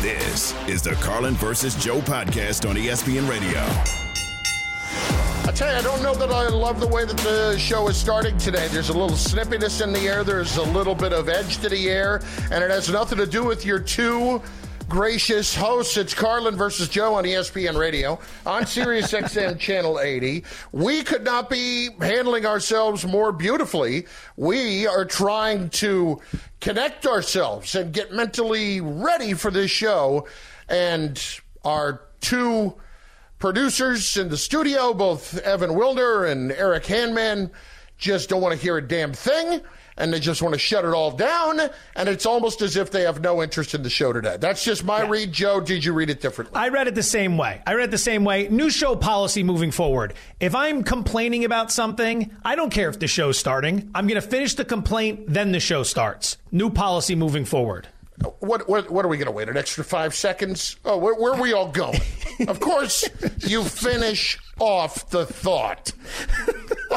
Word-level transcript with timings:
This 0.00 0.54
is 0.68 0.82
the 0.82 0.92
Carlin 0.96 1.34
versus 1.34 1.74
Joe 1.74 2.00
podcast 2.00 2.68
on 2.68 2.76
ESPN 2.76 3.28
Radio. 3.28 3.60
I 5.48 5.52
tell 5.52 5.70
you, 5.70 5.78
I 5.78 5.82
don't 5.82 6.02
know 6.02 6.14
that 6.14 6.30
I 6.30 6.48
love 6.48 6.80
the 6.80 6.86
way 6.88 7.04
that 7.04 7.16
the 7.18 7.56
show 7.58 7.88
is 7.88 7.96
starting 7.96 8.36
today. 8.36 8.68
There's 8.68 8.88
a 8.88 8.92
little 8.92 9.16
snippiness 9.16 9.82
in 9.82 9.92
the 9.92 10.00
air, 10.00 10.24
there's 10.24 10.56
a 10.56 10.62
little 10.62 10.94
bit 10.94 11.12
of 11.12 11.28
edge 11.28 11.58
to 11.58 11.68
the 11.68 11.88
air, 11.88 12.20
and 12.50 12.62
it 12.62 12.70
has 12.70 12.90
nothing 12.90 13.18
to 13.18 13.26
do 13.26 13.44
with 13.44 13.64
your 13.64 13.78
two 13.78 14.42
gracious 14.88 15.54
hosts. 15.54 15.96
It's 15.96 16.14
Carlin 16.14 16.56
versus 16.56 16.88
Joe 16.88 17.14
on 17.14 17.24
ESPN 17.24 17.76
Radio 17.78 18.18
on 18.44 18.66
Sirius 18.66 19.12
XM 19.12 19.58
Channel 19.58 20.00
80. 20.00 20.44
We 20.72 21.02
could 21.02 21.24
not 21.24 21.50
be 21.50 21.88
handling 22.00 22.46
ourselves 22.46 23.04
more 23.04 23.32
beautifully. 23.32 24.06
We 24.36 24.86
are 24.86 25.04
trying 25.04 25.70
to 25.70 26.20
connect 26.60 27.06
ourselves 27.06 27.74
and 27.74 27.92
get 27.92 28.12
mentally 28.12 28.80
ready 28.80 29.34
for 29.34 29.50
this 29.50 29.70
show. 29.70 30.28
And 30.68 31.22
our 31.64 32.02
two 32.20 32.74
producers 33.38 34.16
in 34.16 34.28
the 34.28 34.36
studio, 34.36 34.94
both 34.94 35.38
Evan 35.38 35.74
Wilder 35.74 36.26
and 36.26 36.52
Eric 36.52 36.84
Handman, 36.84 37.50
just 37.98 38.28
don't 38.28 38.40
want 38.40 38.54
to 38.54 38.60
hear 38.60 38.76
a 38.76 38.86
damn 38.86 39.12
thing 39.12 39.62
and 39.96 40.12
they 40.12 40.20
just 40.20 40.42
want 40.42 40.54
to 40.54 40.58
shut 40.58 40.84
it 40.84 40.92
all 40.92 41.10
down. 41.10 41.60
And 41.94 42.08
it's 42.08 42.26
almost 42.26 42.62
as 42.62 42.76
if 42.76 42.90
they 42.90 43.02
have 43.02 43.20
no 43.20 43.42
interest 43.42 43.74
in 43.74 43.82
the 43.82 43.90
show 43.90 44.12
today. 44.12 44.36
That's 44.38 44.64
just 44.64 44.84
my 44.84 45.02
yeah. 45.02 45.10
read. 45.10 45.32
Joe, 45.32 45.60
did 45.60 45.84
you 45.84 45.92
read 45.92 46.10
it 46.10 46.20
differently? 46.20 46.58
I 46.58 46.68
read 46.68 46.88
it 46.88 46.94
the 46.94 47.02
same 47.02 47.36
way. 47.36 47.62
I 47.66 47.74
read 47.74 47.88
it 47.88 47.90
the 47.90 47.98
same 47.98 48.24
way. 48.24 48.48
New 48.48 48.70
show 48.70 48.96
policy 48.96 49.42
moving 49.42 49.70
forward. 49.70 50.14
If 50.40 50.54
I'm 50.54 50.82
complaining 50.82 51.44
about 51.44 51.72
something, 51.72 52.30
I 52.44 52.54
don't 52.54 52.70
care 52.70 52.88
if 52.88 52.98
the 52.98 53.08
show's 53.08 53.38
starting. 53.38 53.90
I'm 53.94 54.06
going 54.06 54.20
to 54.20 54.26
finish 54.26 54.54
the 54.54 54.64
complaint, 54.64 55.24
then 55.28 55.52
the 55.52 55.60
show 55.60 55.82
starts. 55.82 56.36
New 56.50 56.70
policy 56.70 57.14
moving 57.14 57.44
forward. 57.44 57.88
What, 58.40 58.68
what, 58.68 58.90
what 58.90 59.04
are 59.04 59.08
we 59.08 59.18
going 59.18 59.26
to 59.26 59.32
wait 59.32 59.48
an 59.48 59.56
extra 59.56 59.84
five 59.84 60.14
seconds? 60.14 60.76
Oh, 60.84 60.96
where, 60.96 61.14
where 61.14 61.34
are 61.34 61.40
we 61.40 61.52
all 61.52 61.68
going? 61.68 62.00
of 62.48 62.60
course, 62.60 63.08
you 63.40 63.62
finish 63.62 64.38
off 64.58 65.10
the 65.10 65.26
thought. 65.26 65.92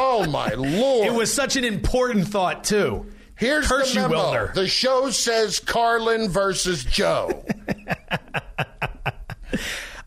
Oh 0.01 0.25
my 0.27 0.49
lord! 0.53 1.05
It 1.05 1.13
was 1.13 1.31
such 1.33 1.57
an 1.57 1.65
important 1.65 2.27
thought 2.27 2.63
too. 2.63 3.05
Here's 3.35 3.67
Curse 3.67 3.93
the 3.93 4.01
memo. 4.01 4.47
The 4.53 4.67
show 4.67 5.09
says 5.11 5.59
Carlin 5.59 6.29
versus 6.29 6.83
Joe. 6.83 7.45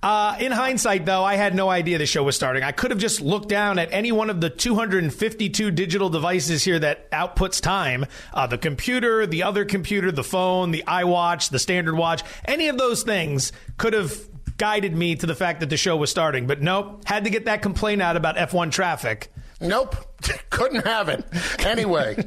Uh, 0.02 0.36
in 0.40 0.50
hindsight, 0.50 1.06
though, 1.06 1.22
I 1.22 1.36
had 1.36 1.54
no 1.54 1.70
idea 1.70 1.96
the 1.96 2.06
show 2.06 2.24
was 2.24 2.34
starting. 2.34 2.64
I 2.64 2.72
could 2.72 2.90
have 2.90 2.98
just 2.98 3.20
looked 3.20 3.48
down 3.48 3.78
at 3.78 3.92
any 3.92 4.10
one 4.10 4.30
of 4.30 4.40
the 4.40 4.50
252 4.50 5.70
digital 5.70 6.08
devices 6.08 6.64
here 6.64 6.80
that 6.80 7.08
outputs 7.12 7.60
time 7.60 8.06
uh, 8.34 8.48
the 8.48 8.58
computer, 8.58 9.26
the 9.26 9.44
other 9.44 9.64
computer, 9.64 10.10
the 10.10 10.24
phone, 10.24 10.72
the 10.72 10.82
iWatch, 10.88 11.50
the 11.50 11.60
standard 11.60 11.94
watch. 11.94 12.24
Any 12.44 12.66
of 12.66 12.78
those 12.78 13.04
things 13.04 13.52
could 13.76 13.92
have 13.92 14.18
guided 14.58 14.94
me 14.94 15.14
to 15.14 15.26
the 15.26 15.36
fact 15.36 15.60
that 15.60 15.70
the 15.70 15.76
show 15.76 15.96
was 15.96 16.10
starting. 16.10 16.48
But 16.48 16.60
nope, 16.60 17.04
had 17.04 17.22
to 17.22 17.30
get 17.30 17.44
that 17.44 17.62
complaint 17.62 18.02
out 18.02 18.16
about 18.16 18.34
F1 18.36 18.72
traffic. 18.72 19.32
Nope. 19.62 19.97
Couldn't 20.50 20.87
have 20.87 21.09
it. 21.09 21.25
Anyway, 21.64 22.25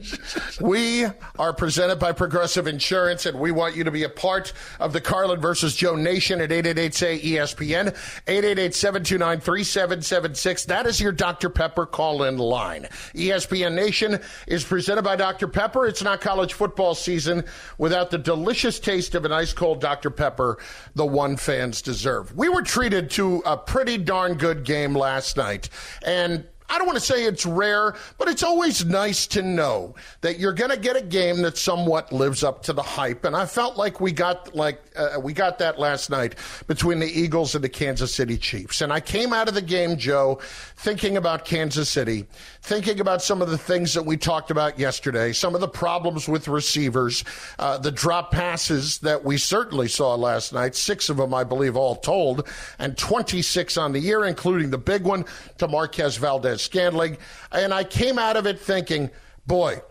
we 0.60 1.06
are 1.38 1.54
presented 1.54 1.98
by 1.98 2.12
Progressive 2.12 2.68
Insurance, 2.68 3.26
and 3.26 3.40
we 3.40 3.52
want 3.52 3.76
you 3.76 3.84
to 3.84 3.92
be 3.92 4.04
a 4.04 4.10
part 4.10 4.54
of 4.80 4.94
the 4.94 5.02
Carlin 5.02 5.40
versus 5.40 5.76
Joe 5.76 5.96
Nation 5.96 6.42
at 6.42 6.50
888-SAY-ESPN, 6.50 7.96
888-729-3776. 8.26 10.66
That 10.66 10.88
is 10.88 11.00
your 11.00 11.12
Dr. 11.12 11.50
Pepper 11.50 11.86
call-in 11.86 12.38
line. 12.38 12.88
ESPN 13.14 13.74
Nation 13.74 14.20
is 14.48 14.64
presented 14.64 15.04
by 15.04 15.16
Dr. 15.16 15.48
Pepper. 15.48 15.86
It's 15.86 16.04
not 16.04 16.22
college 16.22 16.54
football 16.54 16.96
season 16.96 17.44
without 17.78 18.10
the 18.12 18.18
delicious 18.18 18.80
taste 18.80 19.16
of 19.16 19.26
an 19.26 19.32
ice-cold 19.32 19.82
Dr. 19.82 20.10
Pepper, 20.10 20.58
the 20.96 21.06
one 21.06 21.38
fans 21.38 21.82
deserve. 21.82 22.36
We 22.36 22.50
were 22.50 22.62
treated 22.62 23.10
to 23.12 23.42
a 23.46 23.56
pretty 23.58 23.98
darn 23.98 24.36
good 24.36 24.66
game 24.66 24.96
last 24.96 25.38
night, 25.38 25.70
and 26.04 26.46
I 26.70 26.78
don't 26.78 26.88
want 26.88 26.98
to 26.98 27.06
say 27.06 27.26
it's 27.26 27.46
rare, 27.46 27.96
but 28.18 28.28
it's 28.28 28.44
always 28.44 28.86
nice 28.86 29.28
to 29.28 29.42
know 29.42 29.96
that 30.22 30.40
you're 30.40 30.54
going 30.54 30.72
to 30.72 30.78
get 30.78 30.96
a 30.96 31.02
game 31.02 31.42
that 31.44 31.58
somewhat 31.58 32.12
lives 32.12 32.44
up 32.44 32.64
to 32.64 32.74
the 32.74 32.82
hype. 32.82 33.24
And 33.24 33.36
I 33.36 33.46
felt 33.46 33.78
like 33.78 34.02
we 34.02 34.12
got 34.12 34.56
like 34.56 34.82
uh, 34.96 35.20
we 35.22 35.34
got 35.34 35.60
that 35.60 35.80
last 35.80 36.10
night 36.10 36.36
between 36.68 37.00
the 37.00 37.08
Eagles 37.08 37.56
and 37.56 37.64
the 37.64 37.70
Kansas 37.70 38.14
City 38.14 38.38
Chiefs. 38.38 38.82
And 38.82 38.92
I 38.92 39.00
came 39.00 39.32
out 39.32 39.48
of 39.48 39.54
the 39.54 39.62
game, 39.62 39.98
Joe, 39.98 40.40
thinking 40.78 41.18
about 41.18 41.46
Kansas 41.46 41.90
City, 41.90 42.26
thinking 42.62 43.00
about 43.00 43.22
some 43.22 43.42
of 43.42 43.50
the 43.50 43.58
things 43.58 43.94
that 43.94 44.04
we 44.04 44.18
talked 44.18 44.50
about 44.50 44.80
yesterday, 44.80 45.34
some 45.34 45.54
of 45.54 45.62
the 45.62 45.68
problems 45.68 46.28
with 46.28 46.48
receivers, 46.48 47.24
uh, 47.60 47.78
the 47.78 47.92
drop 47.92 48.32
passes 48.32 49.00
that 49.00 49.24
we 49.24 49.38
certainly 49.38 49.88
saw 49.88 50.16
last 50.16 50.54
night, 50.54 50.76
six 50.76 51.10
of 51.10 51.18
them, 51.18 51.34
I 51.34 51.44
believe, 51.44 51.76
all 51.76 51.96
told, 51.96 52.48
and 52.80 52.98
26 52.98 53.78
on 53.78 53.92
the 53.92 54.00
year, 54.00 54.26
including 54.26 54.72
the 54.72 54.78
big 54.78 55.04
one 55.04 55.26
to 55.58 55.68
Marquez 55.68 56.18
Valdes 56.56 56.64
Scantling. 56.64 57.18
And 57.52 57.74
I 57.74 57.84
came 57.84 58.18
out 58.18 58.38
of 58.38 58.46
it 58.46 58.60
thinking, 58.60 59.10
boy, 59.46 59.82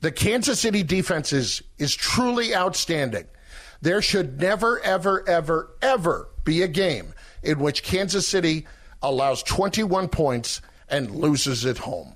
the 0.00 0.12
Kansas 0.12 0.60
City 0.60 0.82
defense 0.82 1.32
is, 1.32 1.62
is 1.78 1.94
truly 1.94 2.54
outstanding. 2.54 3.26
There 3.80 4.02
should 4.02 4.40
never, 4.40 4.80
ever, 4.80 5.26
ever, 5.28 5.76
ever 5.82 6.28
be 6.44 6.62
a 6.62 6.68
game 6.68 7.14
in 7.42 7.58
which 7.60 7.82
Kansas 7.82 8.26
City 8.26 8.66
allows 9.02 9.42
21 9.44 10.08
points 10.08 10.60
and 10.88 11.10
loses 11.10 11.64
at 11.64 11.78
home. 11.78 12.14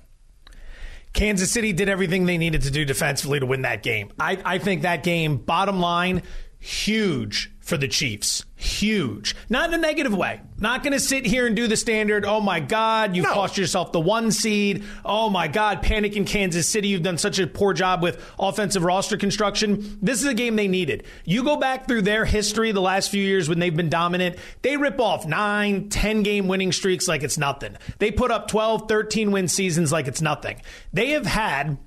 Kansas 1.13 1.51
City 1.51 1.73
did 1.73 1.89
everything 1.89 2.25
they 2.25 2.39
needed 2.39 2.63
to 2.63 2.71
do 2.71 2.85
defensively 2.85 3.39
to 3.39 3.45
win 3.45 3.61
that 3.61 3.83
game. 3.83 4.11
I, 4.19 4.39
I 4.43 4.57
think 4.57 4.81
that 4.81 5.03
game, 5.03 5.37
bottom 5.37 5.79
line, 5.79 6.23
huge 6.59 7.51
for 7.59 7.77
the 7.77 7.87
Chiefs. 7.87 8.45
Huge. 8.63 9.35
Not 9.49 9.67
in 9.67 9.75
a 9.75 9.77
negative 9.77 10.15
way. 10.15 10.39
Not 10.57 10.83
going 10.83 10.93
to 10.93 10.99
sit 10.99 11.25
here 11.25 11.45
and 11.45 11.53
do 11.53 11.67
the 11.67 11.75
standard, 11.75 12.23
oh 12.23 12.39
my 12.39 12.61
God, 12.61 13.13
you've 13.13 13.25
no. 13.25 13.33
cost 13.33 13.57
yourself 13.57 13.91
the 13.91 13.99
one 13.99 14.31
seed. 14.31 14.85
Oh 15.03 15.29
my 15.29 15.49
God, 15.49 15.81
panic 15.81 16.15
in 16.15 16.23
Kansas 16.23 16.65
City. 16.65 16.87
You've 16.87 17.03
done 17.03 17.17
such 17.17 17.39
a 17.39 17.45
poor 17.45 17.73
job 17.73 18.01
with 18.01 18.23
offensive 18.39 18.85
roster 18.85 19.17
construction. 19.17 19.99
This 20.01 20.21
is 20.21 20.27
a 20.27 20.33
game 20.33 20.55
they 20.55 20.69
needed. 20.69 21.03
You 21.25 21.43
go 21.43 21.57
back 21.57 21.89
through 21.89 22.03
their 22.03 22.23
history 22.23 22.71
the 22.71 22.79
last 22.79 23.11
few 23.11 23.21
years 23.21 23.49
when 23.49 23.59
they've 23.59 23.75
been 23.75 23.89
dominant, 23.89 24.37
they 24.61 24.77
rip 24.77 24.97
off 24.97 25.25
nine, 25.25 25.89
10 25.89 26.23
game 26.23 26.47
winning 26.47 26.71
streaks 26.71 27.05
like 27.05 27.23
it's 27.23 27.37
nothing. 27.37 27.75
They 27.99 28.11
put 28.11 28.31
up 28.31 28.47
12, 28.47 28.87
13 28.87 29.31
win 29.31 29.49
seasons 29.49 29.91
like 29.91 30.07
it's 30.07 30.21
nothing. 30.21 30.61
They 30.93 31.09
have 31.09 31.25
had 31.25 31.77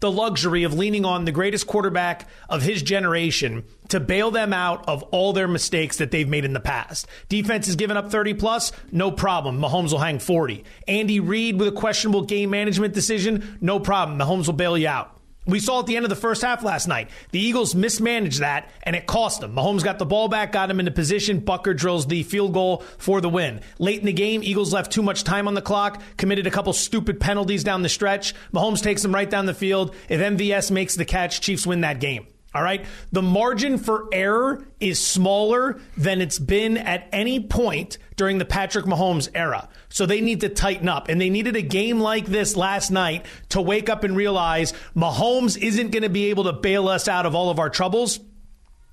the 0.00 0.10
luxury 0.10 0.62
of 0.62 0.74
leaning 0.74 1.04
on 1.04 1.24
the 1.24 1.32
greatest 1.32 1.66
quarterback 1.66 2.28
of 2.48 2.62
his 2.62 2.82
generation 2.82 3.64
to 3.88 4.00
bail 4.00 4.30
them 4.30 4.52
out 4.52 4.86
of 4.88 5.02
all 5.04 5.32
their 5.32 5.48
mistakes 5.48 5.96
that 5.98 6.10
they've 6.10 6.28
made 6.28 6.44
in 6.44 6.52
the 6.52 6.60
past. 6.60 7.06
Defense 7.28 7.66
has 7.66 7.76
given 7.76 7.96
up 7.96 8.10
30 8.10 8.34
plus, 8.34 8.72
no 8.92 9.10
problem. 9.10 9.60
Mahomes 9.60 9.92
will 9.92 9.98
hang 9.98 10.18
40. 10.18 10.64
Andy 10.88 11.20
Reid 11.20 11.58
with 11.58 11.68
a 11.68 11.72
questionable 11.72 12.22
game 12.22 12.50
management 12.50 12.94
decision, 12.94 13.58
no 13.60 13.80
problem. 13.80 14.18
Mahomes 14.18 14.46
will 14.46 14.54
bail 14.54 14.76
you 14.76 14.88
out. 14.88 15.15
We 15.46 15.60
saw 15.60 15.80
at 15.80 15.86
the 15.86 15.96
end 15.96 16.04
of 16.04 16.10
the 16.10 16.16
first 16.16 16.42
half 16.42 16.64
last 16.64 16.88
night, 16.88 17.08
the 17.30 17.38
Eagles 17.38 17.74
mismanaged 17.74 18.40
that, 18.40 18.68
and 18.82 18.96
it 18.96 19.06
cost 19.06 19.40
them. 19.40 19.54
Mahomes 19.54 19.84
got 19.84 19.98
the 19.98 20.04
ball 20.04 20.28
back, 20.28 20.50
got 20.50 20.70
him 20.70 20.80
into 20.80 20.90
position. 20.90 21.40
Butker 21.40 21.76
drills 21.76 22.06
the 22.06 22.24
field 22.24 22.52
goal 22.52 22.82
for 22.98 23.20
the 23.20 23.28
win. 23.28 23.60
Late 23.78 24.00
in 24.00 24.06
the 24.06 24.12
game, 24.12 24.42
Eagles 24.42 24.72
left 24.72 24.90
too 24.90 25.02
much 25.02 25.22
time 25.22 25.46
on 25.46 25.54
the 25.54 25.62
clock, 25.62 26.02
committed 26.16 26.46
a 26.46 26.50
couple 26.50 26.72
stupid 26.72 27.20
penalties 27.20 27.62
down 27.62 27.82
the 27.82 27.88
stretch. 27.88 28.34
Mahomes 28.52 28.82
takes 28.82 29.02
them 29.02 29.14
right 29.14 29.30
down 29.30 29.46
the 29.46 29.54
field. 29.54 29.94
If 30.08 30.20
MVS 30.20 30.70
makes 30.70 30.96
the 30.96 31.04
catch, 31.04 31.40
Chiefs 31.40 31.66
win 31.66 31.82
that 31.82 32.00
game. 32.00 32.26
All 32.54 32.62
right. 32.62 32.86
The 33.12 33.22
margin 33.22 33.76
for 33.76 34.08
error 34.12 34.66
is 34.80 34.98
smaller 34.98 35.78
than 35.96 36.22
it's 36.22 36.38
been 36.38 36.78
at 36.78 37.06
any 37.12 37.40
point 37.40 37.98
during 38.16 38.38
the 38.38 38.46
Patrick 38.46 38.86
Mahomes 38.86 39.28
era. 39.34 39.68
So 39.90 40.06
they 40.06 40.22
need 40.22 40.40
to 40.40 40.48
tighten 40.48 40.88
up. 40.88 41.08
And 41.08 41.20
they 41.20 41.28
needed 41.28 41.54
a 41.56 41.62
game 41.62 42.00
like 42.00 42.26
this 42.26 42.56
last 42.56 42.90
night 42.90 43.26
to 43.50 43.60
wake 43.60 43.90
up 43.90 44.04
and 44.04 44.16
realize 44.16 44.72
Mahomes 44.94 45.58
isn't 45.58 45.90
going 45.90 46.02
to 46.02 46.08
be 46.08 46.30
able 46.30 46.44
to 46.44 46.52
bail 46.54 46.88
us 46.88 47.08
out 47.08 47.26
of 47.26 47.34
all 47.34 47.50
of 47.50 47.58
our 47.58 47.68
troubles 47.68 48.20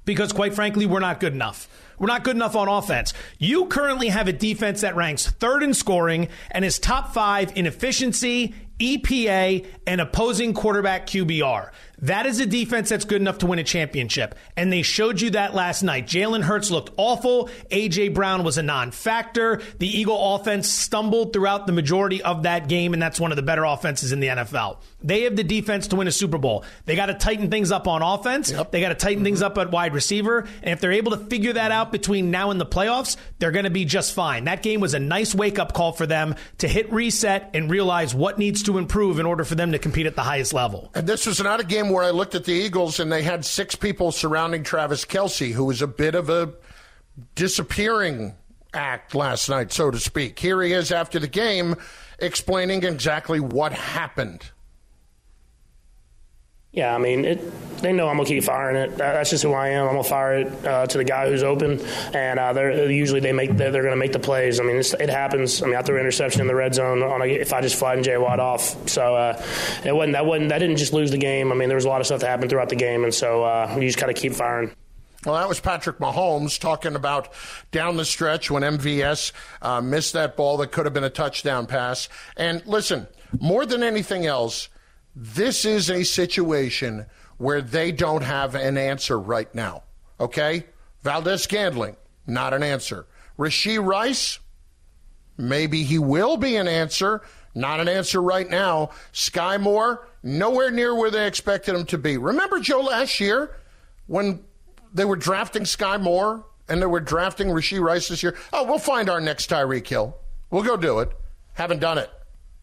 because, 0.06 0.34
quite 0.34 0.54
frankly, 0.54 0.86
we're 0.86 1.00
not 1.00 1.20
good 1.20 1.34
enough. 1.34 1.70
We're 1.98 2.08
not 2.08 2.24
good 2.24 2.36
enough 2.36 2.56
on 2.56 2.68
offense. 2.68 3.14
You 3.38 3.68
currently 3.68 4.10
have 4.10 4.28
a 4.28 4.34
defense 4.34 4.82
that 4.82 4.96
ranks 4.96 5.28
third 5.28 5.64
in 5.64 5.74
scoring 5.74 6.28
and 6.52 6.66
is 6.66 6.80
top 6.80 7.14
five 7.14 7.56
in 7.56 7.66
efficiency, 7.66 8.54
EPA, 8.80 9.66
and 9.88 10.02
opposing 10.02 10.54
quarterback 10.54 11.08
QBR. 11.08 11.72
That 12.04 12.26
is 12.26 12.42
a 12.42 12.46
defense 12.46 12.90
that's 12.90 13.06
good 13.06 13.22
enough 13.22 13.38
to 13.40 13.46
win 13.46 13.60
a 13.60 13.64
championship. 13.64 14.36
And 14.58 14.72
they 14.72 14.82
showed 14.82 15.22
you 15.22 15.30
that 15.32 15.56
last 15.56 15.84
night. 15.84 16.06
Jalen 16.06 16.42
Hurts 16.42 16.70
looked 16.70 16.92
awful. 16.98 17.50
A.J. 17.72 18.10
Brown 18.10 18.44
was 18.44 18.58
a 18.58 18.64
non 18.64 18.92
factor. 18.92 19.62
The 19.80 19.88
Eagle 19.88 20.36
offense 20.36 20.68
stumbled 20.68 21.32
throughout 21.32 21.66
the 21.66 21.72
majority 21.72 22.22
of 22.22 22.44
that 22.44 22.68
game, 22.68 22.92
and 22.92 23.02
that's 23.02 23.22
one 23.22 23.32
of 23.32 23.38
the 23.38 23.42
better 23.42 23.64
offenses 23.64 24.12
in 24.12 24.20
the 24.20 24.28
NFL. 24.28 24.80
They 25.04 25.24
have 25.24 25.36
the 25.36 25.44
defense 25.44 25.88
to 25.88 25.98
win 25.98 26.08
a 26.08 26.12
Super 26.12 26.38
Bowl. 26.38 26.64
They 26.86 26.96
got 26.96 27.08
to 27.08 27.14
tighten 27.14 27.52
things 27.52 27.72
up 27.72 27.88
on 27.88 28.02
offense. 28.02 28.52
Yep. 28.52 28.72
They 28.72 28.82
got 28.82 28.90
to 28.90 28.96
tighten 28.96 29.24
things 29.24 29.42
up 29.42 29.58
at 29.58 29.72
wide 29.72 29.94
receiver. 29.94 30.48
And 30.62 30.72
if 30.72 30.80
they're 30.80 30.94
able 30.94 31.12
to 31.12 31.18
figure 31.18 31.54
that 31.54 31.72
out 31.72 31.92
between 31.92 32.32
now 32.32 32.52
and 32.52 32.60
the 32.60 32.66
playoffs, 32.66 33.18
they're 33.40 33.52
going 33.52 33.66
to 33.66 33.70
be 33.70 33.86
just 33.86 34.14
fine. 34.14 34.46
That 34.46 34.64
game 34.64 34.80
was 34.80 34.94
a 34.94 35.00
nice 35.00 35.36
wake 35.36 35.60
up 35.60 35.74
call 35.74 35.92
for 35.92 36.06
them 36.06 36.36
to 36.60 36.68
hit 36.68 36.92
reset 36.92 37.50
and 37.54 37.70
realize 37.70 38.16
what 38.16 38.40
needs 38.40 38.64
to 38.64 38.78
improve 38.78 39.20
in 39.20 39.26
order 39.26 39.44
for 39.44 39.56
them 39.56 39.74
to 39.74 39.80
compete 39.80 40.06
at 40.06 40.16
the 40.16 40.24
highest 40.24 40.54
level. 40.54 40.90
And 40.96 41.06
this 41.06 41.26
was 41.26 41.42
not 41.42 41.60
a 41.60 41.66
game 41.66 41.90
where 41.90 42.04
I 42.04 42.12
looked 42.12 42.36
at 42.36 42.46
the 42.46 42.54
Eagles 42.54 43.00
and 43.00 43.12
they 43.12 43.24
had 43.24 43.44
six 43.44 43.76
people 43.76 44.12
surrounding 44.12 44.64
Travis 44.64 45.06
Kelce, 45.06 45.52
who 45.52 45.66
was 45.66 45.82
a 45.82 45.88
bit 45.88 46.16
of 46.16 46.30
a 46.30 46.54
disappearing 47.36 48.36
act 48.74 49.14
last 49.14 49.50
night, 49.50 49.72
so 49.72 49.92
to 49.92 50.00
speak. 50.00 50.40
Here 50.40 50.62
he 50.62 50.74
is 50.74 50.92
after 50.92 51.20
the 51.20 51.28
game 51.28 51.76
explaining 52.20 52.84
exactly 52.84 53.40
what 53.40 53.74
happened. 53.74 54.50
Yeah, 56.74 56.96
I 56.96 56.98
mean, 56.98 57.24
it, 57.24 57.82
they 57.84 57.94
know 57.94 58.08
I'm 58.08 58.18
gonna 58.18 58.28
keep 58.28 58.44
firing 58.44 58.76
it. 58.78 58.98
That's 58.98 59.30
just 59.30 59.44
who 59.44 59.54
I 59.54 59.70
am. 59.70 59.86
I'm 59.86 59.94
gonna 59.94 60.04
fire 60.04 60.40
it 60.40 60.66
uh, 60.66 60.88
to 60.88 60.98
the 60.98 61.04
guy 61.04 61.30
who's 61.30 61.44
open, 61.44 61.80
and 62.16 62.40
uh, 62.40 62.52
they're 62.52 62.90
usually 62.90 63.20
they 63.20 63.32
make 63.32 63.56
they're, 63.56 63.70
they're, 63.70 63.84
gonna 63.84 63.96
make 63.96 64.12
the 64.12 64.20
plays. 64.20 64.60
I 64.60 64.64
mean, 64.64 64.78
it 64.78 65.10
happens. 65.10 65.62
I 65.62 65.68
mean, 65.68 65.76
I 65.76 65.84
threw 65.84 65.98
an 65.98 66.02
interception 66.02 66.42
in 66.42 66.48
the 66.48 66.56
red 66.56 66.74
zone 66.74 67.04
on 67.04 67.22
a, 67.22 67.26
if 67.26 67.54
I 67.54 67.62
just 67.62 67.76
flattened 67.76 68.06
Jay 68.06 68.18
Watt 68.18 68.40
off. 68.40 68.90
So 68.90 69.14
uh, 69.16 69.46
it 69.86 69.96
wasn't 69.96 70.14
that 70.14 70.26
wasn't 70.26 70.50
that 70.50 70.60
didn't 70.60 70.78
just 70.78 70.94
lose 70.94 71.12
the 71.12 71.20
game. 71.20 71.52
I 71.52 71.56
mean, 71.56 71.70
there 71.70 71.76
was 71.76 71.86
a 71.86 71.90
lot 71.90 72.02
of 72.02 72.08
stuff 72.08 72.22
that 72.22 72.28
happened 72.28 72.50
throughout 72.50 72.70
the 72.70 72.76
game, 72.76 73.04
and 73.04 73.14
so 73.14 73.44
uh, 73.44 73.76
you 73.76 73.88
just 73.88 74.00
gotta 74.00 74.16
keep 74.16 74.34
firing. 74.34 74.72
Well, 75.28 75.36
that 75.36 75.48
was 75.48 75.60
Patrick 75.60 76.00
Mahomes 76.00 76.60
talking 76.60 76.96
about 76.96 77.30
down 77.72 77.98
the 77.98 78.04
stretch 78.04 78.50
when 78.50 78.64
MVS 78.64 79.32
uh, 79.62 79.80
missed 79.80 80.14
that 80.14 80.36
ball 80.36 80.58
that 80.58 80.72
could 80.72 80.86
have 80.86 80.94
been 80.94 81.04
a 81.04 81.10
touchdown 81.10 81.68
pass. 81.68 82.10
And 82.36 82.66
listen, 82.66 83.08
more 83.40 83.66
than 83.66 83.84
anything 83.84 84.26
else 84.26 84.70
this 85.16 85.66
is 85.66 85.90
a 85.90 86.04
situation 86.04 87.06
where 87.38 87.62
they 87.62 87.92
don't 87.92 88.24
have 88.24 88.56
an 88.56 88.78
answer 88.78 89.20
right 89.20 89.54
now. 89.54 89.84
Okay? 90.20 90.66
Valdes-Scantling, 91.02 91.98
not 92.26 92.54
an 92.54 92.64
answer. 92.64 93.06
Rashee 93.38 93.84
Rice, 93.84 94.40
maybe 95.38 95.84
he 95.84 96.00
will 96.00 96.38
be 96.38 96.56
an 96.56 96.68
answer. 96.68 97.22
Not 97.56 97.80
an 97.80 97.88
answer 97.88 98.22
right 98.22 98.50
now. 98.50 98.90
Skyy 99.14 99.60
Moore, 99.60 100.08
nowhere 100.24 100.72
near 100.72 100.96
where 100.96 101.12
they 101.12 101.28
expected 101.28 101.76
him 101.76 101.86
to 101.88 101.98
be. 101.98 102.18
Remember, 102.18 102.60
Joe, 102.60 102.82
last 102.82 103.20
year 103.20 103.58
when 104.08 104.44
they 104.94 105.06
were 105.06 105.16
drafting 105.16 105.64
Skyy 105.64 106.02
Moore 106.02 106.46
and 106.68 106.82
they 106.82 106.88
were 106.88 107.00
drafting 107.00 107.50
Rashee 107.50 107.80
Rice 107.80 108.08
this 108.08 108.24
year? 108.24 108.36
Oh, 108.52 108.64
we'll 108.64 108.80
find 108.80 109.10
our 109.10 109.22
next 109.22 109.50
Tyreek 109.52 109.86
Hill. 109.86 110.18
We'll 110.50 110.64
go 110.64 110.78
do 110.78 111.00
it. 111.00 111.12
Haven't 111.54 111.80
done 111.80 112.00
it. 112.00 112.10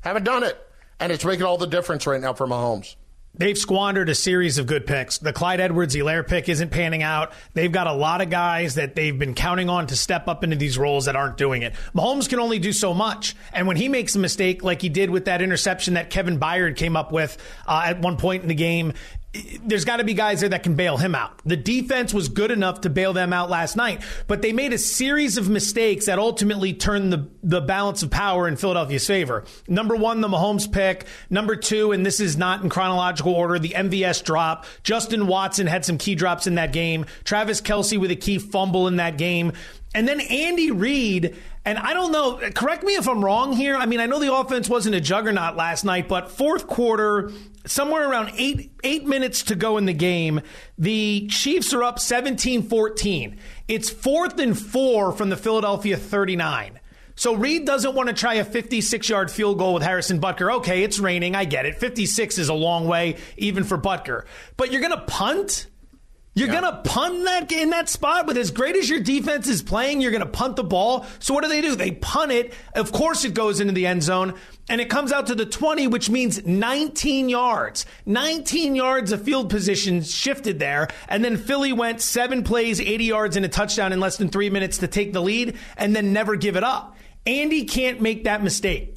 Haven't 0.00 0.25
done 0.25 0.43
it. 0.43 0.58
And 1.00 1.11
it's 1.11 1.25
making 1.25 1.44
all 1.44 1.58
the 1.58 1.67
difference 1.67 2.06
right 2.06 2.20
now 2.20 2.35
for 2.35 2.47
Mahomes. 2.47 2.94
They've 3.32 3.56
squandered 3.56 4.08
a 4.08 4.14
series 4.14 4.58
of 4.58 4.67
good 4.67 4.87
picks. 4.87 5.19
The 5.19 5.32
Clyde 5.32 5.61
Edwards 5.61 5.94
Helaire 5.94 6.26
pick 6.26 6.49
isn't 6.49 6.70
panning 6.70 7.05
out. 7.05 7.32
They've 7.55 7.70
got 7.70 7.87
a 7.87 7.93
lot 7.93 8.20
of 8.20 8.29
guys 8.29 8.75
that 8.75 8.97
they've 8.97 9.17
been 9.17 9.35
counting 9.35 9.69
on 9.69 9.87
to 9.87 9.97
step 9.97 10.26
up 10.26 10.43
into 10.43 10.56
these 10.56 10.76
roles 10.76 11.05
that 11.05 11.14
aren't 11.14 11.37
doing 11.37 11.62
it. 11.62 11.75
Mahomes 11.94 12.29
can 12.29 12.41
only 12.41 12.58
do 12.58 12.73
so 12.73 12.93
much. 12.93 13.37
And 13.52 13.69
when 13.69 13.76
he 13.76 13.88
makes 13.88 14.17
a 14.17 14.19
mistake, 14.19 14.64
like 14.64 14.82
he 14.82 14.88
did 14.88 15.11
with 15.11 15.26
that 15.26 15.43
interception 15.43 15.94
that 15.94 16.11
Kevin 16.11 16.41
Byard 16.41 16.76
came 16.76 16.97
up 16.97 17.12
with 17.12 17.38
uh, 17.69 17.82
at 17.87 18.00
one 18.00 18.17
point 18.17 18.43
in 18.43 18.49
the 18.49 18.55
game, 18.55 18.94
there's 19.65 19.85
got 19.85 19.99
to 19.99 20.05
be 20.05 20.15
guys 20.15 20.41
there 20.41 20.49
that 20.49 20.65
can 20.65 20.75
bail 20.75 20.97
him 20.97 21.15
out. 21.15 21.41
The 21.44 21.56
defense 21.56 22.12
was 22.12 22.29
good 22.29 22.50
enough 22.50 22.81
to 22.81 22.91
bail 22.91 23.12
them 23.12 23.32
out 23.32 23.49
last 23.49 23.77
night, 23.77 24.03
but 24.27 24.43
they 24.43 24.53
made 24.53 24.73
a 24.73 24.79
series 24.79 25.37
of 25.37 25.49
mistakes 25.49 26.06
that 26.06 26.19
ultimately 26.19 26.73
turned 26.73 27.12
the, 27.12 27.29
the 27.43 27.61
balance 27.61 28.03
of 28.03 28.11
power 28.11 28.49
in 28.49 28.56
Philadelphia's 28.56 29.06
favor. 29.06 29.44
Number 29.69 29.94
one, 29.94 30.21
the 30.21 30.29
Mahomes 30.29 30.71
pick. 30.71 31.06
Number 31.29 31.55
two, 31.55 31.93
and 31.93 32.05
this 32.05 32.19
is 32.19 32.37
not 32.37 32.62
in 32.62 32.69
chronological 32.71 33.32
order, 33.32 33.59
the 33.61 33.71
MVS 33.71 34.25
drop. 34.25 34.67
Justin 34.82 35.29
Watson 35.29 35.69
had 35.69 35.85
some 35.85 35.97
key 35.97 36.17
drops 36.17 36.49
in 36.49 36.56
that 36.56 36.73
game. 36.73 37.06
Travis 37.23 37.61
Kelce 37.61 37.99
with 37.99 38.11
a 38.11 38.17
key 38.17 38.38
fumble 38.38 38.88
in 38.88 38.97
that 38.97 39.17
game. 39.17 39.53
And 39.94 40.06
then 40.06 40.21
Andy 40.21 40.71
Reid, 40.71 41.37
and 41.65 41.76
I 41.76 41.94
don't 41.94 42.12
know, 42.12 42.41
correct 42.55 42.85
me 42.85 42.94
if 42.94 43.09
I'm 43.09 43.25
wrong 43.25 43.53
here. 43.53 43.75
I 43.75 43.87
mean, 43.87 43.99
I 44.00 44.06
know 44.06 44.21
the 44.21 44.33
offense 44.33 44.69
wasn't 44.69 44.94
a 44.94 45.00
juggernaut 45.00 45.56
last 45.56 45.85
night, 45.85 46.09
but 46.09 46.31
fourth 46.31 46.69
quarter, 46.69 47.33
somewhere 47.70 48.11
around 48.11 48.32
eight, 48.37 48.72
eight 48.84 49.05
minutes 49.05 49.44
to 49.44 49.55
go 49.55 49.78
in 49.78 49.87
the 49.87 49.93
game, 49.93 50.40
the 50.76 51.26
Chiefs 51.28 51.72
are 51.72 51.82
up 51.82 51.99
17 51.99 52.64
14. 52.64 53.38
It's 53.69 53.88
fourth 53.88 54.38
and 54.38 54.58
four 54.58 55.12
from 55.12 55.31
the 55.31 55.37
Philadelphia 55.37 55.96
39. 55.96 56.81
So 57.14 57.34
Reid 57.34 57.67
doesn't 57.67 57.94
want 57.94 58.08
to 58.08 58.14
try 58.14 58.34
a 58.34 58.44
56 58.44 59.08
yard 59.08 59.31
field 59.31 59.58
goal 59.58 59.75
with 59.75 59.82
Harrison 59.82 60.20
Butker. 60.20 60.55
Okay, 60.56 60.82
it's 60.82 60.99
raining. 60.99 61.34
I 61.34 61.44
get 61.44 61.67
it. 61.67 61.76
56 61.76 62.38
is 62.38 62.49
a 62.49 62.55
long 62.55 62.87
way, 62.87 63.17
even 63.37 63.64
for 63.64 63.76
Butker. 63.76 64.25
But 64.56 64.73
you're 64.73 64.81
going 64.81 64.96
to 64.96 65.05
punt? 65.05 65.66
You're 66.35 66.47
yeah. 66.47 66.61
going 66.61 66.73
to 66.73 66.82
punt 66.88 67.25
that 67.25 67.50
in 67.50 67.71
that 67.71 67.88
spot 67.88 68.29
with 68.29 68.37
as 68.37 68.53
great 68.53 68.77
as 68.77 68.88
your 68.88 69.00
defense 69.00 69.49
is 69.49 69.62
playing. 69.62 70.00
You're 70.00 70.12
going 70.12 70.23
to 70.23 70.29
punt 70.29 70.55
the 70.55 70.62
ball. 70.62 71.05
So 71.19 71.35
what 71.35 71.43
do 71.43 71.50
they 71.50 71.61
do? 71.61 71.75
They 71.75 71.91
punt 71.91 72.31
it. 72.31 72.55
Of 72.75 72.93
course, 72.93 73.25
it 73.25 73.35
goes 73.35 73.59
into 73.59 73.73
the 73.73 73.87
end 73.87 74.05
zone, 74.05 74.35
and 74.69 74.81
it 74.81 74.88
comes 74.88 75.11
out 75.11 75.27
to 75.27 75.35
the 75.35 75.44
20, 75.44 75.88
which 75.88 76.09
means 76.09 76.47
19 76.47 77.29
yards. 77.29 77.85
19 78.06 78.77
yards 78.77 79.11
of 79.11 79.23
field 79.23 79.50
position 79.50 80.03
shifted 80.03 80.61
there, 80.61 80.87
and 81.09 81.25
then 81.25 81.37
Philly 81.37 81.73
went 81.73 82.00
seven 82.00 82.44
plays, 82.44 82.81
80 82.81 83.05
yards, 83.05 83.37
and 83.37 83.44
a 83.44 83.49
touchdown 83.49 83.93
in 83.93 83.99
less 83.99 84.17
than 84.17 84.29
three 84.29 84.50
minutes 84.50 84.79
to 84.79 84.88
take 84.88 85.12
the 85.12 85.21
lead, 85.21 85.59
and 85.76 85.97
then 85.97 86.12
never 86.12 86.37
give 86.37 86.55
it 86.55 86.62
up. 86.62 86.97
Andy 87.26 87.65
can't 87.65 88.00
make 88.00 88.25
that 88.25 88.43
mistake. 88.43 88.97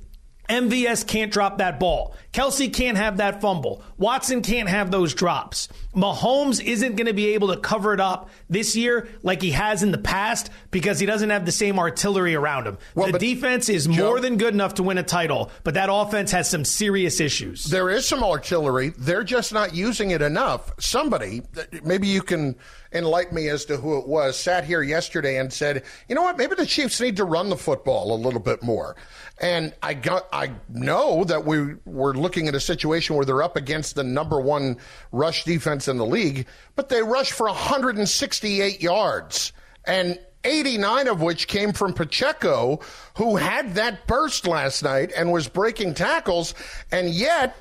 MVS 0.50 1.08
can't 1.08 1.32
drop 1.32 1.58
that 1.58 1.80
ball. 1.80 2.16
Kelce 2.34 2.74
can't 2.74 2.98
have 2.98 3.18
that 3.18 3.42
fumble. 3.42 3.84
Watson 3.98 4.42
can't 4.42 4.68
have 4.68 4.90
those 4.90 5.14
drops. 5.14 5.70
Mahomes 5.96 6.64
isn't 6.64 6.96
going 6.96 7.06
to 7.06 7.14
be 7.14 7.36
able 7.36 7.50
to 7.50 7.58
cover 7.58 7.94
it 7.94 8.00
up 8.00 8.32
this 8.50 8.76
year 8.76 9.08
like 9.22 9.42
he 9.42 9.52
has 9.52 9.84
in 9.84 9.92
the 9.92 10.00
past 10.00 10.50
because 10.72 11.00
he 11.00 11.06
doesn't 11.06 11.30
have 11.30 11.46
the 11.46 11.52
same 11.52 11.78
artillery 11.78 12.34
around 12.34 12.66
him. 12.66 12.80
Well, 12.96 13.12
the 13.12 13.20
defense 13.20 13.70
is 13.70 13.86
Joe, 13.86 14.08
more 14.08 14.20
than 14.20 14.38
good 14.38 14.56
enough 14.56 14.74
to 14.76 14.84
win 14.84 14.98
a 14.98 15.04
title, 15.04 15.52
but 15.64 15.76
that 15.76 15.90
offense 15.92 16.32
has 16.32 16.50
some 16.50 16.66
serious 16.66 17.20
issues. 17.20 17.66
There 17.66 17.92
is 17.92 18.08
some 18.08 18.24
artillery. 18.24 18.94
They're 18.98 19.24
just 19.24 19.54
not 19.54 19.76
using 19.76 20.10
it 20.10 20.24
enough. 20.24 20.72
Somebody, 20.80 21.44
maybe 21.84 22.08
you 22.08 22.24
can 22.24 22.56
enlighten 22.92 23.36
me 23.36 23.50
as 23.50 23.66
to 23.66 23.78
who 23.78 24.00
it 24.00 24.08
was, 24.08 24.38
sat 24.38 24.66
here 24.66 24.82
yesterday 24.82 25.38
and 25.38 25.52
said, 25.52 25.84
you 26.08 26.16
know 26.16 26.22
what, 26.22 26.38
maybe 26.38 26.56
the 26.56 26.66
Chiefs 26.66 27.02
need 27.02 27.18
to 27.18 27.26
run 27.26 27.50
the 27.50 27.58
football 27.58 28.16
a 28.16 28.18
little 28.18 28.40
bit 28.40 28.62
more. 28.64 28.96
And 29.40 29.74
I 29.82 29.96
got, 29.96 30.28
I 30.32 30.52
know 30.70 31.24
that 31.24 31.46
we 31.46 31.76
were 31.86 32.14
looking 32.24 32.48
at 32.48 32.56
a 32.56 32.60
situation 32.60 33.16
where 33.16 33.26
they're 33.26 33.44
up 33.44 33.56
against 33.56 33.94
the 33.94 34.04
number 34.04 34.42
one 34.42 34.78
rush 35.12 35.44
defense 35.44 35.88
in 35.88 35.98
the 35.98 36.06
league, 36.06 36.48
but 36.76 36.90
they 36.90 37.04
rushed 37.04 37.34
for 37.34 37.46
168 37.46 38.82
yards 38.82 39.54
and 39.86 40.18
89 40.44 41.08
of 41.08 41.22
which 41.22 41.48
came 41.48 41.72
from 41.72 41.94
Pacheco, 41.94 42.80
who 43.16 43.36
had 43.38 43.76
that 43.76 44.08
burst 44.08 44.48
last 44.48 44.84
night 44.84 45.12
and 45.16 45.32
was 45.32 45.48
breaking 45.48 45.94
tackles. 45.94 46.54
And 46.92 47.10
yet 47.10 47.56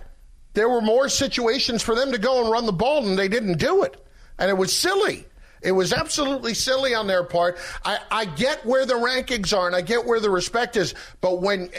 there 0.54 0.69
were 0.69 0.81
more 0.81 1.09
situations 1.09 1.83
for 1.83 1.95
them 1.95 2.12
to 2.12 2.19
go 2.19 2.42
and 2.42 2.50
run 2.50 2.66
the 2.66 2.73
ball 2.73 3.07
and 3.07 3.19
they 3.19 3.28
didn't 3.28 3.59
do 3.59 3.83
it. 3.83 4.04
And 4.38 4.50
it 4.50 4.57
was 4.57 4.76
silly. 4.76 5.26
It 5.62 5.73
was 5.73 5.92
absolutely 5.92 6.54
silly 6.54 6.92
on 6.92 7.07
their 7.07 7.23
part. 7.23 7.57
I, 7.85 7.99
I 8.11 8.25
get 8.25 8.66
where 8.66 8.85
the 8.85 8.95
rankings 8.95 9.57
are 9.57 9.69
and 9.69 9.76
I 9.76 9.81
get 9.81 10.04
where 10.04 10.19
the 10.19 10.31
respect 10.31 10.76
is, 10.76 10.95
but 11.21 11.40
when 11.40 11.71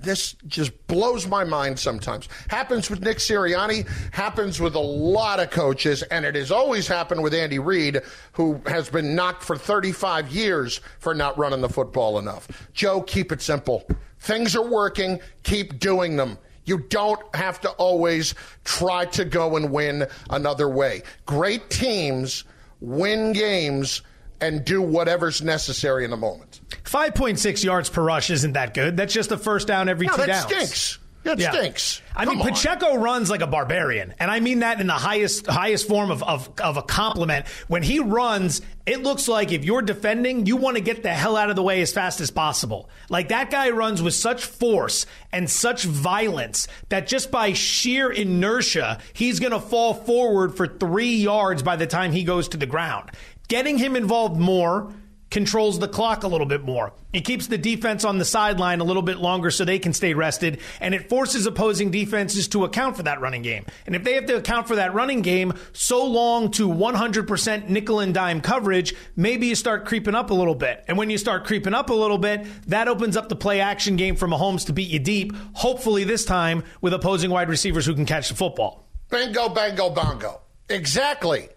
this 0.00 0.34
just 0.46 0.86
blows 0.86 1.26
my 1.26 1.44
mind 1.44 1.78
sometimes. 1.78 2.28
Happens 2.48 2.90
with 2.90 3.02
Nick 3.02 3.18
Sirianni, 3.18 3.88
happens 4.12 4.60
with 4.60 4.74
a 4.74 4.80
lot 4.80 5.40
of 5.40 5.50
coaches, 5.50 6.02
and 6.04 6.24
it 6.24 6.34
has 6.34 6.50
always 6.50 6.86
happened 6.86 7.22
with 7.22 7.34
Andy 7.34 7.58
Reid, 7.58 8.00
who 8.32 8.60
has 8.66 8.88
been 8.90 9.14
knocked 9.14 9.42
for 9.42 9.56
35 9.56 10.30
years 10.30 10.80
for 10.98 11.14
not 11.14 11.36
running 11.38 11.60
the 11.60 11.68
football 11.68 12.18
enough. 12.18 12.48
Joe, 12.72 13.02
keep 13.02 13.32
it 13.32 13.40
simple. 13.40 13.86
Things 14.20 14.54
are 14.54 14.68
working, 14.68 15.20
keep 15.42 15.78
doing 15.78 16.16
them. 16.16 16.38
You 16.64 16.78
don't 16.78 17.34
have 17.34 17.60
to 17.62 17.70
always 17.70 18.34
try 18.64 19.06
to 19.06 19.24
go 19.24 19.56
and 19.56 19.72
win 19.72 20.06
another 20.28 20.68
way. 20.68 21.02
Great 21.26 21.70
teams 21.70 22.44
win 22.80 23.32
games 23.32 24.02
and 24.40 24.64
do 24.64 24.82
whatever's 24.82 25.42
necessary 25.42 26.04
in 26.04 26.10
the 26.10 26.16
moment. 26.16 26.60
5.6 26.84 27.64
yards 27.64 27.88
per 27.88 28.02
rush 28.02 28.30
isn't 28.30 28.52
that 28.52 28.74
good. 28.74 28.96
That's 28.96 29.12
just 29.12 29.32
a 29.32 29.36
first 29.36 29.68
down 29.68 29.88
every 29.88 30.06
no, 30.06 30.12
two 30.14 30.18
that 30.22 30.26
downs. 30.26 30.44
stinks. 30.44 30.98
It 31.22 31.38
yeah. 31.38 31.50
stinks. 31.50 32.00
I 32.16 32.24
Come 32.24 32.38
mean, 32.38 32.46
on. 32.46 32.52
Pacheco 32.52 32.96
runs 32.96 33.28
like 33.28 33.42
a 33.42 33.46
barbarian, 33.46 34.14
and 34.18 34.30
I 34.30 34.40
mean 34.40 34.60
that 34.60 34.80
in 34.80 34.86
the 34.86 34.94
highest 34.94 35.46
highest 35.46 35.86
form 35.86 36.10
of, 36.10 36.22
of, 36.22 36.50
of 36.60 36.78
a 36.78 36.82
compliment. 36.82 37.46
When 37.68 37.82
he 37.82 38.00
runs, 38.00 38.62
it 38.86 39.02
looks 39.02 39.28
like 39.28 39.52
if 39.52 39.62
you're 39.62 39.82
defending, 39.82 40.46
you 40.46 40.56
want 40.56 40.76
to 40.78 40.82
get 40.82 41.02
the 41.02 41.12
hell 41.12 41.36
out 41.36 41.50
of 41.50 41.56
the 41.56 41.62
way 41.62 41.82
as 41.82 41.92
fast 41.92 42.22
as 42.22 42.30
possible. 42.30 42.88
Like 43.10 43.28
that 43.28 43.50
guy 43.50 43.68
runs 43.70 44.02
with 44.02 44.14
such 44.14 44.44
force 44.44 45.04
and 45.30 45.48
such 45.48 45.84
violence 45.84 46.68
that 46.88 47.06
just 47.06 47.30
by 47.30 47.52
sheer 47.52 48.10
inertia, 48.10 48.98
he's 49.12 49.40
going 49.40 49.52
to 49.52 49.60
fall 49.60 49.92
forward 49.92 50.56
for 50.56 50.66
three 50.66 51.16
yards 51.16 51.62
by 51.62 51.76
the 51.76 51.86
time 51.86 52.12
he 52.12 52.24
goes 52.24 52.48
to 52.48 52.56
the 52.56 52.66
ground. 52.66 53.10
Getting 53.50 53.78
him 53.78 53.96
involved 53.96 54.40
more 54.40 54.94
controls 55.28 55.80
the 55.80 55.88
clock 55.88 56.22
a 56.22 56.28
little 56.28 56.46
bit 56.46 56.62
more. 56.62 56.92
It 57.12 57.24
keeps 57.24 57.48
the 57.48 57.58
defense 57.58 58.04
on 58.04 58.18
the 58.18 58.24
sideline 58.24 58.78
a 58.78 58.84
little 58.84 59.02
bit 59.02 59.18
longer 59.18 59.50
so 59.50 59.64
they 59.64 59.80
can 59.80 59.92
stay 59.92 60.14
rested, 60.14 60.60
and 60.80 60.94
it 60.94 61.08
forces 61.08 61.46
opposing 61.46 61.90
defenses 61.90 62.46
to 62.48 62.62
account 62.62 62.96
for 62.96 63.02
that 63.02 63.20
running 63.20 63.42
game. 63.42 63.66
And 63.86 63.96
if 63.96 64.04
they 64.04 64.14
have 64.14 64.26
to 64.26 64.36
account 64.36 64.68
for 64.68 64.76
that 64.76 64.94
running 64.94 65.22
game 65.22 65.52
so 65.72 66.06
long 66.06 66.52
to 66.52 66.68
100% 66.68 67.68
nickel 67.68 67.98
and 67.98 68.14
dime 68.14 68.40
coverage, 68.40 68.94
maybe 69.16 69.48
you 69.48 69.56
start 69.56 69.84
creeping 69.84 70.14
up 70.14 70.30
a 70.30 70.34
little 70.34 70.54
bit. 70.54 70.84
And 70.86 70.96
when 70.96 71.10
you 71.10 71.18
start 71.18 71.44
creeping 71.44 71.74
up 71.74 71.90
a 71.90 71.94
little 71.94 72.18
bit, 72.18 72.46
that 72.68 72.86
opens 72.86 73.16
up 73.16 73.28
the 73.28 73.36
play 73.36 73.60
action 73.60 73.96
game 73.96 74.14
for 74.14 74.28
Mahomes 74.28 74.66
to 74.66 74.72
beat 74.72 74.90
you 74.90 75.00
deep, 75.00 75.34
hopefully 75.54 76.04
this 76.04 76.24
time 76.24 76.62
with 76.80 76.94
opposing 76.94 77.32
wide 77.32 77.48
receivers 77.48 77.84
who 77.84 77.96
can 77.96 78.06
catch 78.06 78.28
the 78.28 78.36
football. 78.36 78.86
Bingo, 79.10 79.48
bango, 79.48 79.90
bongo. 79.90 80.40
Exactly. 80.68 81.48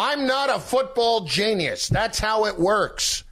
I'm 0.00 0.26
not 0.26 0.48
a 0.48 0.58
football 0.58 1.26
genius. 1.26 1.86
That's 1.86 2.18
how 2.18 2.46
it 2.46 2.58
works. 2.58 3.22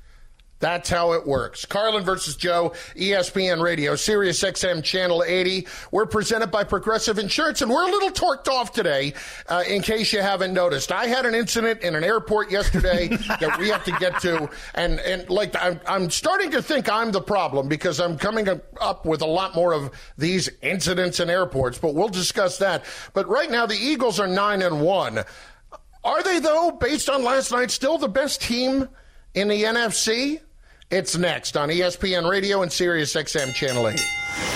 That's 0.58 0.90
how 0.90 1.12
it 1.12 1.26
works. 1.26 1.64
Carlin 1.64 2.04
versus 2.04 2.36
Joe, 2.36 2.74
ESPN 2.94 3.62
Radio, 3.62 3.94
Sirius 3.94 4.42
XM 4.42 4.84
Channel 4.84 5.24
80. 5.24 5.66
We're 5.92 6.04
presented 6.04 6.48
by 6.50 6.64
Progressive 6.64 7.18
Insurance, 7.18 7.62
and 7.62 7.70
we're 7.70 7.88
a 7.88 7.90
little 7.90 8.10
torqued 8.10 8.48
off 8.48 8.72
today, 8.72 9.14
uh, 9.48 9.62
in 9.66 9.80
case 9.80 10.12
you 10.12 10.20
haven't 10.20 10.52
noticed. 10.52 10.92
I 10.92 11.06
had 11.06 11.24
an 11.24 11.34
incident 11.34 11.80
in 11.80 11.94
an 11.94 12.04
airport 12.04 12.50
yesterday 12.50 13.08
that 13.40 13.56
we 13.58 13.70
have 13.70 13.84
to 13.84 13.92
get 13.92 14.20
to, 14.20 14.50
and, 14.74 15.00
and 15.00 15.30
like, 15.30 15.54
I'm, 15.56 15.80
I'm 15.86 16.10
starting 16.10 16.50
to 16.50 16.60
think 16.60 16.90
I'm 16.90 17.12
the 17.12 17.22
problem 17.22 17.68
because 17.68 17.98
I'm 17.98 18.18
coming 18.18 18.46
up 18.78 19.06
with 19.06 19.22
a 19.22 19.26
lot 19.26 19.54
more 19.54 19.72
of 19.72 19.90
these 20.18 20.50
incidents 20.60 21.18
in 21.18 21.30
airports, 21.30 21.78
but 21.78 21.94
we'll 21.94 22.08
discuss 22.08 22.58
that. 22.58 22.84
But 23.14 23.26
right 23.26 23.50
now, 23.50 23.64
the 23.64 23.78
Eagles 23.78 24.20
are 24.20 24.28
9 24.28 24.60
and 24.60 24.82
1. 24.82 25.24
Are 26.08 26.22
they, 26.22 26.38
though, 26.38 26.70
based 26.70 27.10
on 27.10 27.22
last 27.22 27.52
night, 27.52 27.70
still 27.70 27.98
the 27.98 28.08
best 28.08 28.40
team 28.40 28.88
in 29.34 29.46
the 29.46 29.64
NFC? 29.64 30.40
It's 30.90 31.18
next 31.18 31.54
on 31.54 31.68
ESPN 31.68 32.30
Radio 32.30 32.62
and 32.62 32.72
Sirius 32.72 33.12
XM 33.12 33.52
Channel 33.52 33.88
8. 33.88 34.00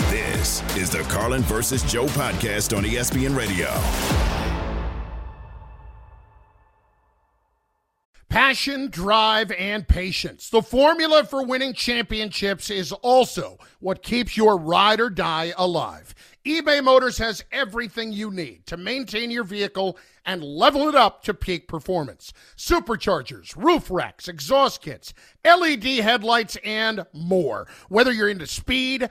This 0.08 0.62
is 0.78 0.88
the 0.88 1.00
Carlin 1.10 1.42
versus 1.42 1.82
Joe 1.82 2.06
podcast 2.06 2.74
on 2.74 2.84
ESPN 2.84 3.36
Radio. 3.36 3.68
Passion, 8.30 8.88
drive, 8.88 9.52
and 9.52 9.86
patience. 9.86 10.48
The 10.48 10.62
formula 10.62 11.22
for 11.22 11.44
winning 11.44 11.74
championships 11.74 12.70
is 12.70 12.92
also 12.92 13.58
what 13.78 14.02
keeps 14.02 14.38
your 14.38 14.56
ride 14.56 15.02
or 15.02 15.10
die 15.10 15.52
alive. 15.58 16.14
eBay 16.46 16.82
Motors 16.82 17.18
has 17.18 17.44
everything 17.52 18.10
you 18.10 18.30
need 18.30 18.64
to 18.68 18.78
maintain 18.78 19.30
your 19.30 19.44
vehicle 19.44 19.98
and 20.24 20.42
level 20.42 20.88
it 20.88 20.94
up 20.94 21.22
to 21.24 21.34
peak 21.34 21.68
performance. 21.68 22.32
Superchargers, 22.56 23.54
roof 23.56 23.90
racks, 23.90 24.28
exhaust 24.28 24.82
kits, 24.82 25.12
LED 25.44 25.84
headlights, 25.84 26.56
and 26.64 27.06
more. 27.12 27.66
Whether 27.88 28.12
you're 28.12 28.28
into 28.28 28.46
speed, 28.46 29.10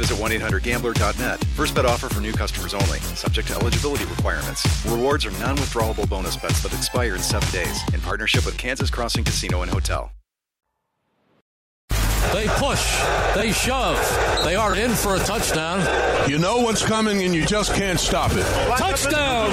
visit 0.01 0.17
1-800-GAMBLER.net. 0.17 1.43
First 1.55 1.75
bet 1.75 1.85
offer 1.85 2.09
for 2.09 2.21
new 2.21 2.33
customers 2.33 2.73
only. 2.73 2.99
Subject 3.15 3.47
to 3.49 3.55
eligibility 3.55 4.05
requirements. 4.05 4.65
Rewards 4.85 5.25
are 5.25 5.31
non-withdrawable 5.31 6.09
bonus 6.09 6.35
bets 6.37 6.63
that 6.63 6.73
expire 6.73 7.15
in 7.15 7.21
seven 7.21 7.49
days. 7.51 7.81
In 7.93 8.01
partnership 8.01 8.45
with 8.45 8.57
Kansas 8.57 8.89
Crossing 8.89 9.23
Casino 9.23 9.61
and 9.61 9.71
Hotel. 9.71 10.11
They 12.33 12.47
push. 12.47 12.97
They 13.35 13.51
shove. 13.51 13.99
They 14.45 14.55
are 14.55 14.75
in 14.75 14.91
for 14.91 15.15
a 15.15 15.19
touchdown. 15.19 15.79
You 16.29 16.37
know 16.37 16.61
what's 16.61 16.83
coming 16.83 17.23
and 17.23 17.35
you 17.35 17.45
just 17.45 17.73
can't 17.73 17.99
stop 17.99 18.31
it. 18.31 18.45
Touchdown. 18.77 19.51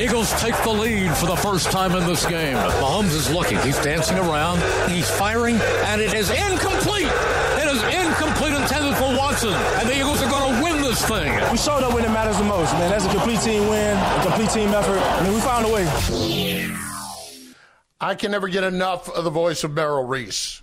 Eagles 0.00 0.30
take 0.40 0.56
the 0.62 0.70
lead 0.70 1.12
for 1.16 1.26
the 1.26 1.34
first 1.34 1.72
time 1.72 1.92
in 1.96 2.06
this 2.06 2.24
game. 2.24 2.54
Mahomes 2.54 3.14
is 3.14 3.28
looking. 3.32 3.58
He's 3.62 3.78
dancing 3.80 4.16
around. 4.16 4.62
He's 4.88 5.10
firing, 5.10 5.56
and 5.86 6.00
it 6.00 6.14
is 6.14 6.30
incomplete. 6.30 7.10
It 7.58 7.66
is 7.66 7.82
incomplete 7.82 8.54
intended 8.54 8.94
for 8.96 9.16
Watson, 9.18 9.52
and 9.52 9.88
the 9.88 9.96
Eagles 9.98 10.22
are 10.22 10.30
going 10.30 10.54
to 10.54 10.62
win 10.62 10.82
this 10.82 11.04
thing. 11.04 11.32
We 11.50 11.58
showed 11.58 11.82
up 11.82 11.94
when 11.94 12.04
it 12.04 12.10
matters 12.10 12.38
the 12.38 12.44
most, 12.44 12.72
man. 12.74 12.90
That's 12.90 13.06
a 13.06 13.10
complete 13.10 13.40
team 13.40 13.68
win, 13.68 13.96
a 13.96 14.22
complete 14.22 14.50
team 14.50 14.68
effort. 14.68 15.00
I 15.00 15.24
mean, 15.24 15.34
we 15.34 15.40
found 15.40 15.66
a 15.66 15.72
way. 15.72 16.74
I 18.00 18.14
can 18.14 18.30
never 18.30 18.46
get 18.46 18.62
enough 18.62 19.08
of 19.08 19.24
the 19.24 19.30
voice 19.30 19.64
of 19.64 19.72
Merrill 19.72 20.04
Reese. 20.04 20.62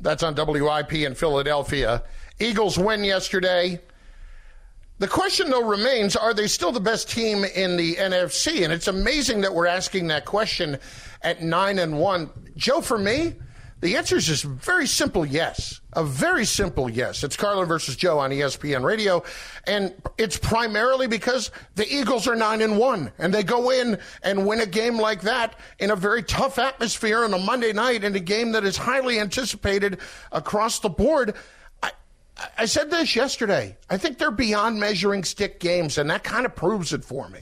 That's 0.00 0.24
on 0.24 0.34
WIP 0.34 0.94
in 0.94 1.14
Philadelphia. 1.14 2.02
Eagles 2.40 2.76
win 2.76 3.04
yesterday. 3.04 3.80
The 5.02 5.08
question, 5.08 5.50
though, 5.50 5.64
remains 5.64 6.14
are 6.14 6.32
they 6.32 6.46
still 6.46 6.70
the 6.70 6.78
best 6.78 7.10
team 7.10 7.42
in 7.42 7.76
the 7.76 7.96
NFC? 7.96 8.62
And 8.62 8.72
it's 8.72 8.86
amazing 8.86 9.40
that 9.40 9.52
we're 9.52 9.66
asking 9.66 10.06
that 10.06 10.24
question 10.24 10.78
at 11.22 11.42
9 11.42 11.80
and 11.80 11.98
1. 11.98 12.30
Joe, 12.54 12.80
for 12.80 12.98
me, 12.98 13.34
the 13.80 13.96
answer 13.96 14.14
is 14.14 14.28
just 14.28 14.44
very 14.44 14.86
simple 14.86 15.26
yes. 15.26 15.80
A 15.94 16.04
very 16.04 16.44
simple 16.44 16.88
yes. 16.88 17.24
It's 17.24 17.36
Carlin 17.36 17.66
versus 17.66 17.96
Joe 17.96 18.20
on 18.20 18.30
ESPN 18.30 18.84
Radio. 18.84 19.24
And 19.66 19.92
it's 20.18 20.38
primarily 20.38 21.08
because 21.08 21.50
the 21.74 21.92
Eagles 21.92 22.28
are 22.28 22.36
9 22.36 22.60
and 22.60 22.78
1 22.78 23.12
and 23.18 23.34
they 23.34 23.42
go 23.42 23.70
in 23.70 23.98
and 24.22 24.46
win 24.46 24.60
a 24.60 24.66
game 24.66 24.98
like 24.98 25.22
that 25.22 25.58
in 25.80 25.90
a 25.90 25.96
very 25.96 26.22
tough 26.22 26.60
atmosphere 26.60 27.24
on 27.24 27.34
a 27.34 27.38
Monday 27.38 27.72
night 27.72 28.04
in 28.04 28.14
a 28.14 28.20
game 28.20 28.52
that 28.52 28.62
is 28.62 28.76
highly 28.76 29.18
anticipated 29.18 29.98
across 30.30 30.78
the 30.78 30.88
board. 30.88 31.34
I, 32.58 32.64
said 32.66 32.90
this 32.90 33.14
yesterday. 33.16 33.76
I 33.90 33.96
think 33.96 34.18
they're 34.18 34.30
beyond 34.30 34.80
measuring 34.80 35.24
stick 35.24 35.60
games, 35.60 35.98
and 35.98 36.10
that 36.10 36.24
kind 36.24 36.46
of 36.46 36.54
proves 36.54 36.92
it 36.92 37.04
for 37.04 37.28
me. 37.28 37.40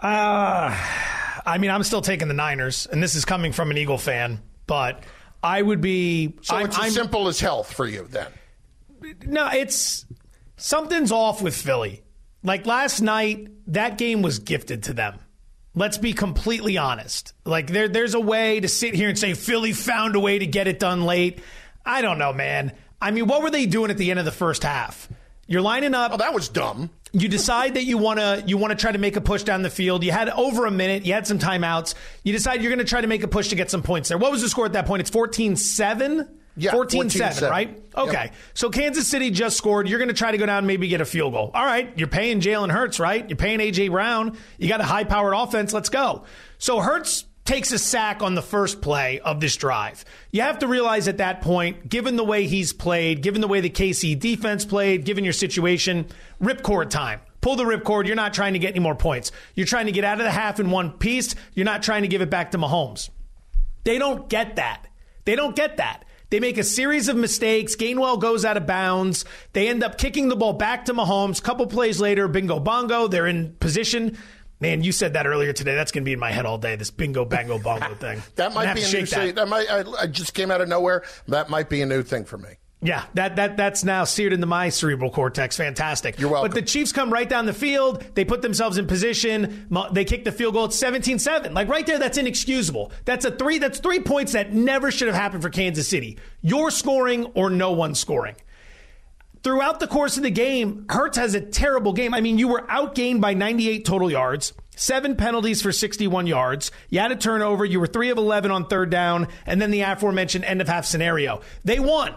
Uh, 0.00 0.76
I 1.46 1.58
mean, 1.58 1.70
I'm 1.70 1.82
still 1.82 2.02
taking 2.02 2.28
the 2.28 2.34
Niners, 2.34 2.86
and 2.90 3.02
this 3.02 3.14
is 3.14 3.24
coming 3.24 3.52
from 3.52 3.70
an 3.70 3.78
Eagle 3.78 3.98
fan 3.98 4.40
but 4.70 5.02
I 5.42 5.60
would 5.60 5.80
be. 5.80 6.36
So 6.42 6.54
I'm, 6.54 6.66
it's 6.66 6.78
as 6.78 6.84
I'm, 6.84 6.90
simple 6.92 7.26
as 7.26 7.40
health 7.40 7.72
for 7.72 7.88
you 7.88 8.06
then. 8.08 8.28
No, 9.26 9.48
it's 9.52 10.06
Something's 10.56 11.10
off 11.10 11.42
with 11.42 11.56
Philly. 11.56 12.04
Like 12.44 12.66
last 12.66 13.00
night, 13.00 13.48
that 13.66 13.98
game 13.98 14.22
was 14.22 14.38
gifted 14.38 14.84
to 14.84 14.92
them. 14.92 15.18
Let's 15.74 15.98
be 15.98 16.12
completely 16.12 16.78
honest. 16.78 17.32
Like 17.44 17.66
there, 17.66 17.88
there's 17.88 18.14
a 18.14 18.20
way 18.20 18.60
to 18.60 18.68
sit 18.68 18.94
here 18.94 19.08
and 19.08 19.18
say 19.18 19.34
Philly 19.34 19.72
found 19.72 20.14
a 20.14 20.20
way 20.20 20.38
to 20.38 20.46
get 20.46 20.68
it 20.68 20.78
done 20.78 21.02
late. 21.02 21.40
I 21.84 22.00
don't 22.00 22.18
know, 22.18 22.32
man. 22.32 22.72
I 23.00 23.10
mean, 23.10 23.26
what 23.26 23.42
were 23.42 23.50
they 23.50 23.66
doing 23.66 23.90
at 23.90 23.98
the 23.98 24.10
end 24.10 24.18
of 24.18 24.24
the 24.24 24.32
first 24.32 24.62
half? 24.62 25.08
You're 25.46 25.62
lining 25.62 25.94
up. 25.94 26.12
Oh, 26.12 26.16
that 26.18 26.32
was 26.32 26.48
dumb. 26.48 26.90
You 27.12 27.28
decide 27.28 27.74
that 27.74 27.84
you 27.84 27.98
want 27.98 28.20
to 28.20 28.44
you 28.46 28.56
want 28.56 28.70
to 28.70 28.76
try 28.76 28.92
to 28.92 28.98
make 28.98 29.16
a 29.16 29.20
push 29.20 29.42
down 29.42 29.62
the 29.62 29.70
field. 29.70 30.04
You 30.04 30.12
had 30.12 30.28
over 30.28 30.64
a 30.64 30.70
minute. 30.70 31.04
You 31.04 31.12
had 31.12 31.26
some 31.26 31.40
timeouts. 31.40 31.94
You 32.22 32.32
decide 32.32 32.62
you're 32.62 32.70
going 32.70 32.78
to 32.78 32.88
try 32.88 33.00
to 33.00 33.08
make 33.08 33.24
a 33.24 33.28
push 33.28 33.48
to 33.48 33.56
get 33.56 33.68
some 33.68 33.82
points 33.82 34.10
there. 34.10 34.18
What 34.18 34.30
was 34.30 34.42
the 34.42 34.48
score 34.48 34.64
at 34.64 34.74
that 34.74 34.86
point? 34.86 35.00
It's 35.00 35.10
14-7? 35.10 36.28
Yeah, 36.56 36.72
14 36.72 37.10
7, 37.10 37.50
right? 37.50 37.82
Okay. 37.96 38.24
Yep. 38.24 38.34
So 38.54 38.70
Kansas 38.70 39.08
City 39.08 39.30
just 39.30 39.56
scored. 39.56 39.88
You're 39.88 39.98
going 39.98 40.08
to 40.08 40.14
try 40.14 40.30
to 40.30 40.38
go 40.38 40.46
down 40.46 40.58
and 40.58 40.66
maybe 40.66 40.88
get 40.88 41.00
a 41.00 41.04
field 41.04 41.32
goal. 41.32 41.50
All 41.54 41.64
right. 41.64 41.92
You're 41.96 42.08
paying 42.08 42.40
Jalen 42.40 42.70
Hurts, 42.70 43.00
right? 43.00 43.28
You're 43.28 43.36
paying 43.36 43.60
A.J. 43.60 43.88
Brown. 43.88 44.36
You 44.58 44.68
got 44.68 44.80
a 44.80 44.84
high 44.84 45.04
powered 45.04 45.34
offense. 45.34 45.72
Let's 45.72 45.88
go. 45.88 46.24
So 46.58 46.80
Hurts 46.80 47.24
takes 47.44 47.72
a 47.72 47.78
sack 47.78 48.22
on 48.22 48.34
the 48.34 48.42
first 48.42 48.80
play 48.80 49.20
of 49.20 49.40
this 49.40 49.56
drive. 49.56 50.04
You 50.30 50.42
have 50.42 50.60
to 50.60 50.68
realize 50.68 51.08
at 51.08 51.18
that 51.18 51.40
point, 51.40 51.88
given 51.88 52.16
the 52.16 52.24
way 52.24 52.46
he's 52.46 52.72
played, 52.72 53.22
given 53.22 53.40
the 53.40 53.48
way 53.48 53.60
the 53.60 53.70
KC 53.70 54.18
defense 54.18 54.64
played, 54.64 55.04
given 55.04 55.24
your 55.24 55.32
situation, 55.32 56.06
ripcord 56.40 56.90
time. 56.90 57.20
Pull 57.40 57.56
the 57.56 57.64
ripcord. 57.64 58.06
You're 58.06 58.16
not 58.16 58.34
trying 58.34 58.52
to 58.52 58.58
get 58.58 58.70
any 58.70 58.80
more 58.80 58.94
points. 58.94 59.32
You're 59.54 59.66
trying 59.66 59.86
to 59.86 59.92
get 59.92 60.04
out 60.04 60.18
of 60.18 60.24
the 60.24 60.30
half 60.30 60.60
in 60.60 60.70
one 60.70 60.92
piece. 60.92 61.34
You're 61.54 61.64
not 61.64 61.82
trying 61.82 62.02
to 62.02 62.08
give 62.08 62.22
it 62.22 62.30
back 62.30 62.50
to 62.50 62.58
Mahomes. 62.58 63.08
They 63.84 63.98
don't 63.98 64.28
get 64.28 64.56
that. 64.56 64.86
They 65.24 65.36
don't 65.36 65.56
get 65.56 65.78
that. 65.78 66.04
They 66.28 66.38
make 66.38 66.58
a 66.58 66.64
series 66.64 67.08
of 67.08 67.16
mistakes. 67.16 67.74
Gainwell 67.74 68.20
goes 68.20 68.44
out 68.44 68.56
of 68.56 68.66
bounds. 68.66 69.24
They 69.52 69.68
end 69.68 69.82
up 69.82 69.98
kicking 69.98 70.28
the 70.28 70.36
ball 70.36 70.52
back 70.52 70.84
to 70.84 70.94
Mahomes. 70.94 71.42
Couple 71.42 71.66
plays 71.66 72.00
later, 72.00 72.28
bingo 72.28 72.60
bongo. 72.60 73.08
They're 73.08 73.26
in 73.26 73.54
position 73.54 74.16
Man, 74.60 74.82
you 74.82 74.92
said 74.92 75.14
that 75.14 75.26
earlier 75.26 75.54
today. 75.54 75.74
That's 75.74 75.90
going 75.90 76.02
to 76.02 76.04
be 76.04 76.12
in 76.12 76.18
my 76.18 76.30
head 76.30 76.44
all 76.44 76.58
day. 76.58 76.76
This 76.76 76.90
bingo 76.90 77.24
bango 77.24 77.58
bongo 77.58 77.94
thing. 77.94 78.22
that 78.36 78.52
might 78.52 78.74
be 78.74 78.82
a 78.82 78.92
new 78.92 79.06
thing. 79.06 79.34
That 79.34 79.48
might. 79.48 79.70
I, 79.70 79.84
I, 80.02 80.06
just 80.06 80.34
came 80.34 80.50
out 80.50 80.60
of 80.60 80.68
nowhere. 80.68 81.02
That 81.28 81.48
might 81.48 81.70
be 81.70 81.80
a 81.80 81.86
new 81.86 82.02
thing 82.02 82.26
for 82.26 82.36
me. 82.36 82.50
Yeah, 82.82 83.04
that 83.14 83.36
that 83.36 83.56
that's 83.56 83.84
now 83.84 84.04
seared 84.04 84.32
into 84.32 84.46
my 84.46 84.68
cerebral 84.68 85.10
cortex. 85.10 85.56
Fantastic. 85.56 86.18
You're 86.18 86.30
welcome. 86.30 86.50
But 86.50 86.54
the 86.54 86.62
Chiefs 86.62 86.92
come 86.92 87.10
right 87.10 87.28
down 87.28 87.46
the 87.46 87.52
field. 87.54 88.04
They 88.14 88.24
put 88.24 88.42
themselves 88.42 88.78
in 88.78 88.86
position. 88.86 89.66
They 89.92 90.04
kick 90.04 90.24
the 90.24 90.32
field 90.32 90.54
goal. 90.54 90.66
It's 90.66 90.82
17-7. 90.82 91.52
Like 91.52 91.68
right 91.68 91.86
there, 91.86 91.98
that's 91.98 92.16
inexcusable. 92.16 92.92
That's 93.04 93.24
a 93.24 93.30
three. 93.30 93.58
That's 93.58 93.80
three 93.80 94.00
points 94.00 94.32
that 94.32 94.52
never 94.52 94.90
should 94.90 95.08
have 95.08 95.16
happened 95.16 95.42
for 95.42 95.50
Kansas 95.50 95.88
City. 95.88 96.18
You're 96.40 96.70
scoring 96.70 97.26
or 97.34 97.50
no 97.50 97.72
one 97.72 97.94
scoring 97.94 98.36
throughout 99.42 99.80
the 99.80 99.86
course 99.86 100.16
of 100.16 100.22
the 100.22 100.30
game, 100.30 100.86
Hurts 100.88 101.18
has 101.18 101.34
a 101.34 101.40
terrible 101.40 101.92
game. 101.92 102.14
I 102.14 102.20
mean, 102.20 102.38
you 102.38 102.48
were 102.48 102.62
outgained 102.62 103.20
by 103.20 103.34
98 103.34 103.84
total 103.84 104.10
yards, 104.10 104.52
seven 104.76 105.16
penalties 105.16 105.62
for 105.62 105.72
61 105.72 106.26
yards. 106.26 106.70
You 106.88 107.00
had 107.00 107.12
a 107.12 107.16
turnover. 107.16 107.64
You 107.64 107.80
were 107.80 107.86
three 107.86 108.10
of 108.10 108.18
11 108.18 108.50
on 108.50 108.66
third 108.66 108.90
down, 108.90 109.28
and 109.46 109.60
then 109.60 109.70
the 109.70 109.82
aforementioned 109.82 110.44
end 110.44 110.60
of 110.60 110.68
half 110.68 110.84
scenario. 110.84 111.40
They 111.64 111.80
won. 111.80 112.14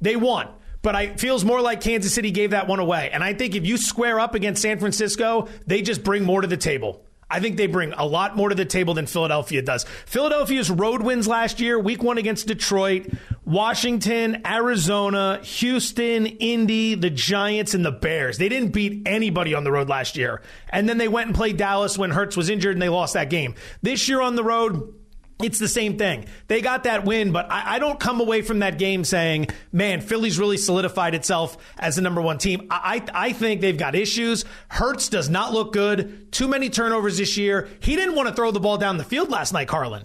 They 0.00 0.16
won. 0.16 0.48
But 0.80 0.94
it 0.94 1.20
feels 1.20 1.44
more 1.44 1.60
like 1.60 1.80
Kansas 1.80 2.14
City 2.14 2.30
gave 2.30 2.50
that 2.50 2.68
one 2.68 2.78
away. 2.78 3.10
And 3.12 3.24
I 3.24 3.34
think 3.34 3.56
if 3.56 3.66
you 3.66 3.76
square 3.76 4.20
up 4.20 4.34
against 4.34 4.62
San 4.62 4.78
Francisco, 4.78 5.48
they 5.66 5.82
just 5.82 6.04
bring 6.04 6.24
more 6.24 6.40
to 6.40 6.46
the 6.46 6.56
table. 6.56 7.04
I 7.30 7.40
think 7.40 7.56
they 7.56 7.66
bring 7.66 7.92
a 7.92 8.06
lot 8.06 8.36
more 8.36 8.48
to 8.48 8.54
the 8.54 8.64
table 8.64 8.94
than 8.94 9.06
Philadelphia 9.06 9.60
does. 9.60 9.84
Philadelphia's 10.06 10.70
road 10.70 11.02
wins 11.02 11.28
last 11.28 11.60
year, 11.60 11.78
week 11.78 12.02
one 12.02 12.16
against 12.16 12.46
Detroit, 12.46 13.06
Washington, 13.44 14.46
Arizona, 14.46 15.40
Houston, 15.42 16.26
Indy, 16.26 16.94
the 16.94 17.10
Giants, 17.10 17.74
and 17.74 17.84
the 17.84 17.92
Bears. 17.92 18.38
They 18.38 18.48
didn't 18.48 18.70
beat 18.70 19.06
anybody 19.06 19.54
on 19.54 19.64
the 19.64 19.72
road 19.72 19.88
last 19.88 20.16
year. 20.16 20.40
And 20.70 20.88
then 20.88 20.96
they 20.96 21.08
went 21.08 21.26
and 21.26 21.36
played 21.36 21.58
Dallas 21.58 21.98
when 21.98 22.10
Hurts 22.10 22.36
was 22.36 22.48
injured 22.48 22.74
and 22.74 22.82
they 22.82 22.88
lost 22.88 23.14
that 23.14 23.28
game. 23.28 23.54
This 23.82 24.08
year 24.08 24.22
on 24.22 24.34
the 24.34 24.44
road, 24.44 24.94
it's 25.42 25.58
the 25.58 25.68
same 25.68 25.98
thing. 25.98 26.26
They 26.48 26.60
got 26.60 26.84
that 26.84 27.04
win, 27.04 27.30
but 27.30 27.50
I, 27.50 27.76
I, 27.76 27.78
don't 27.78 28.00
come 28.00 28.20
away 28.20 28.42
from 28.42 28.58
that 28.58 28.76
game 28.76 29.04
saying, 29.04 29.48
man, 29.70 30.00
Philly's 30.00 30.38
really 30.38 30.56
solidified 30.56 31.14
itself 31.14 31.56
as 31.78 31.96
the 31.96 32.02
number 32.02 32.20
one 32.20 32.38
team. 32.38 32.66
I, 32.70 33.04
I 33.14 33.32
think 33.32 33.60
they've 33.60 33.76
got 33.76 33.94
issues. 33.94 34.44
Hurts 34.68 35.08
does 35.08 35.30
not 35.30 35.52
look 35.52 35.72
good. 35.72 36.32
Too 36.32 36.48
many 36.48 36.70
turnovers 36.70 37.18
this 37.18 37.36
year. 37.36 37.68
He 37.80 37.94
didn't 37.94 38.16
want 38.16 38.28
to 38.28 38.34
throw 38.34 38.50
the 38.50 38.60
ball 38.60 38.78
down 38.78 38.96
the 38.96 39.04
field 39.04 39.30
last 39.30 39.52
night, 39.52 39.68
Carlin. 39.68 40.04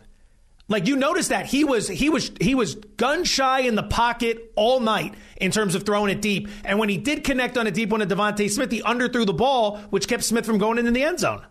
Like 0.70 0.88
you 0.88 0.96
noticed 0.96 1.30
that 1.30 1.46
he 1.46 1.66
was 1.66 1.90
he 1.90 2.10
was 2.10 2.32
he 2.40 2.56
was 2.56 2.76
gun 2.76 3.26
shy 3.26 3.60
in 3.62 3.76
the 3.76 3.84
pocket 3.84 4.54
all 4.56 4.80
night 4.80 5.14
in 5.36 5.52
terms 5.52 5.76
of 5.76 5.84
throwing 5.84 6.10
it 6.10 6.22
deep. 6.22 6.48
And 6.64 6.80
when 6.80 6.88
he 6.88 6.98
did 6.98 7.24
connect 7.26 7.58
on 7.58 7.68
a 7.68 7.72
deep 7.72 7.90
one 7.90 8.00
to 8.00 8.06
DeVonta 8.06 8.50
Smith, 8.50 8.72
he 8.72 8.82
underthrew 8.82 9.26
the 9.26 9.34
ball, 9.34 9.78
which 9.90 10.08
kept 10.08 10.24
Smith 10.24 10.46
from 10.46 10.60
going 10.60 10.78
into 10.78 10.92
the 10.92 11.04
end 11.04 11.20
zone. 11.20 11.46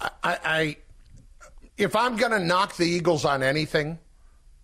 I, 0.00 0.38
I 0.44 0.76
if 1.76 1.96
I'm 1.96 2.16
going 2.16 2.32
to 2.32 2.38
knock 2.38 2.76
the 2.76 2.86
Eagles 2.86 3.24
on 3.24 3.42
anything, 3.42 3.98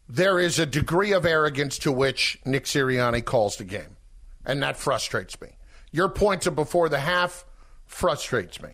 there 0.09 0.39
is 0.39 0.59
a 0.59 0.67
degree 0.67 1.13
of 1.13 1.25
arrogance 1.25 1.79
to 1.79 1.93
which 1.93 2.39
Nick 2.45 2.65
Sirianni 2.65 3.25
calls 3.25 3.57
the 3.57 3.65
game, 3.65 3.97
and 4.45 4.63
that 4.63 4.77
frustrates 4.77 5.41
me. 5.41 5.49
Your 5.93 6.09
points 6.09 6.47
of 6.47 6.55
before 6.55 6.89
the 6.89 7.01
half 7.01 7.45
frustrates 7.87 8.61
me. 8.63 8.71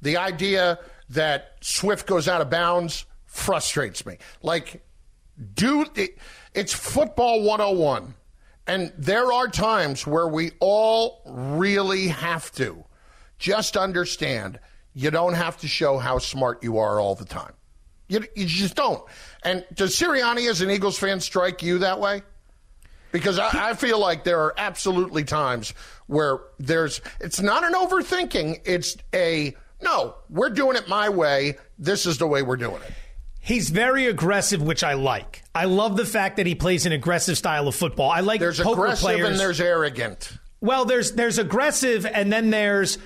The 0.00 0.16
idea 0.16 0.78
that 1.10 1.56
Swift 1.60 2.06
goes 2.06 2.28
out 2.28 2.40
of 2.40 2.50
bounds 2.50 3.04
frustrates 3.26 4.04
me. 4.06 4.18
Like, 4.42 4.82
it, 5.58 6.18
it's 6.54 6.72
football 6.72 7.42
101. 7.42 8.14
And 8.66 8.92
there 8.96 9.32
are 9.32 9.48
times 9.48 10.06
where 10.06 10.28
we 10.28 10.52
all 10.60 11.22
really 11.26 12.08
have 12.08 12.52
to 12.52 12.84
just 13.38 13.76
understand 13.76 14.60
you 14.94 15.10
don't 15.10 15.34
have 15.34 15.56
to 15.58 15.68
show 15.68 15.98
how 15.98 16.18
smart 16.18 16.62
you 16.62 16.78
are 16.78 17.00
all 17.00 17.14
the 17.14 17.24
time. 17.24 17.52
You, 18.12 18.24
you 18.34 18.44
just 18.44 18.74
don't. 18.74 19.02
And 19.42 19.64
does 19.72 19.96
Sirianni, 19.96 20.50
as 20.50 20.60
an 20.60 20.70
Eagles 20.70 20.98
fan, 20.98 21.18
strike 21.20 21.62
you 21.62 21.78
that 21.78 21.98
way? 21.98 22.20
Because 23.10 23.38
I, 23.38 23.70
I, 23.70 23.74
feel 23.74 23.98
like 23.98 24.24
there 24.24 24.40
are 24.40 24.54
absolutely 24.58 25.24
times 25.24 25.72
where 26.08 26.40
there's, 26.58 27.00
it's 27.20 27.40
not 27.40 27.64
an 27.64 27.72
overthinking. 27.72 28.60
It's 28.66 28.98
a, 29.14 29.54
no, 29.80 30.14
we're 30.28 30.50
doing 30.50 30.76
it 30.76 30.88
my 30.88 31.08
way. 31.08 31.56
This 31.78 32.04
is 32.04 32.18
the 32.18 32.26
way 32.26 32.42
we're 32.42 32.56
doing 32.56 32.82
it. 32.82 32.92
He's 33.40 33.70
very 33.70 34.06
aggressive, 34.06 34.60
which 34.60 34.84
I 34.84 34.92
like. 34.92 35.42
I 35.54 35.64
love 35.64 35.96
the 35.96 36.04
fact 36.04 36.36
that 36.36 36.46
he 36.46 36.54
plays 36.54 36.84
an 36.84 36.92
aggressive 36.92 37.38
style 37.38 37.66
of 37.66 37.74
football. 37.74 38.10
I 38.10 38.20
like 38.20 38.40
there's 38.40 38.60
aggressive 38.60 39.00
players. 39.00 39.30
and 39.30 39.38
there's 39.38 39.60
arrogant. 39.60 40.38
Well, 40.60 40.84
there's 40.84 41.12
there's 41.12 41.38
aggressive, 41.38 42.06
and 42.06 42.32
then 42.32 42.50
there's 42.50 42.98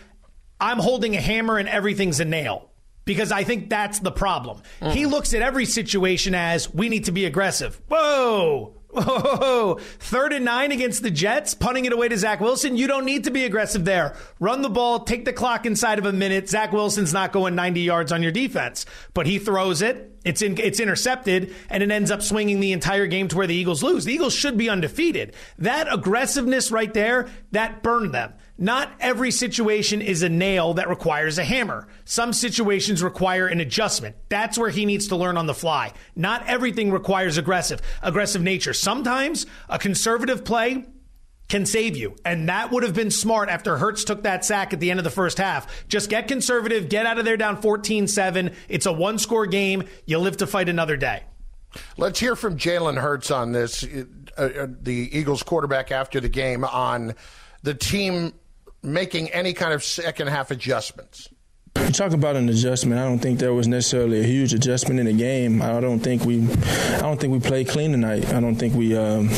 I'm 0.61 0.79
holding 0.79 1.17
a 1.17 1.21
hammer 1.23 1.57
and 1.57 1.69
everything's 1.69 2.21
a 2.21 2.27
nail 2.27 2.71
because 3.07 3.33
I 3.33 3.45
think 3.45 3.71
that's 3.71 4.01
the 4.01 4.13
problem. 4.13 4.61
Mm. 4.83 4.93
He 4.93 5.07
looks 5.07 5.33
at 5.33 5.41
every 5.41 5.65
situation 5.65 6.35
as 6.35 6.73
we 6.75 6.91
need 6.91 7.07
to 7.07 7.13
be 7.13 7.25
aggressive. 7.25 7.81
Whoa. 7.89 8.75
Whoa, 8.97 9.79
third 9.99 10.33
and 10.33 10.47
nine 10.47 10.73
against 10.73 11.03
the 11.03 11.11
Jets, 11.11 11.53
punting 11.53 11.85
it 11.85 11.93
away 11.93 12.09
to 12.09 12.17
Zach 12.17 12.41
Wilson. 12.41 12.79
You 12.79 12.87
don't 12.87 13.05
need 13.05 13.25
to 13.25 13.31
be 13.31 13.45
aggressive 13.45 13.85
there. 13.85 14.17
Run 14.41 14.63
the 14.63 14.71
ball, 14.71 15.01
take 15.01 15.27
the 15.27 15.35
clock 15.35 15.67
inside 15.67 15.99
of 15.99 16.07
a 16.07 16.15
minute. 16.15 16.49
Zach 16.49 16.73
Wilson's 16.73 17.13
not 17.13 17.31
going 17.31 17.55
90 17.55 17.83
yards 17.83 18.11
on 18.11 18.23
your 18.23 18.33
defense, 18.33 18.87
but 19.13 19.27
he 19.27 19.39
throws 19.39 19.83
it. 19.83 20.17
It's 20.25 20.41
in, 20.41 20.57
it's 20.59 20.81
intercepted, 20.81 21.55
and 21.69 21.83
it 21.83 21.91
ends 21.91 22.11
up 22.11 22.23
swinging 22.23 22.61
the 22.61 22.73
entire 22.73 23.07
game 23.07 23.29
to 23.29 23.37
where 23.37 23.47
the 23.47 23.55
Eagles 23.55 23.83
lose. 23.83 24.07
The 24.07 24.15
Eagles 24.15 24.35
should 24.35 24.57
be 24.57 24.71
undefeated. 24.71 25.35
That 25.59 25.93
aggressiveness 25.93 26.73
right 26.73 26.93
there, 26.95 27.29
that 27.53 27.83
burned 27.83 28.15
them. 28.15 28.33
Not 28.59 28.93
every 29.01 29.31
situation 29.31 30.01
is 30.01 30.23
a 30.23 30.29
nail 30.31 30.75
that 30.75 30.89
requires 30.89 31.39
a 31.39 31.45
hammer. 31.45 31.89
Some 32.07 32.33
situations 32.33 33.03
require 33.03 33.47
an 33.47 33.61
adjustment. 33.61 34.17
That's 34.31 34.57
where 34.57 34.71
he 34.71 34.87
needs 34.87 35.09
to 35.09 35.17
learn 35.17 35.37
on 35.37 35.47
the 35.47 35.55
fly. 35.55 35.93
Not 36.15 36.47
everything 36.47 36.91
requires 36.91 37.37
aggressive, 37.37 37.83
aggressive 38.03 38.43
nature. 38.43 38.73
Sometimes 38.73 39.45
a 39.69 39.79
conservative 39.79 40.45
play 40.45 40.87
can 41.49 41.67
save 41.67 41.97
you. 41.97 42.17
And 42.25 42.49
that 42.49 42.71
would 42.71 42.83
have 42.83 42.95
been 42.95 43.11
smart 43.11 43.51
after 43.51 43.77
Hurts 43.77 44.05
took 44.05 44.23
that 44.23 44.45
sack 44.45 44.73
at 44.73 44.81
the 44.81 44.91
end 44.91 45.01
of 45.01 45.05
the 45.05 45.11
first 45.11 45.39
half. 45.39 45.87
Just 45.87 46.09
get 46.09 46.27
conservative, 46.27 46.89
get 46.89 47.05
out 47.07 47.19
of 47.19 47.25
there 47.25 47.37
down 47.37 47.61
14 47.61 48.09
7. 48.09 48.53
It's 48.69 48.87
a 48.87 48.93
one 48.93 49.19
score 49.19 49.47
game. 49.47 49.85
You 50.07 50.19
live 50.19 50.39
to 50.39 50.47
fight 50.47 50.69
another 50.69 50.97
day. 50.97 51.25
Let's 51.99 52.19
hear 52.19 52.35
from 52.37 52.57
Jalen 52.57 52.97
Hurts 52.97 53.31
on 53.31 53.53
this, 53.53 53.85
uh, 53.85 54.41
uh, 54.41 54.67
the 54.81 55.11
Eagles 55.13 55.43
quarterback 55.43 55.93
after 55.93 56.21
the 56.21 56.29
game, 56.29 56.65
on 56.65 57.15
the 57.63 57.75
team 57.75 58.33
making 58.83 59.31
any 59.31 59.53
kind 59.53 59.73
of 59.73 59.83
second 59.83 60.29
half 60.29 60.51
adjustments? 60.51 61.29
You 61.77 61.93
talk 61.93 62.13
about 62.13 62.37
an 62.37 62.49
adjustment. 62.49 63.01
I 63.01 63.05
don't 63.05 63.19
think 63.19 63.39
there 63.39 63.53
was 63.53 63.69
necessarily 63.69 64.21
a 64.21 64.25
huge 64.25 64.55
adjustment 64.55 64.99
in 64.99 65.07
the 65.07 65.13
game. 65.13 65.61
I 65.61 65.79
don't 65.81 66.01
think 66.01 66.25
we, 66.25 66.43
I 66.43 67.01
don't 67.01 67.21
think 67.21 67.33
we 67.33 67.39
played 67.39 67.69
clean 67.69 67.93
tonight. 67.93 68.33
I 68.33 68.41
don't 68.41 68.57
think 68.57 68.75
we 68.75 68.97
um, 68.97 69.29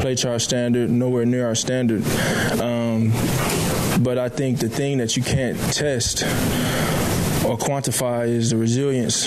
played 0.00 0.18
to 0.18 0.30
our 0.30 0.38
standard, 0.38 0.90
nowhere 0.90 1.24
near 1.24 1.46
our 1.46 1.54
standard. 1.54 2.04
Um, 2.60 3.12
but 4.02 4.18
I 4.18 4.28
think 4.28 4.58
the 4.58 4.68
thing 4.68 4.98
that 4.98 5.16
you 5.16 5.22
can't 5.22 5.58
test 5.72 6.22
or 7.44 7.56
quantify 7.56 8.28
is 8.28 8.50
the 8.50 8.56
resilience. 8.56 9.26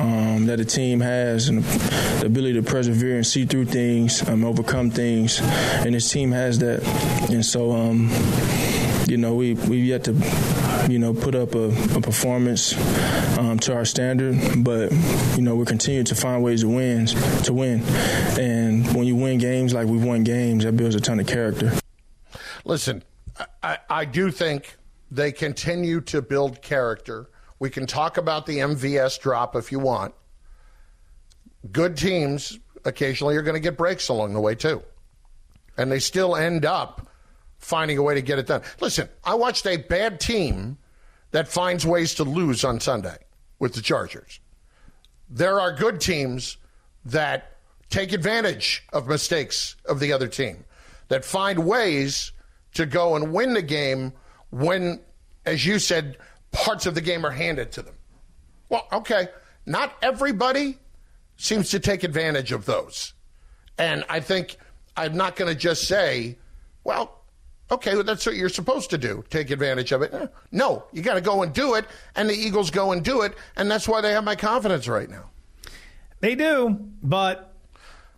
Um, 0.00 0.26
that 0.46 0.60
a 0.60 0.64
team 0.64 1.00
has 1.00 1.48
and 1.48 1.64
the 1.64 2.26
ability 2.26 2.54
to 2.54 2.62
persevere 2.62 3.16
and 3.16 3.26
see 3.26 3.44
through 3.44 3.64
things, 3.66 4.26
um, 4.28 4.44
overcome 4.44 4.90
things, 4.90 5.40
and 5.40 5.94
this 5.94 6.10
team 6.10 6.30
has 6.32 6.58
that. 6.60 6.82
And 7.30 7.44
so, 7.44 7.72
um, 7.72 8.08
you 9.06 9.16
know, 9.16 9.34
we 9.34 9.54
we've 9.54 9.84
yet 9.84 10.04
to, 10.04 10.12
you 10.88 10.98
know, 10.98 11.14
put 11.14 11.34
up 11.34 11.54
a, 11.54 11.68
a 11.96 12.00
performance 12.00 12.74
um, 13.38 13.58
to 13.60 13.74
our 13.74 13.84
standard, 13.84 14.64
but 14.64 14.92
you 15.36 15.42
know, 15.42 15.54
we're 15.54 15.64
continue 15.64 16.04
to 16.04 16.14
find 16.14 16.42
ways 16.42 16.62
to 16.62 16.68
win, 16.68 17.06
to 17.06 17.52
win, 17.52 17.82
and 18.38 18.86
when 18.94 19.06
you 19.06 19.16
win 19.16 19.38
games 19.38 19.72
like 19.72 19.86
we've 19.86 20.04
won 20.04 20.24
games, 20.24 20.64
that 20.64 20.76
builds 20.76 20.94
a 20.94 21.00
ton 21.00 21.20
of 21.20 21.26
character. 21.26 21.72
Listen, 22.64 23.02
I, 23.62 23.78
I 23.88 24.04
do 24.04 24.30
think 24.30 24.76
they 25.10 25.32
continue 25.32 26.00
to 26.02 26.22
build 26.22 26.62
character. 26.62 27.30
We 27.58 27.70
can 27.70 27.86
talk 27.86 28.16
about 28.16 28.46
the 28.46 28.58
MVS 28.58 29.20
drop 29.20 29.56
if 29.56 29.72
you 29.72 29.78
want. 29.78 30.14
Good 31.70 31.96
teams 31.96 32.58
occasionally 32.84 33.36
are 33.36 33.42
going 33.42 33.54
to 33.54 33.60
get 33.60 33.76
breaks 33.76 34.08
along 34.08 34.34
the 34.34 34.40
way, 34.40 34.54
too. 34.54 34.82
And 35.76 35.90
they 35.90 35.98
still 35.98 36.36
end 36.36 36.64
up 36.64 37.05
finding 37.58 37.98
a 37.98 38.02
way 38.02 38.14
to 38.14 38.22
get 38.22 38.38
it 38.38 38.46
done. 38.46 38.62
Listen, 38.80 39.08
I 39.24 39.34
watched 39.34 39.66
a 39.66 39.76
bad 39.76 40.20
team 40.20 40.78
that 41.30 41.48
finds 41.48 41.84
ways 41.84 42.14
to 42.14 42.24
lose 42.24 42.64
on 42.64 42.80
Sunday 42.80 43.16
with 43.58 43.74
the 43.74 43.82
Chargers. 43.82 44.40
There 45.28 45.60
are 45.60 45.72
good 45.72 46.00
teams 46.00 46.56
that 47.04 47.56
take 47.90 48.12
advantage 48.12 48.84
of 48.92 49.08
mistakes 49.08 49.76
of 49.86 50.00
the 50.00 50.12
other 50.12 50.28
team, 50.28 50.64
that 51.08 51.24
find 51.24 51.66
ways 51.66 52.32
to 52.74 52.86
go 52.86 53.16
and 53.16 53.32
win 53.32 53.54
the 53.54 53.62
game 53.62 54.12
when, 54.50 55.00
as 55.44 55.64
you 55.66 55.78
said, 55.78 56.18
parts 56.52 56.86
of 56.86 56.94
the 56.94 57.00
game 57.00 57.24
are 57.24 57.30
handed 57.30 57.72
to 57.72 57.82
them. 57.82 57.94
Well, 58.68 58.86
okay, 58.92 59.28
not 59.64 59.96
everybody 60.02 60.78
seems 61.36 61.70
to 61.70 61.80
take 61.80 62.02
advantage 62.02 62.52
of 62.52 62.66
those. 62.66 63.14
And 63.78 64.04
I 64.08 64.20
think 64.20 64.56
I'm 64.96 65.16
not 65.16 65.36
going 65.36 65.52
to 65.52 65.58
just 65.58 65.86
say, 65.86 66.38
well, 66.84 67.15
okay, 67.70 67.94
well, 67.94 68.04
that's 68.04 68.26
what 68.26 68.36
you're 68.36 68.48
supposed 68.48 68.90
to 68.90 68.98
do, 68.98 69.24
take 69.30 69.50
advantage 69.50 69.92
of 69.92 70.02
it. 70.02 70.12
Eh, 70.12 70.26
no, 70.52 70.84
you 70.92 71.02
got 71.02 71.14
to 71.14 71.20
go 71.20 71.42
and 71.42 71.52
do 71.52 71.74
it. 71.74 71.84
And 72.14 72.28
the 72.28 72.34
Eagles 72.34 72.70
go 72.70 72.92
and 72.92 73.04
do 73.04 73.22
it. 73.22 73.34
And 73.56 73.70
that's 73.70 73.88
why 73.88 74.00
they 74.00 74.12
have 74.12 74.24
my 74.24 74.36
confidence 74.36 74.88
right 74.88 75.08
now. 75.08 75.30
They 76.20 76.34
do, 76.34 76.78
but 77.02 77.55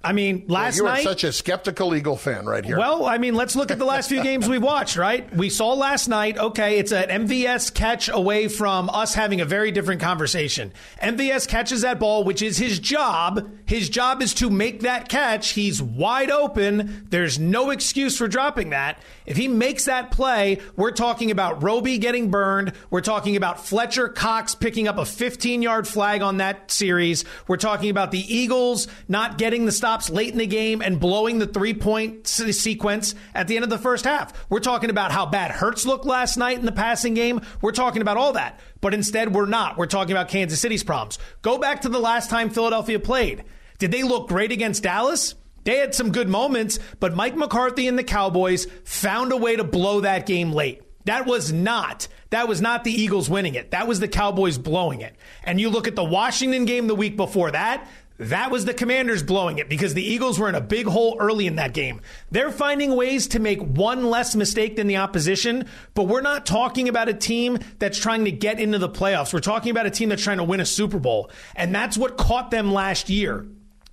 I 0.02 0.12
mean, 0.12 0.44
last 0.46 0.80
well, 0.80 0.94
you 0.94 1.00
are 1.00 1.02
such 1.02 1.24
a 1.24 1.32
skeptical 1.32 1.92
Eagle 1.92 2.16
fan 2.16 2.46
right 2.46 2.64
here. 2.64 2.78
Well, 2.78 3.04
I 3.04 3.18
mean, 3.18 3.34
let's 3.34 3.56
look 3.56 3.72
at 3.72 3.80
the 3.80 3.84
last 3.84 4.08
few 4.08 4.22
games 4.22 4.48
we've 4.48 4.62
watched, 4.62 4.96
right? 4.96 5.34
We 5.34 5.50
saw 5.50 5.72
last 5.74 6.06
night, 6.06 6.38
okay, 6.38 6.78
it's 6.78 6.92
an 6.92 7.08
MVS 7.26 7.74
catch 7.74 8.08
away 8.08 8.46
from 8.46 8.88
us 8.90 9.14
having 9.14 9.40
a 9.40 9.44
very 9.44 9.72
different 9.72 10.00
conversation. 10.00 10.72
MVS 11.02 11.48
catches 11.48 11.80
that 11.80 11.98
ball, 11.98 12.22
which 12.22 12.42
is 12.42 12.58
his 12.58 12.78
job. 12.78 13.50
His 13.66 13.88
job 13.88 14.22
is 14.22 14.34
to 14.34 14.50
make 14.50 14.82
that 14.82 15.08
catch. 15.08 15.50
He's 15.50 15.82
wide 15.82 16.30
open. 16.30 17.08
There's 17.10 17.40
no 17.40 17.70
excuse 17.70 18.16
for 18.16 18.28
dropping 18.28 18.70
that. 18.70 19.02
If 19.26 19.36
he 19.36 19.48
makes 19.48 19.86
that 19.86 20.12
play, 20.12 20.60
we're 20.76 20.92
talking 20.92 21.32
about 21.32 21.62
Roby 21.62 21.98
getting 21.98 22.30
burned. 22.30 22.72
We're 22.88 23.00
talking 23.00 23.34
about 23.34 23.66
Fletcher 23.66 24.08
Cox 24.08 24.54
picking 24.54 24.86
up 24.86 24.96
a 24.96 25.04
15 25.04 25.60
yard 25.60 25.88
flag 25.88 26.22
on 26.22 26.36
that 26.36 26.70
series. 26.70 27.24
We're 27.48 27.56
talking 27.56 27.90
about 27.90 28.12
the 28.12 28.20
Eagles 28.32 28.86
not 29.08 29.38
getting 29.38 29.66
the 29.66 29.72
stop 29.72 29.87
stops 29.88 30.10
late 30.10 30.32
in 30.32 30.38
the 30.38 30.46
game 30.46 30.82
and 30.82 31.00
blowing 31.00 31.38
the 31.38 31.46
three 31.46 31.72
point 31.72 32.26
sequence 32.26 33.14
at 33.34 33.48
the 33.48 33.56
end 33.56 33.64
of 33.64 33.70
the 33.70 33.78
first 33.78 34.04
half. 34.04 34.34
We're 34.50 34.60
talking 34.60 34.90
about 34.90 35.12
how 35.12 35.24
bad 35.24 35.50
Hurts 35.50 35.86
looked 35.86 36.04
last 36.04 36.36
night 36.36 36.58
in 36.58 36.66
the 36.66 36.72
passing 36.72 37.14
game. 37.14 37.40
We're 37.62 37.72
talking 37.72 38.02
about 38.02 38.18
all 38.18 38.34
that. 38.34 38.60
But 38.82 38.92
instead, 38.92 39.34
we're 39.34 39.46
not. 39.46 39.78
We're 39.78 39.86
talking 39.86 40.12
about 40.12 40.28
Kansas 40.28 40.60
City's 40.60 40.84
problems. 40.84 41.18
Go 41.40 41.56
back 41.56 41.80
to 41.80 41.88
the 41.88 41.98
last 41.98 42.28
time 42.28 42.50
Philadelphia 42.50 43.00
played. 43.00 43.44
Did 43.78 43.90
they 43.90 44.02
look 44.02 44.28
great 44.28 44.52
against 44.52 44.82
Dallas? 44.82 45.34
They 45.64 45.78
had 45.78 45.94
some 45.94 46.12
good 46.12 46.28
moments, 46.28 46.78
but 47.00 47.14
Mike 47.14 47.34
McCarthy 47.34 47.88
and 47.88 47.98
the 47.98 48.04
Cowboys 48.04 48.66
found 48.84 49.32
a 49.32 49.38
way 49.38 49.56
to 49.56 49.64
blow 49.64 50.02
that 50.02 50.26
game 50.26 50.52
late. 50.52 50.82
That 51.06 51.24
was 51.24 51.50
not 51.50 52.08
that 52.28 52.46
was 52.46 52.60
not 52.60 52.84
the 52.84 52.92
Eagles 52.92 53.30
winning 53.30 53.54
it. 53.54 53.70
That 53.70 53.88
was 53.88 54.00
the 54.00 54.08
Cowboys 54.08 54.58
blowing 54.58 55.00
it. 55.00 55.16
And 55.42 55.58
you 55.58 55.70
look 55.70 55.88
at 55.88 55.96
the 55.96 56.04
Washington 56.04 56.66
game 56.66 56.86
the 56.86 56.94
week 56.94 57.16
before 57.16 57.50
that, 57.52 57.88
that 58.18 58.50
was 58.50 58.64
the 58.64 58.74
Commanders 58.74 59.22
blowing 59.22 59.58
it 59.58 59.68
because 59.68 59.94
the 59.94 60.02
Eagles 60.02 60.38
were 60.38 60.48
in 60.48 60.56
a 60.56 60.60
big 60.60 60.86
hole 60.86 61.16
early 61.20 61.46
in 61.46 61.56
that 61.56 61.72
game. 61.72 62.00
They're 62.30 62.50
finding 62.50 62.96
ways 62.96 63.28
to 63.28 63.38
make 63.38 63.60
one 63.60 64.10
less 64.10 64.34
mistake 64.34 64.76
than 64.76 64.88
the 64.88 64.96
opposition, 64.96 65.66
but 65.94 66.04
we're 66.04 66.20
not 66.20 66.44
talking 66.44 66.88
about 66.88 67.08
a 67.08 67.14
team 67.14 67.58
that's 67.78 67.98
trying 67.98 68.24
to 68.24 68.32
get 68.32 68.58
into 68.58 68.78
the 68.78 68.88
playoffs. 68.88 69.32
We're 69.32 69.40
talking 69.40 69.70
about 69.70 69.86
a 69.86 69.90
team 69.90 70.08
that's 70.08 70.22
trying 70.22 70.38
to 70.38 70.44
win 70.44 70.58
a 70.60 70.66
Super 70.66 70.98
Bowl. 70.98 71.30
And 71.54 71.72
that's 71.72 71.96
what 71.96 72.16
caught 72.16 72.50
them 72.50 72.72
last 72.72 73.08
year. 73.08 73.46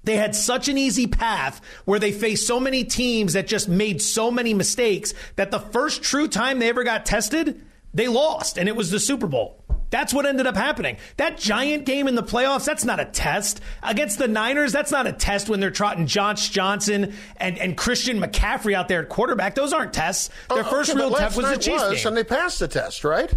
They 0.03 0.17
had 0.17 0.35
such 0.35 0.69
an 0.69 0.77
easy 0.77 1.07
path 1.07 1.61
where 1.85 1.99
they 1.99 2.11
faced 2.11 2.47
so 2.47 2.59
many 2.59 2.83
teams 2.83 3.33
that 3.33 3.47
just 3.47 3.67
made 3.67 4.01
so 4.01 4.31
many 4.31 4.53
mistakes 4.53 5.13
that 5.35 5.51
the 5.51 5.59
first 5.59 6.03
true 6.03 6.27
time 6.27 6.59
they 6.59 6.69
ever 6.69 6.83
got 6.83 7.05
tested, 7.05 7.63
they 7.93 8.07
lost, 8.07 8.57
and 8.57 8.69
it 8.69 8.75
was 8.75 8.91
the 8.91 8.99
Super 8.99 9.27
Bowl. 9.27 9.64
That's 9.95 10.13
what 10.13 10.25
ended 10.25 10.45
up 10.45 10.57
happening. 10.57 10.97
That 11.15 11.37
giant 11.37 11.85
game 11.85 12.09
in 12.09 12.15
the 12.15 12.21
playoffs, 12.21 12.65
that's 12.65 12.83
not 12.83 12.99
a 12.99 13.05
test. 13.05 13.61
Against 13.81 14.17
the 14.17 14.27
Niners, 14.27 14.73
that's 14.73 14.91
not 14.91 15.07
a 15.07 15.13
test 15.13 15.47
when 15.47 15.61
they're 15.61 15.71
trotting 15.71 16.05
Josh 16.05 16.49
Johnson 16.49 17.13
and, 17.37 17.57
and 17.57 17.77
Christian 17.77 18.19
McCaffrey 18.19 18.73
out 18.73 18.89
there 18.89 19.03
at 19.03 19.07
quarterback. 19.07 19.55
Those 19.55 19.71
aren't 19.71 19.93
tests. 19.93 20.31
Their 20.49 20.65
oh, 20.65 20.69
first 20.69 20.89
okay, 20.89 20.99
real 20.99 21.11
test 21.11 21.37
was 21.37 21.45
the 21.45 21.55
Chiefs 21.55 21.81
was, 21.81 22.03
game. 22.03 22.07
And 22.09 22.17
they 22.17 22.25
passed 22.25 22.59
the 22.59 22.67
test, 22.67 23.05
right? 23.05 23.33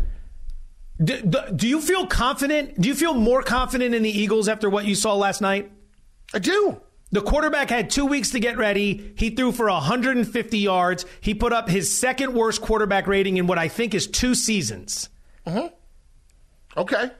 Do, 1.00 1.22
do 1.54 1.68
you 1.68 1.80
feel 1.80 2.08
confident? 2.08 2.80
Do 2.80 2.88
you 2.88 2.96
feel 2.96 3.14
more 3.14 3.44
confident 3.44 3.94
in 3.94 4.02
the 4.02 4.10
Eagles 4.10 4.48
after 4.48 4.68
what 4.68 4.84
you 4.84 4.96
saw 4.96 5.14
last 5.14 5.40
night? 5.40 5.70
I 6.34 6.40
do. 6.40 6.80
The 7.12 7.22
quarterback 7.22 7.70
had 7.70 7.88
two 7.88 8.04
weeks 8.04 8.32
to 8.32 8.40
get 8.40 8.58
ready. 8.58 9.12
He 9.16 9.30
threw 9.30 9.52
for 9.52 9.70
150 9.70 10.58
yards. 10.58 11.06
He 11.20 11.34
put 11.34 11.52
up 11.52 11.68
his 11.68 11.96
second 11.96 12.34
worst 12.34 12.62
quarterback 12.62 13.06
rating 13.06 13.36
in 13.36 13.46
what 13.46 13.58
I 13.58 13.68
think 13.68 13.94
is 13.94 14.08
two 14.08 14.34
seasons. 14.34 15.08
Mm-hmm. 15.46 15.68
Okay. 16.78 17.10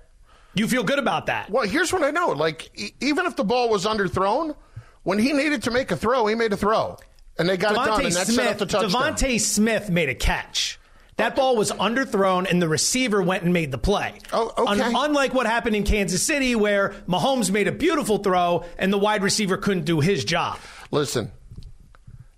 You 0.55 0.67
feel 0.67 0.83
good 0.83 0.99
about 0.99 1.27
that? 1.27 1.51
Well, 1.51 1.69
here's 1.69 1.93
what 1.93 2.03
I 2.03 2.11
know. 2.11 2.29
Like, 2.31 2.71
e- 2.75 2.93
even 3.01 3.27
if 3.27 3.37
the 3.37 3.45
ball 3.45 3.69
was 3.69 3.85
underthrown, 3.85 4.57
when 5.03 5.19
he 5.19 5.33
needed 5.33 5.65
to 5.65 5.71
make 5.71 5.91
a 5.91 5.97
throw, 5.97 6.27
he 6.27 6.35
made 6.35 6.53
a 6.53 6.57
throw. 6.57 6.97
And 7.39 7.49
they 7.49 7.57
got 7.57 7.75
DeVonta 7.75 7.83
it 7.83 7.87
done, 7.87 8.05
and 8.07 8.15
that 8.15 8.27
Smith, 8.27 8.37
set 8.37 8.49
up 8.49 8.59
the 8.59 8.67
touchdown. 8.67 9.15
DeVonta 9.15 9.41
Smith 9.41 9.91
made 9.91 10.09
a 10.09 10.15
catch. 10.15 10.81
That 11.17 11.35
ball 11.37 11.57
was 11.57 11.73
underthrown, 11.73 12.49
and 12.51 12.63
the 12.63 12.69
receiver 12.69 13.21
went 13.23 13.43
and 13.43 13.53
made 13.53 13.73
the 13.73 13.79
play. 13.79 14.15
Oh, 14.33 14.53
okay. 14.57 14.81
Un- 14.83 14.95
unlike 14.97 15.35
what 15.35 15.47
happened 15.47 15.75
in 15.77 15.83
Kansas 15.85 16.23
City, 16.23 16.55
where 16.55 16.91
Mahomes 17.09 17.51
made 17.51 17.67
a 17.69 17.73
beautiful 17.73 18.19
throw 18.19 18.65
and 18.79 18.93
the 18.93 18.99
wide 18.99 19.23
receiver 19.23 19.57
couldn't 19.57 19.85
do 19.85 19.99
his 20.01 20.25
job. 20.25 20.59
Listen, 20.93 21.33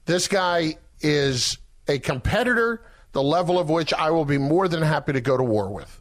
this 0.07 0.29
guy 0.29 0.77
is 1.01 1.59
a 1.89 1.99
competitor, 1.99 2.83
the 3.13 3.23
level 3.23 3.59
of 3.59 3.69
which 3.69 3.93
I 3.93 4.11
will 4.11 4.25
be 4.25 4.39
more 4.39 4.67
than 4.69 4.83
happy 4.83 5.13
to 5.13 5.21
go 5.21 5.37
to 5.37 5.43
war 5.43 5.71
with. 5.71 6.00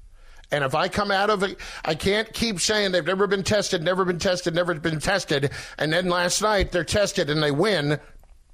And 0.52 0.64
if 0.64 0.74
I 0.74 0.88
come 0.88 1.12
out 1.12 1.30
of 1.30 1.44
it, 1.44 1.58
I 1.86 1.96
can't 1.96 2.32
keep 2.34 2.60
saying 2.60 2.92
they've 2.92 3.06
never 3.06 3.28
been 3.28 3.44
tested, 3.44 3.84
never 3.84 4.04
been 4.04 4.20
tested, 4.20 4.56
never 4.56 4.74
been 4.74 5.00
tested. 5.00 5.52
And 5.78 5.94
then 5.94 6.10
last 6.10 6.42
night 6.42 6.72
they're 6.72 6.84
tested 6.84 7.30
and 7.30 7.42
they 7.42 7.52
win. 7.52 8.00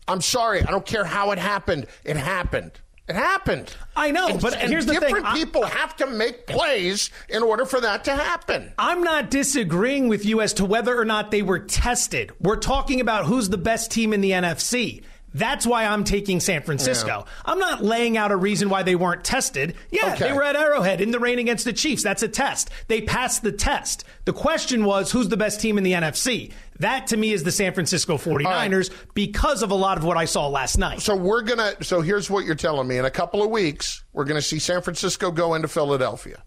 I'm 0.07 0.21
sorry. 0.21 0.61
I 0.61 0.71
don't 0.71 0.85
care 0.85 1.05
how 1.05 1.31
it 1.31 1.39
happened. 1.39 1.87
It 2.03 2.17
happened. 2.17 2.71
It 3.07 3.15
happened. 3.15 3.75
I 3.95 4.09
know, 4.09 4.27
and, 4.29 4.41
but 4.41 4.55
and 4.55 4.71
here's 4.71 4.87
the 4.87 4.93
different 4.93 5.27
thing. 5.27 5.35
people 5.35 5.63
I, 5.63 5.69
have 5.69 5.95
to 5.97 6.07
make 6.07 6.47
plays 6.47 7.11
in 7.29 7.43
order 7.43 7.63
for 7.63 7.79
that 7.79 8.03
to 8.05 8.15
happen. 8.15 8.73
I'm 8.79 9.03
not 9.03 9.29
disagreeing 9.29 10.07
with 10.07 10.25
you 10.25 10.41
as 10.41 10.53
to 10.53 10.65
whether 10.65 10.99
or 10.99 11.05
not 11.05 11.29
they 11.29 11.43
were 11.43 11.59
tested. 11.59 12.31
We're 12.41 12.55
talking 12.55 13.01
about 13.01 13.25
who's 13.25 13.49
the 13.49 13.59
best 13.59 13.91
team 13.91 14.11
in 14.11 14.21
the 14.21 14.31
NFC. 14.31 15.03
That's 15.35 15.67
why 15.67 15.85
I'm 15.85 16.05
taking 16.05 16.39
San 16.39 16.61
Francisco. 16.61 17.25
Yeah. 17.25 17.33
I'm 17.43 17.59
not 17.59 17.83
laying 17.83 18.15
out 18.15 18.31
a 18.31 18.37
reason 18.37 18.69
why 18.69 18.83
they 18.83 18.95
weren't 18.95 19.25
tested. 19.25 19.75
Yeah, 19.91 20.13
okay. 20.13 20.29
they 20.29 20.33
were 20.33 20.43
at 20.43 20.55
Arrowhead 20.55 21.01
in 21.01 21.11
the 21.11 21.19
rain 21.19 21.39
against 21.39 21.65
the 21.65 21.73
Chiefs. 21.73 22.03
That's 22.03 22.23
a 22.23 22.29
test. 22.29 22.69
They 22.87 23.01
passed 23.01 23.43
the 23.43 23.51
test. 23.51 24.05
The 24.23 24.31
question 24.31 24.85
was 24.85 25.11
who's 25.11 25.27
the 25.27 25.35
best 25.35 25.59
team 25.59 25.77
in 25.77 25.83
the 25.83 25.91
NFC? 25.91 26.53
That 26.79 27.07
to 27.07 27.17
me 27.17 27.33
is 27.33 27.43
the 27.43 27.51
San 27.51 27.73
Francisco 27.73 28.17
49ers 28.17 28.89
right. 28.89 28.99
because 29.13 29.61
of 29.61 29.71
a 29.71 29.75
lot 29.75 29.97
of 29.97 30.05
what 30.05 30.15
I 30.15 30.23
saw 30.23 30.47
last 30.47 30.77
night. 30.77 31.01
So 31.01 31.17
we're 31.17 31.41
going 31.41 31.59
to 31.59 31.83
so 31.83 31.99
here's 31.99 32.29
what 32.29 32.45
you're 32.45 32.55
telling 32.55 32.87
me 32.87 32.97
in 32.97 33.03
a 33.03 33.11
couple 33.11 33.43
of 33.43 33.49
weeks 33.49 34.05
we're 34.13 34.23
going 34.23 34.39
to 34.39 34.47
see 34.47 34.59
San 34.59 34.81
Francisco 34.83 35.31
go 35.31 35.53
into 35.53 35.67
Philadelphia. 35.67 36.41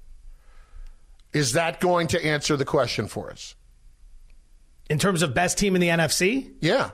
Is 1.35 1.53
that 1.53 1.79
going 1.81 2.07
to 2.09 2.25
answer 2.25 2.57
the 2.57 2.65
question 2.65 3.07
for 3.07 3.31
us? 3.31 3.55
In 4.89 4.99
terms 4.99 5.21
of 5.21 5.35
best 5.35 5.59
team 5.59 5.75
in 5.75 5.83
the 5.83 5.89
NFC? 5.89 6.55
Yeah. 6.63 6.93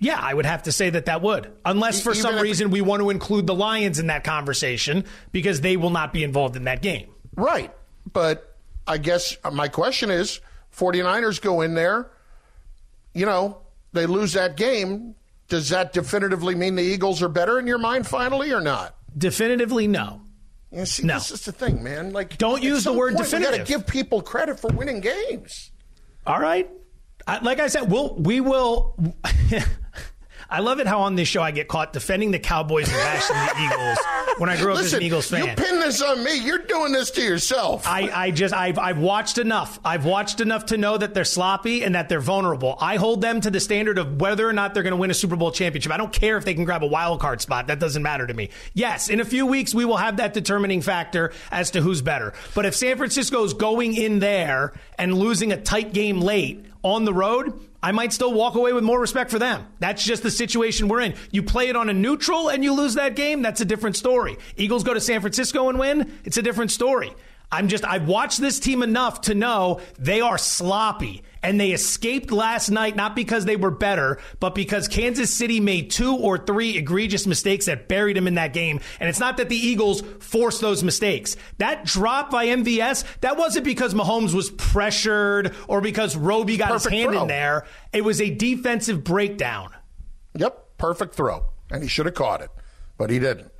Yeah, 0.00 0.18
I 0.18 0.32
would 0.32 0.46
have 0.46 0.62
to 0.64 0.72
say 0.72 0.88
that 0.90 1.04
that 1.06 1.20
would. 1.20 1.52
Unless 1.64 2.02
for 2.02 2.12
Even 2.12 2.22
some 2.22 2.38
reason 2.38 2.68
it, 2.68 2.72
we 2.72 2.80
want 2.80 3.02
to 3.02 3.10
include 3.10 3.46
the 3.46 3.54
Lions 3.54 3.98
in 3.98 4.06
that 4.06 4.24
conversation 4.24 5.04
because 5.30 5.60
they 5.60 5.76
will 5.76 5.90
not 5.90 6.12
be 6.12 6.24
involved 6.24 6.56
in 6.56 6.64
that 6.64 6.80
game. 6.80 7.10
Right. 7.36 7.70
But 8.10 8.56
I 8.86 8.96
guess 8.96 9.36
my 9.52 9.68
question 9.68 10.10
is 10.10 10.40
49ers 10.74 11.40
go 11.40 11.60
in 11.60 11.74
there, 11.74 12.10
you 13.14 13.26
know, 13.26 13.58
they 13.92 14.06
lose 14.06 14.32
that 14.32 14.56
game. 14.56 15.14
Does 15.48 15.68
that 15.68 15.92
definitively 15.92 16.54
mean 16.54 16.76
the 16.76 16.82
Eagles 16.82 17.22
are 17.22 17.28
better 17.28 17.58
in 17.58 17.66
your 17.66 17.78
mind 17.78 18.06
finally 18.06 18.52
or 18.52 18.60
not? 18.60 18.96
Definitively, 19.18 19.86
no. 19.86 20.22
You 20.72 20.86
see, 20.86 21.04
no. 21.04 21.14
this 21.14 21.32
is 21.32 21.44
the 21.44 21.52
thing, 21.52 21.82
man. 21.82 22.12
Like, 22.12 22.38
don't 22.38 22.62
use 22.62 22.84
the 22.84 22.92
word 22.92 23.14
point, 23.14 23.24
definitive. 23.24 23.52
You 23.52 23.58
got 23.58 23.66
to 23.66 23.72
give 23.72 23.86
people 23.86 24.22
credit 24.22 24.60
for 24.60 24.68
winning 24.68 25.00
games. 25.00 25.72
All 26.26 26.38
right. 26.38 26.70
I, 27.26 27.40
like 27.40 27.58
I 27.58 27.66
said, 27.66 27.90
we'll 27.90 28.14
we 28.14 28.40
will. 28.40 28.96
I 30.50 30.60
love 30.60 30.80
it 30.80 30.86
how 30.86 31.02
on 31.02 31.14
this 31.14 31.28
show 31.28 31.42
I 31.42 31.52
get 31.52 31.68
caught 31.68 31.92
defending 31.92 32.32
the 32.32 32.38
Cowboys 32.38 32.88
and 32.88 32.96
bashing 32.96 33.36
the 33.36 33.64
Eagles 33.64 33.98
when 34.38 34.50
I 34.50 34.56
grew 34.56 34.72
up 34.72 34.78
Listen, 34.78 34.86
as 34.86 34.92
an 34.94 35.02
Eagles 35.02 35.26
fan. 35.28 35.46
You 35.46 35.54
pin 35.54 35.78
this 35.80 36.02
on 36.02 36.24
me. 36.24 36.38
You're 36.44 36.58
doing 36.58 36.92
this 36.92 37.10
to 37.12 37.22
yourself. 37.22 37.86
I, 37.86 38.10
I 38.12 38.30
just 38.30 38.52
I've 38.52 38.78
I've 38.78 38.98
watched 38.98 39.38
enough. 39.38 39.78
I've 39.84 40.04
watched 40.04 40.40
enough 40.40 40.66
to 40.66 40.76
know 40.76 40.96
that 40.96 41.14
they're 41.14 41.24
sloppy 41.24 41.84
and 41.84 41.94
that 41.94 42.08
they're 42.08 42.20
vulnerable. 42.20 42.76
I 42.80 42.96
hold 42.96 43.20
them 43.20 43.40
to 43.42 43.50
the 43.50 43.60
standard 43.60 43.98
of 43.98 44.20
whether 44.20 44.48
or 44.48 44.52
not 44.52 44.74
they're 44.74 44.82
going 44.82 44.92
to 44.92 44.96
win 44.96 45.10
a 45.10 45.14
Super 45.14 45.36
Bowl 45.36 45.52
championship. 45.52 45.92
I 45.92 45.96
don't 45.96 46.12
care 46.12 46.36
if 46.36 46.44
they 46.44 46.54
can 46.54 46.64
grab 46.64 46.82
a 46.82 46.86
wild 46.88 47.20
card 47.20 47.40
spot. 47.40 47.68
That 47.68 47.78
doesn't 47.78 48.02
matter 48.02 48.26
to 48.26 48.34
me. 48.34 48.50
Yes, 48.74 49.08
in 49.08 49.20
a 49.20 49.24
few 49.24 49.46
weeks 49.46 49.74
we 49.74 49.84
will 49.84 49.98
have 49.98 50.16
that 50.16 50.34
determining 50.34 50.80
factor 50.80 51.32
as 51.50 51.70
to 51.72 51.80
who's 51.80 52.02
better. 52.02 52.32
But 52.54 52.66
if 52.66 52.74
San 52.74 52.96
Francisco's 52.96 53.54
going 53.54 53.94
in 53.94 54.18
there 54.18 54.72
and 54.98 55.14
losing 55.14 55.52
a 55.52 55.60
tight 55.60 55.92
game 55.92 56.20
late 56.20 56.64
on 56.82 57.04
the 57.04 57.14
road, 57.14 57.58
I 57.82 57.92
might 57.92 58.12
still 58.12 58.32
walk 58.32 58.54
away 58.54 58.72
with 58.72 58.84
more 58.84 59.00
respect 59.00 59.30
for 59.30 59.38
them. 59.38 59.66
That's 59.78 60.04
just 60.04 60.22
the 60.22 60.30
situation 60.30 60.88
we're 60.88 61.00
in. 61.00 61.14
You 61.30 61.42
play 61.42 61.68
it 61.68 61.76
on 61.76 61.88
a 61.88 61.94
neutral 61.94 62.50
and 62.50 62.62
you 62.62 62.74
lose 62.74 62.94
that 62.94 63.16
game, 63.16 63.42
that's 63.42 63.60
a 63.60 63.64
different 63.64 63.96
story. 63.96 64.36
Eagles 64.56 64.84
go 64.84 64.94
to 64.94 65.00
San 65.00 65.20
Francisco 65.20 65.68
and 65.68 65.78
win, 65.78 66.12
it's 66.24 66.36
a 66.36 66.42
different 66.42 66.70
story. 66.70 67.12
I'm 67.52 67.68
just, 67.68 67.84
I've 67.84 68.06
watched 68.06 68.40
this 68.40 68.60
team 68.60 68.82
enough 68.82 69.22
to 69.22 69.34
know 69.34 69.80
they 69.98 70.20
are 70.20 70.38
sloppy 70.38 71.24
and 71.42 71.60
they 71.60 71.70
escaped 71.72 72.30
last 72.30 72.70
night 72.70 72.96
not 72.96 73.16
because 73.16 73.44
they 73.44 73.56
were 73.56 73.70
better, 73.70 74.18
but 74.40 74.54
because 74.54 74.88
Kansas 74.88 75.32
City 75.32 75.60
made 75.60 75.90
two 75.90 76.16
or 76.16 76.38
three 76.38 76.76
egregious 76.76 77.26
mistakes 77.26 77.66
that 77.66 77.88
buried 77.88 78.16
them 78.16 78.26
in 78.26 78.34
that 78.34 78.52
game. 78.52 78.80
And 78.98 79.08
it's 79.08 79.20
not 79.20 79.36
that 79.38 79.48
the 79.48 79.56
Eagles 79.56 80.02
forced 80.20 80.60
those 80.60 80.82
mistakes. 80.82 81.36
That 81.58 81.84
drop 81.84 82.30
by 82.30 82.46
MVS, 82.46 83.04
that 83.20 83.36
wasn't 83.36 83.64
because 83.64 83.94
Mahomes 83.94 84.34
was 84.34 84.50
pressured 84.50 85.54
or 85.68 85.80
because 85.80 86.16
Roby 86.16 86.56
got 86.56 86.70
Perfect 86.70 86.94
his 86.94 87.00
hand 87.02 87.12
throw. 87.12 87.22
in 87.22 87.28
there. 87.28 87.66
It 87.92 88.04
was 88.04 88.20
a 88.20 88.30
defensive 88.30 89.02
breakdown. 89.04 89.70
Yep, 90.34 90.78
perfect 90.78 91.14
throw. 91.14 91.46
And 91.70 91.82
he 91.82 91.88
should 91.88 92.06
have 92.06 92.14
caught 92.14 92.42
it, 92.42 92.50
but 92.98 93.10
he 93.10 93.18
didn't. 93.18 93.52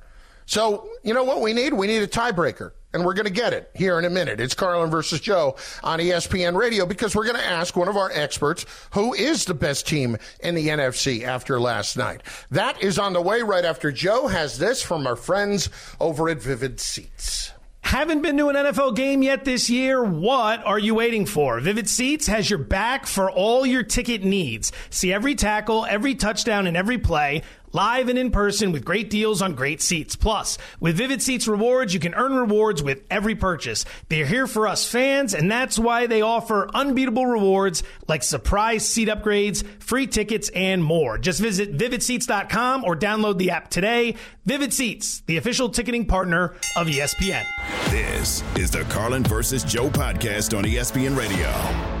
So, 0.45 0.89
you 1.03 1.13
know 1.13 1.23
what 1.23 1.41
we 1.41 1.53
need? 1.53 1.73
We 1.73 1.87
need 1.87 2.03
a 2.03 2.07
tiebreaker. 2.07 2.71
And 2.93 3.05
we're 3.05 3.13
going 3.13 3.25
to 3.25 3.31
get 3.31 3.53
it 3.53 3.69
here 3.73 3.97
in 3.97 4.05
a 4.05 4.09
minute. 4.09 4.39
It's 4.39 4.53
Carlin 4.53 4.89
versus 4.89 5.19
Joe 5.19 5.55
on 5.83 5.99
ESPN 5.99 6.55
Radio 6.55 6.85
because 6.85 7.15
we're 7.15 7.25
going 7.25 7.37
to 7.37 7.45
ask 7.45 7.75
one 7.75 7.87
of 7.87 7.95
our 7.95 8.11
experts 8.13 8.65
who 8.93 9.13
is 9.13 9.45
the 9.45 9.53
best 9.53 9.87
team 9.87 10.17
in 10.41 10.55
the 10.55 10.67
NFC 10.67 11.23
after 11.23 11.59
last 11.59 11.97
night. 11.97 12.21
That 12.49 12.81
is 12.83 12.99
on 12.99 13.13
the 13.13 13.21
way 13.21 13.41
right 13.41 13.63
after 13.65 13.91
Joe 13.91 14.27
has 14.27 14.57
this 14.57 14.81
from 14.81 15.07
our 15.07 15.15
friends 15.15 15.69
over 15.99 16.29
at 16.29 16.41
Vivid 16.41 16.79
Seats. 16.79 17.51
Haven't 17.83 18.21
been 18.21 18.37
to 18.37 18.47
an 18.47 18.55
NFL 18.55 18.95
game 18.95 19.21
yet 19.21 19.43
this 19.43 19.69
year? 19.69 20.01
What 20.01 20.65
are 20.65 20.79
you 20.79 20.95
waiting 20.95 21.25
for? 21.25 21.59
Vivid 21.59 21.89
Seats 21.89 22.27
has 22.27 22.49
your 22.49 22.59
back 22.59 23.05
for 23.05 23.29
all 23.29 23.65
your 23.65 23.83
ticket 23.83 24.23
needs. 24.23 24.71
See 24.89 25.11
every 25.11 25.35
tackle, 25.35 25.85
every 25.85 26.15
touchdown, 26.15 26.67
and 26.67 26.77
every 26.77 26.97
play 26.99 27.41
live 27.73 28.09
and 28.09 28.17
in 28.17 28.31
person 28.31 28.71
with 28.71 28.85
great 28.85 29.09
deals 29.09 29.41
on 29.41 29.55
great 29.55 29.81
seats. 29.81 30.15
Plus, 30.15 30.57
with 30.79 30.97
Vivid 30.97 31.21
Seats 31.21 31.47
rewards, 31.47 31.93
you 31.93 31.99
can 31.99 32.13
earn 32.13 32.33
rewards 32.33 32.83
with 32.83 33.03
every 33.09 33.35
purchase. 33.35 33.85
They're 34.09 34.25
here 34.25 34.47
for 34.47 34.67
us 34.67 34.89
fans, 34.89 35.33
and 35.33 35.49
that's 35.49 35.79
why 35.79 36.07
they 36.07 36.21
offer 36.21 36.69
unbeatable 36.73 37.25
rewards 37.25 37.83
like 38.07 38.23
surprise 38.23 38.87
seat 38.87 39.07
upgrades, 39.07 39.65
free 39.79 40.07
tickets, 40.07 40.49
and 40.49 40.83
more. 40.83 41.17
Just 41.17 41.39
visit 41.39 41.77
vividseats.com 41.77 42.83
or 42.83 42.95
download 42.95 43.37
the 43.37 43.51
app 43.51 43.69
today. 43.69 44.15
Vivid 44.45 44.73
Seats, 44.73 45.21
the 45.27 45.37
official 45.37 45.69
ticketing 45.69 46.05
partner 46.05 46.55
of 46.75 46.87
ESPN. 46.87 47.45
This 47.89 48.43
is 48.55 48.71
the 48.71 48.83
Carlin 48.85 49.23
versus 49.23 49.63
Joe 49.63 49.89
podcast 49.89 50.57
on 50.57 50.63
ESPN 50.63 51.15
Radio. 51.15 52.00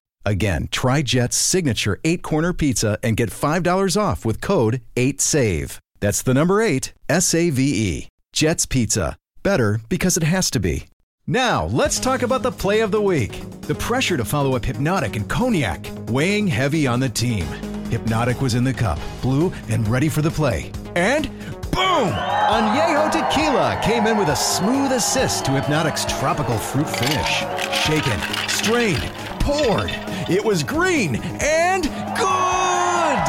Again, 0.25 0.67
try 0.71 1.01
Jet's 1.01 1.35
signature 1.35 1.99
eight 2.03 2.21
corner 2.21 2.53
pizza 2.53 2.97
and 3.03 3.17
get 3.17 3.29
$5 3.29 3.99
off 3.99 4.23
with 4.23 4.41
code 4.41 4.81
8SAVE. 4.95 5.77
That's 5.99 6.21
the 6.21 6.33
number 6.33 6.61
eight, 6.61 6.93
S 7.09 7.33
A 7.33 7.49
V 7.49 7.63
E. 7.63 8.07
Jet's 8.33 8.65
Pizza. 8.65 9.15
Better 9.43 9.79
because 9.89 10.17
it 10.17 10.23
has 10.23 10.49
to 10.51 10.59
be. 10.59 10.85
Now, 11.27 11.65
let's 11.65 11.99
talk 11.99 12.23
about 12.23 12.41
the 12.41 12.51
play 12.51 12.81
of 12.81 12.91
the 12.91 13.01
week. 13.01 13.43
The 13.61 13.75
pressure 13.75 14.17
to 14.17 14.25
follow 14.25 14.55
up 14.55 14.63
Hpnotiq 14.63 15.15
and 15.15 15.29
Cognac, 15.29 15.85
weighing 16.07 16.47
heavy 16.47 16.87
on 16.87 16.99
the 16.99 17.09
team. 17.09 17.45
Hpnotiq 17.91 18.41
was 18.41 18.55
in 18.55 18.63
the 18.63 18.73
cup, 18.73 18.99
blue, 19.21 19.53
and 19.69 19.87
ready 19.87 20.09
for 20.09 20.21
the 20.21 20.31
play. 20.31 20.71
And 20.95 21.29
boom! 21.71 22.09
Añejo 22.11 23.11
Tequila 23.11 23.79
came 23.83 24.07
in 24.07 24.17
with 24.17 24.29
a 24.29 24.35
smooth 24.35 24.91
assist 24.91 25.45
to 25.45 25.51
Hpnotiq's 25.51 26.05
tropical 26.19 26.57
fruit 26.57 26.89
finish. 26.89 27.43
Shaken, 27.85 28.19
strained, 28.49 29.03
poured. 29.41 29.91
It 30.29 30.43
was 30.43 30.63
green 30.63 31.15
and 31.41 31.83
good! 31.83 33.21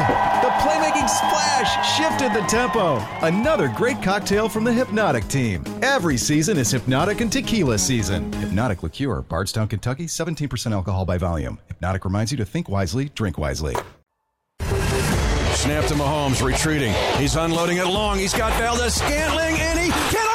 The 0.43 0.51
playmaking 0.63 1.09
splash 1.09 1.97
shifted 1.97 2.33
the 2.33 2.47
tempo. 2.47 2.97
Another 3.23 3.69
great 3.69 4.03
cocktail 4.03 4.49
from 4.49 4.65
the 4.65 4.71
Hpnotiq 4.71 5.29
team. 5.29 5.65
Every 5.83 6.17
season 6.17 6.59
is 6.59 6.73
Hpnotiq 6.73 7.21
and 7.21 7.33
Tequila 7.33 7.79
season. 7.79 8.31
Hpnotiq 8.33 8.83
Liqueur, 8.83 9.23
Bardstown, 9.23 9.69
Kentucky, 9.69 10.07
17% 10.07 10.73
alcohol 10.73 11.05
by 11.05 11.19
volume. 11.19 11.59
Hpnotiq 11.71 12.05
reminds 12.05 12.31
you 12.31 12.39
to 12.39 12.45
think 12.45 12.69
wisely, 12.69 13.11
drink 13.15 13.39
wisely. 13.39 13.75
Snap 14.61 15.85
to 15.87 15.95
Mahomes, 15.95 16.45
retreating. 16.45 16.93
He's 17.19 17.37
unloading 17.37 17.77
it 17.79 17.87
long. 17.87 18.19
He's 18.19 18.35
got 18.35 18.53
Valdes 18.59 18.95
Scantling, 18.95 19.55
and 19.61 19.79
he 19.79 19.91
cannot 19.91 20.32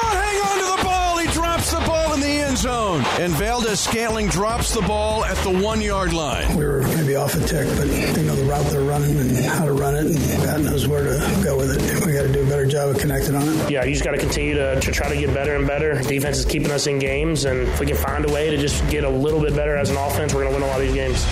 end 2.57 2.63
zone. 2.63 3.03
And 3.19 3.33
Valdes 3.33 3.79
Scantling 3.79 4.27
drops 4.27 4.73
the 4.73 4.81
ball 4.81 5.23
at 5.25 5.37
the 5.37 5.51
one 5.51 5.81
yard 5.81 6.13
line. 6.13 6.55
We 6.57 6.65
were 6.65 6.81
maybe 6.81 7.15
off 7.15 7.35
a 7.35 7.39
tick, 7.39 7.67
but 7.77 7.87
they 7.87 8.23
know 8.23 8.35
the 8.35 8.43
route 8.43 8.65
they're 8.67 8.81
running 8.81 9.17
and 9.19 9.37
how 9.37 9.65
to 9.65 9.73
run 9.73 9.95
it, 9.95 10.05
and 10.05 10.43
God 10.43 10.61
knows 10.61 10.87
where 10.87 11.03
to 11.03 11.41
go 11.43 11.57
with 11.57 11.71
it. 11.71 12.05
We 12.05 12.13
got 12.13 12.23
to 12.23 12.33
do 12.33 12.43
a 12.43 12.49
better 12.49 12.65
job 12.65 12.89
of 12.89 12.99
connecting 12.99 13.35
on 13.35 13.47
it. 13.47 13.71
Yeah, 13.71 13.83
you 13.83 13.93
just 13.93 14.03
got 14.03 14.11
to 14.11 14.17
continue 14.17 14.55
to, 14.55 14.79
to 14.79 14.91
try 14.91 15.09
to 15.09 15.15
get 15.15 15.33
better 15.33 15.55
and 15.55 15.67
better. 15.67 16.01
Defense 16.01 16.39
is 16.39 16.45
keeping 16.45 16.71
us 16.71 16.87
in 16.87 16.99
games, 16.99 17.45
and 17.45 17.61
if 17.61 17.79
we 17.79 17.85
can 17.85 17.97
find 17.97 18.29
a 18.29 18.33
way 18.33 18.49
to 18.49 18.57
just 18.57 18.87
get 18.89 19.03
a 19.03 19.09
little 19.09 19.41
bit 19.41 19.55
better 19.55 19.75
as 19.75 19.89
an 19.89 19.97
offense, 19.97 20.33
we're 20.33 20.43
going 20.43 20.53
to 20.53 20.59
win 20.59 20.67
a 20.67 20.71
lot 20.71 20.81
of 20.81 20.87
these 20.87 20.95
games. 20.95 21.25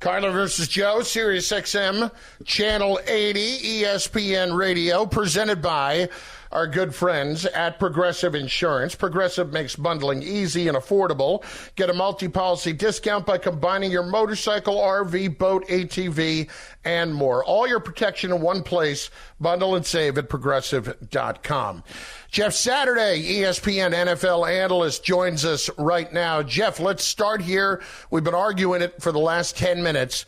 Carlin 0.00 0.32
versus 0.32 0.68
Joe, 0.68 1.00
Sirius 1.00 1.50
XM, 1.50 2.10
Channel 2.44 3.00
80, 3.06 3.82
ESPN 3.82 4.54
Radio, 4.54 5.06
presented 5.06 5.62
by 5.62 6.10
our 6.54 6.68
good 6.68 6.94
friends 6.94 7.44
at 7.46 7.78
Progressive 7.80 8.34
Insurance. 8.34 8.94
Progressive 8.94 9.52
makes 9.52 9.74
bundling 9.74 10.22
easy 10.22 10.68
and 10.68 10.76
affordable. 10.76 11.44
Get 11.74 11.90
a 11.90 11.92
multi-policy 11.92 12.72
discount 12.72 13.26
by 13.26 13.38
combining 13.38 13.90
your 13.90 14.04
motorcycle, 14.04 14.76
RV, 14.76 15.36
boat, 15.36 15.66
ATV, 15.66 16.48
and 16.84 17.12
more. 17.12 17.44
All 17.44 17.66
your 17.66 17.80
protection 17.80 18.32
in 18.32 18.40
one 18.40 18.62
place. 18.62 19.10
Bundle 19.40 19.74
and 19.74 19.84
save 19.84 20.16
at 20.16 20.28
progressive.com. 20.28 21.82
Jeff 22.30 22.52
Saturday, 22.52 23.22
ESPN 23.40 23.92
NFL 23.92 24.48
analyst, 24.48 25.04
joins 25.04 25.44
us 25.44 25.68
right 25.76 26.12
now. 26.12 26.42
Jeff, 26.42 26.78
let's 26.78 27.04
start 27.04 27.42
here. 27.42 27.82
We've 28.10 28.24
been 28.24 28.34
arguing 28.34 28.82
it 28.82 29.02
for 29.02 29.12
the 29.12 29.18
last 29.18 29.56
10 29.56 29.82
minutes. 29.82 30.24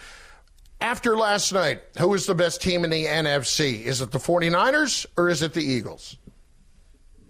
After 0.81 1.17
last 1.17 1.53
night, 1.53 1.83
who 1.99 2.13
is 2.15 2.27
the 2.27 2.35
best 2.35 2.61
team 2.61 2.85
in 2.85 2.91
the 2.91 3.07
NFC? 3.07 3.83
Is 3.85 4.01
it 4.01 4.11
the 4.11 4.19
49ers 4.19 5.07
or 5.17 5.29
is 5.29 5.43
it 5.43 5.55
the 5.55 5.63
Eagles? 5.63 6.17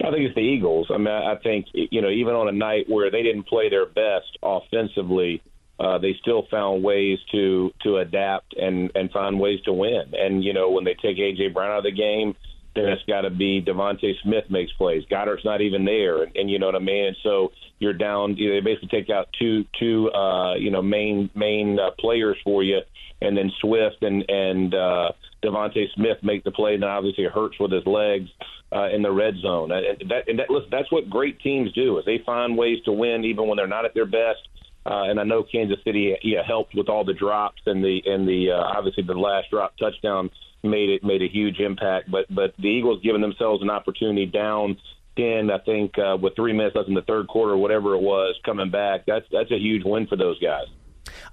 I 0.05 0.11
think 0.11 0.27
it's 0.27 0.35
the 0.35 0.41
Eagles. 0.41 0.89
I 0.93 0.99
mean, 0.99 1.09
I 1.09 1.37
think 1.43 1.67
you 1.73 2.03
know, 2.03 2.11
even 2.11 2.35
on 2.35 2.49
a 2.49 2.53
night 2.53 2.85
where 2.89 3.11
they 3.11 3.23
didn't 3.23 3.45
play 3.45 3.71
their 3.71 3.87
best 3.87 4.39
offensively, 4.43 5.43
uh, 5.81 5.99
they 5.99 6.15
still 6.21 6.47
found 6.51 6.83
ways 6.83 7.19
to 7.33 7.73
to 7.83 7.99
adapt 7.99 8.55
and 8.57 8.91
and 8.95 9.11
find 9.11 9.41
ways 9.41 9.61
to 9.63 9.73
win. 9.73 10.13
And 10.13 10.45
you 10.45 10.53
know, 10.53 10.71
when 10.71 10.85
they 10.85 10.95
take 10.95 11.17
AJ 11.17 11.55
Brown 11.55 11.71
out 11.71 11.79
of 11.79 11.85
the 11.85 11.93
game, 11.93 12.35
then 12.77 12.87
it's 12.87 13.03
got 13.05 13.23
to 13.23 13.31
be 13.31 13.63
DeVonta 13.63 14.13
Smith 14.23 14.45
makes 14.51 14.73
plays. 14.73 15.05
Goedert's 15.11 15.45
not 15.45 15.61
even 15.61 15.85
there, 15.85 16.23
and, 16.23 16.37
and 16.37 16.51
you 16.51 16.59
know 16.59 16.67
what 16.67 16.77
I 16.77 16.81
mean. 16.81 17.07
And 17.07 17.17
so 17.23 17.53
you're 17.79 17.93
down. 17.93 18.37
You 18.37 18.49
know, 18.49 18.55
they 18.57 18.61
basically 18.61 18.89
take 18.89 19.11
out 19.11 19.29
two 19.39 19.65
two 19.79 20.11
uh, 20.13 20.55
you 20.55 20.71
know 20.71 20.83
main 20.83 21.31
main 21.35 21.79
uh, 21.79 21.91
players 21.99 22.37
for 22.45 22.63
you, 22.63 22.81
and 23.21 23.37
then 23.37 23.51
Swift 23.61 24.03
and 24.03 24.25
and 24.29 24.75
uh, 24.75 25.13
DeVonta 25.43 25.87
Smith 25.95 26.19
make 26.23 26.45
the 26.45 26.51
play. 26.51 26.75
And 26.75 26.85
obviously 26.85 27.25
it 27.25 27.33
Hurts 27.33 27.59
with 27.59 27.73
his 27.73 27.87
legs 27.87 28.29
uh, 28.73 28.89
in 28.91 29.03
the 29.03 29.11
red 29.11 29.35
zone. 29.41 29.71
And 29.71 30.11
that, 30.11 30.29
and 30.29 30.39
that 30.39 30.51
listen, 30.51 30.69
that's 30.71 30.91
what 30.91 31.09
great 31.09 31.41
teams 31.41 31.73
do 31.73 31.99
is 31.99 32.05
they 32.05 32.23
find 32.25 32.57
ways 32.57 32.79
to 32.85 32.93
win 32.93 33.25
even 33.25 33.47
when 33.49 33.57
they're 33.57 33.67
not 33.67 33.85
at 33.85 33.95
their 33.95 34.07
best. 34.07 34.49
Uh, 34.87 35.11
and 35.11 35.19
I 35.19 35.25
know 35.25 35.43
Kansas 35.43 35.79
City 35.85 36.15
yeah, 36.23 36.43
helped 36.47 36.75
with 36.75 36.89
all 36.89 37.05
the 37.05 37.13
drops 37.13 37.63
and 37.67 37.83
the 37.83 38.01
and 38.07 38.27
the 38.27 38.53
uh, 38.53 38.79
obviously 38.79 39.03
the 39.03 39.15
last 39.15 39.51
drop 39.51 39.77
touchdown 39.79 40.31
made 40.63 40.91
it 40.91 41.03
made 41.03 41.23
a 41.23 41.29
huge 41.29 41.59
impact. 41.59 42.11
But 42.11 42.33
but 42.33 42.55
the 42.59 42.69
Eagles 42.69 43.01
giving 43.03 43.21
themselves 43.21 43.63
an 43.63 43.71
opportunity 43.71 44.27
down 44.27 44.77
ten, 45.17 45.51
I 45.51 45.59
think, 45.59 45.99
uh, 45.99 46.17
with 46.21 46.37
three 46.37 46.53
minutes 46.53 46.77
left 46.77 46.89
in 46.89 46.95
the 46.95 47.03
third 47.03 47.27
quarter, 47.27 47.57
whatever 47.57 47.95
it 47.95 48.01
was, 48.01 48.39
coming 48.45 48.71
back. 48.71 49.05
That's 49.07 49.27
that's 49.33 49.51
a 49.51 49.59
huge 49.59 49.83
win 49.85 50.07
for 50.07 50.17
those 50.17 50.39
guys. 50.39 50.67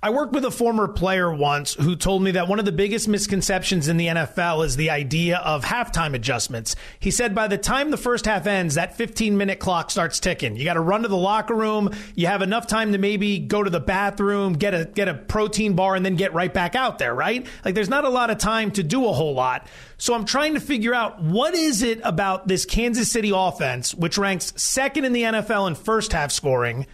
I 0.01 0.09
worked 0.09 0.33
with 0.33 0.45
a 0.45 0.51
former 0.51 0.87
player 0.87 1.33
once 1.33 1.73
who 1.75 1.95
told 1.95 2.23
me 2.23 2.31
that 2.31 2.47
one 2.47 2.59
of 2.59 2.65
the 2.65 2.71
biggest 2.71 3.07
misconceptions 3.07 3.87
in 3.87 3.97
the 3.97 4.07
NFL 4.07 4.65
is 4.65 4.75
the 4.75 4.89
idea 4.89 5.37
of 5.37 5.63
halftime 5.63 6.13
adjustments. 6.13 6.75
He 6.99 7.11
said 7.11 7.33
by 7.33 7.47
the 7.47 7.57
time 7.57 7.89
the 7.89 7.97
first 7.97 8.25
half 8.25 8.45
ends, 8.45 8.75
that 8.75 8.97
15 8.97 9.37
minute 9.37 9.59
clock 9.59 9.91
starts 9.91 10.19
ticking. 10.19 10.55
You 10.55 10.65
got 10.65 10.73
to 10.73 10.81
run 10.81 11.03
to 11.03 11.07
the 11.07 11.17
locker 11.17 11.55
room. 11.55 11.91
You 12.15 12.27
have 12.27 12.41
enough 12.41 12.67
time 12.67 12.91
to 12.91 12.97
maybe 12.97 13.39
go 13.39 13.63
to 13.63 13.69
the 13.69 13.79
bathroom, 13.79 14.53
get 14.53 14.73
a 14.73 14.85
get 14.85 15.07
a 15.07 15.13
protein 15.13 15.73
bar, 15.73 15.95
and 15.95 16.05
then 16.05 16.15
get 16.15 16.33
right 16.33 16.53
back 16.53 16.75
out 16.75 16.99
there. 16.99 17.15
Right? 17.15 17.47
Like 17.63 17.75
there's 17.75 17.89
not 17.89 18.05
a 18.05 18.09
lot 18.09 18.29
of 18.29 18.37
time 18.37 18.71
to 18.71 18.83
do 18.83 19.07
a 19.07 19.13
whole 19.13 19.33
lot. 19.33 19.67
So 19.97 20.13
I'm 20.13 20.25
trying 20.25 20.55
to 20.55 20.59
figure 20.59 20.93
out 20.93 21.21
what 21.23 21.53
is 21.53 21.81
it 21.81 22.01
about 22.03 22.47
this 22.47 22.65
Kansas 22.65 23.09
City 23.09 23.31
offense, 23.33 23.95
which 23.95 24.17
ranks 24.17 24.53
second 24.57 25.05
in 25.05 25.13
the 25.13 25.23
NFL 25.23 25.67
in 25.67 25.75
first 25.75 26.11
half 26.11 26.31
scoring 26.31 26.87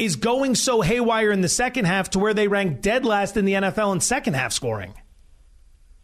is 0.00 0.16
going 0.16 0.54
so 0.54 0.80
haywire 0.80 1.30
in 1.30 1.42
the 1.42 1.48
second 1.48 1.84
half 1.84 2.10
to 2.10 2.18
where 2.18 2.34
they 2.34 2.48
rank 2.48 2.80
dead 2.80 3.04
last 3.04 3.36
in 3.36 3.44
the 3.44 3.52
NFL 3.52 3.92
in 3.92 4.00
second 4.00 4.34
half 4.34 4.52
scoring? 4.52 4.94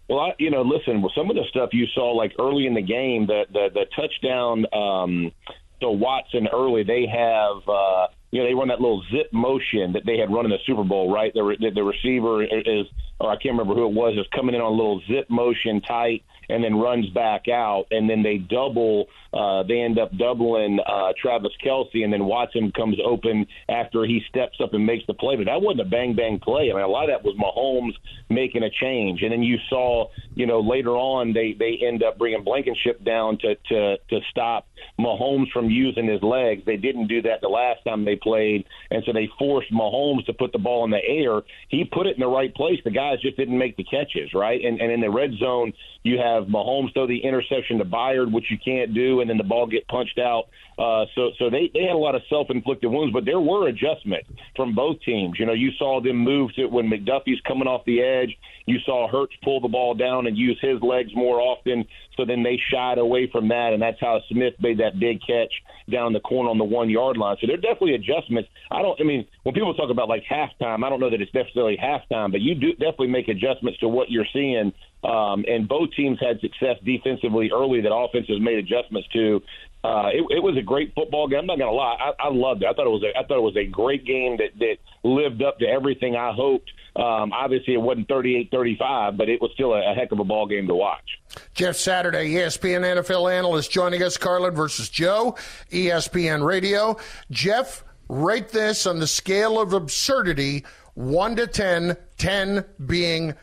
Well, 0.09 0.21
I, 0.21 0.35
you 0.39 0.51
know, 0.51 0.63
listen, 0.63 1.03
well, 1.03 1.13
some 1.17 1.31
of 1.31 1.37
the 1.37 1.45
stuff 1.49 1.71
you 1.73 1.87
saw 1.95 2.13
like 2.13 2.33
early 2.39 2.67
in 2.67 2.75
the 2.75 2.83
game, 2.83 3.27
the 3.27 3.45
the, 3.53 3.69
the 3.75 3.87
touchdown 3.97 4.67
um, 4.73 5.33
to 5.81 5.91
Watson 5.91 6.47
early, 6.53 6.85
they 6.85 7.07
have. 7.07 7.69
Uh, 7.69 8.09
you 8.33 8.43
know, 8.43 8.49
they 8.49 8.55
run 8.55 8.69
that 8.69 8.81
little 8.81 9.03
zip 9.13 9.33
motion 9.33 9.93
that 9.93 10.03
they 10.05 10.19
had 10.19 10.31
run 10.31 10.45
in 10.45 10.51
the 10.51 10.59
Super 10.67 10.83
Bowl, 10.83 11.11
right? 11.11 11.33
The, 11.33 11.57
the, 11.59 11.71
the 11.71 11.83
receiver 11.83 12.43
is, 12.43 12.87
or 13.21 13.31
I 13.31 13.37
can't 13.37 13.57
remember 13.57 13.75
who 13.75 13.87
it 13.87 13.95
was, 13.95 14.19
is 14.19 14.27
coming 14.35 14.55
in 14.55 14.61
on 14.61 14.73
a 14.73 14.77
little 14.77 15.01
zip 15.09 15.31
motion 15.31 15.81
tight 15.81 16.25
and 16.49 16.63
then 16.63 16.77
runs 16.77 17.09
back 17.11 17.49
out, 17.49 17.87
and 17.91 18.09
then 18.09 18.23
they 18.23 18.39
double. 18.39 19.07
Uh, 19.33 19.63
they 19.65 19.81
end 19.81 19.99
up 19.99 20.17
doubling 20.17 20.79
uh, 20.87 21.13
Travis 21.21 21.53
Kelce, 21.65 22.03
and 22.03 22.13
then 22.13 22.25
Watson 22.25 22.73
comes 22.73 22.97
open 23.05 23.47
after 23.69 24.05
he 24.05 24.23
steps 24.29 24.59
up 24.63 24.73
and 24.73 24.87
makes 24.87 25.05
the 25.07 25.15
play. 25.15 25.37
But 25.37 25.47
that 25.47 25.61
wasn't 25.61 25.83
a 25.83 25.91
bang 25.91 26.15
bang 26.17 26.39
play. 26.43 26.71
I 26.71 26.75
mean, 26.75 26.85
a 26.85 26.89
lot 26.89 27.11
of 27.11 27.11
that 27.11 27.25
was 27.25 27.37
Mahomes 27.37 27.93
making 28.31 28.63
a 28.63 28.71
change, 28.71 29.23
and 29.23 29.33
then 29.33 29.43
you 29.43 29.59
saw, 29.69 30.09
you 30.35 30.47
know, 30.47 30.61
later 30.61 30.97
on 30.97 31.33
they 31.33 31.55
they 31.59 31.79
end 31.87 32.03
up 32.03 32.19
bringing 32.19 32.45
Blankenship 32.45 33.05
down 33.05 33.39
to 33.39 33.55
to 33.69 33.97
to 34.11 34.21
stop 34.31 34.67
Mahomes 34.99 35.51
from 35.53 35.69
using 35.71 36.09
his 36.09 36.23
legs. 36.23 36.63
They 36.65 36.77
didn't 36.77 37.09
do 37.09 37.23
that 37.23 37.41
the 37.41 37.49
last 37.49 37.85
time 37.85 38.05
they 38.05 38.17
played, 38.17 38.65
and 38.91 39.03
so 39.05 39.13
they 39.13 39.29
forced 39.39 39.73
Mahomes 39.73 40.25
to 40.27 40.33
put 40.33 40.53
the 40.53 40.59
ball 40.59 40.85
in 40.85 40.91
the 40.91 41.05
air. 41.05 41.43
He 41.69 41.85
put 41.85 42.07
it 42.07 42.15
in 42.17 42.21
the 42.21 42.29
right 42.29 42.55
place. 42.55 42.79
The 42.85 42.91
guys 42.91 43.21
just 43.21 43.37
didn't 43.37 43.59
make 43.59 43.77
the 43.77 43.85
catches, 43.85 44.33
right? 44.35 44.61
And 44.65 44.81
and 44.81 44.91
in 44.91 45.01
the 45.01 45.11
red 45.11 45.33
zone, 45.39 45.73
you 46.03 46.19
have 46.19 46.36
Mahomes 46.45 46.93
throw 46.95 47.07
the 47.07 47.19
interception 47.19 47.79
to 47.79 47.85
Byard, 47.85 48.33
which 48.33 48.51
you 48.51 48.59
can't 48.59 48.95
do, 48.95 49.21
and 49.21 49.29
then 49.29 49.39
the 49.39 49.45
ball 49.45 49.67
get 49.67 49.87
punched 49.89 50.19
out. 50.19 50.49
Uh, 50.79 51.07
so 51.15 51.31
so 51.39 51.49
they 51.49 51.71
they 51.73 51.85
had 51.85 51.95
a 51.95 51.99
lot 51.99 52.15
of 52.15 52.23
self 52.29 52.49
inflicted 52.51 52.91
wounds, 52.91 53.13
but 53.13 53.25
there 53.25 53.41
were 53.41 53.69
adjustments 53.69 54.29
from 54.55 54.75
both 54.75 55.01
teams. 55.07 55.39
You 55.39 55.47
know, 55.47 55.55
you 55.55 55.71
saw 55.79 56.03
them 56.03 56.19
move 56.19 56.55
to 56.57 56.67
when 56.67 56.91
McDuffie's 56.91 57.41
coming 57.49 57.67
off 57.67 57.85
the 57.87 58.03
edge. 58.03 58.37
You 58.67 58.79
saw 58.85 59.09
Hurts 59.09 59.33
pull 59.43 59.61
the 59.61 59.69
ball 59.69 59.95
down 59.95 60.27
and 60.27 60.37
use 60.37 60.59
his 60.61 60.83
legs 60.83 61.11
more 61.15 61.41
often. 61.41 61.87
So 62.17 62.25
then 62.25 62.43
they 62.43 62.59
shied 62.71 62.99
away 62.99 63.29
from 63.31 63.49
that, 63.49 63.71
and 63.73 63.81
that's 63.81 64.01
how 64.01 64.21
Smith 64.29 64.55
made 64.61 64.79
that 64.79 64.99
big 64.99 65.21
catch 65.27 65.53
down 65.91 66.13
the 66.13 66.21
corner 66.21 66.51
on 66.51 66.59
the 66.59 66.65
one 66.65 66.91
yard 66.91 67.17
line. 67.17 67.37
So 67.41 67.47
there 67.47 67.57
are 67.57 67.61
definitely 67.61 67.95
adjustments. 67.95 68.51
I 68.71 68.83
don't. 68.83 69.01
I 69.01 69.05
mean, 69.05 69.27
when 69.45 69.55
people 69.55 69.73
talk 69.75 69.91
about 69.91 70.09
like 70.09 70.25
halftime, 70.31 70.85
I 70.85 70.91
don't 70.91 71.01
know 71.01 71.11
that 71.11 71.23
it's 71.23 71.33
necessarily 71.33 71.79
halftime, 71.83 72.33
but 72.33 72.43
you 72.43 72.55
do 72.55 72.73
definitely 72.73 73.09
make 73.09 73.29
adjustments 73.29 73.79
to 73.81 73.89
what 73.89 74.11
you're 74.11 74.27
seeing. 74.33 74.73
Um, 75.05 75.45
and 75.47 75.69
both 75.69 75.91
teams 75.97 76.19
had 76.21 76.41
success 76.41 76.77
defensively 76.85 77.51
early 77.55 77.81
that 77.83 77.95
offenses 77.95 78.41
made 78.41 78.59
adjustments 78.59 79.09
to. 79.15 79.41
Uh, 79.87 80.09
it, 80.09 80.37
it 80.39 80.43
was 80.43 80.57
a 80.57 80.63
great 80.63 80.93
football 80.95 81.29
game. 81.29 81.41
I'm 81.41 81.47
not 81.47 81.57
to 81.57 81.71
lie, 81.71 81.97
I, 82.19 82.27
I 82.27 82.29
loved 82.33 82.63
it. 82.63 82.67
I 82.67 82.73
thought 82.73 82.87
it 82.87 82.91
was 82.91 83.05
a, 83.05 83.17
I 83.17 83.25
thought 83.25 83.39
it 83.39 83.43
was 83.43 83.57
a 83.57 83.67
great 83.67 84.05
game 84.05 84.39
that 84.39 84.59
that 84.59 84.79
lived 85.05 85.43
up 85.43 85.59
to 85.61 85.67
everything 85.67 86.17
I 86.17 86.33
hoped. 86.33 86.71
Um, 86.97 87.33
obviously, 87.33 87.75
it 87.75 87.81
wasn't 87.81 88.09
38-35, 88.09 89.17
but 89.17 89.29
it 89.29 89.41
was 89.41 89.51
still 89.55 89.75
a, 89.75 89.93
a 89.93 89.95
heck 89.95 90.13
of 90.13 90.19
a 90.19 90.25
ball 90.25 90.47
game 90.47 90.67
to 90.67 90.75
watch. 90.75 91.21
Jeff 91.55 91.77
Saturday, 91.77 92.31
ESPN 92.31 92.83
NFL 92.97 93.33
analyst, 93.33 93.71
joining 93.71 94.03
us. 94.03 94.17
Carlin 94.17 94.55
versus 94.55 94.89
Joe, 94.89 95.37
ESPN 95.71 96.45
Radio. 96.45 96.97
Jeff, 97.31 97.85
rate 98.09 98.49
this 98.49 98.87
on 98.87 98.99
the 98.99 99.07
scale 99.07 99.61
of 99.61 99.73
absurdity, 99.73 100.65
one 100.95 101.37
to 101.37 101.47
10, 101.47 101.97
10 102.17 102.65
being 102.87 103.35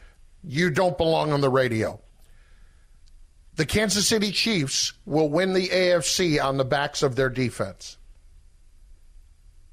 you 0.44 0.70
don't 0.70 0.98
belong 0.98 1.32
on 1.32 1.42
the 1.42 1.50
radio. 1.50 2.03
The 3.56 3.66
Kansas 3.66 4.08
City 4.08 4.32
Chiefs 4.32 4.94
will 5.06 5.30
win 5.30 5.54
the 5.54 5.68
AFC 5.68 6.44
on 6.44 6.58
the 6.58 6.66
backs 6.66 7.04
of 7.04 7.16
their 7.16 7.30
defense. 7.30 7.98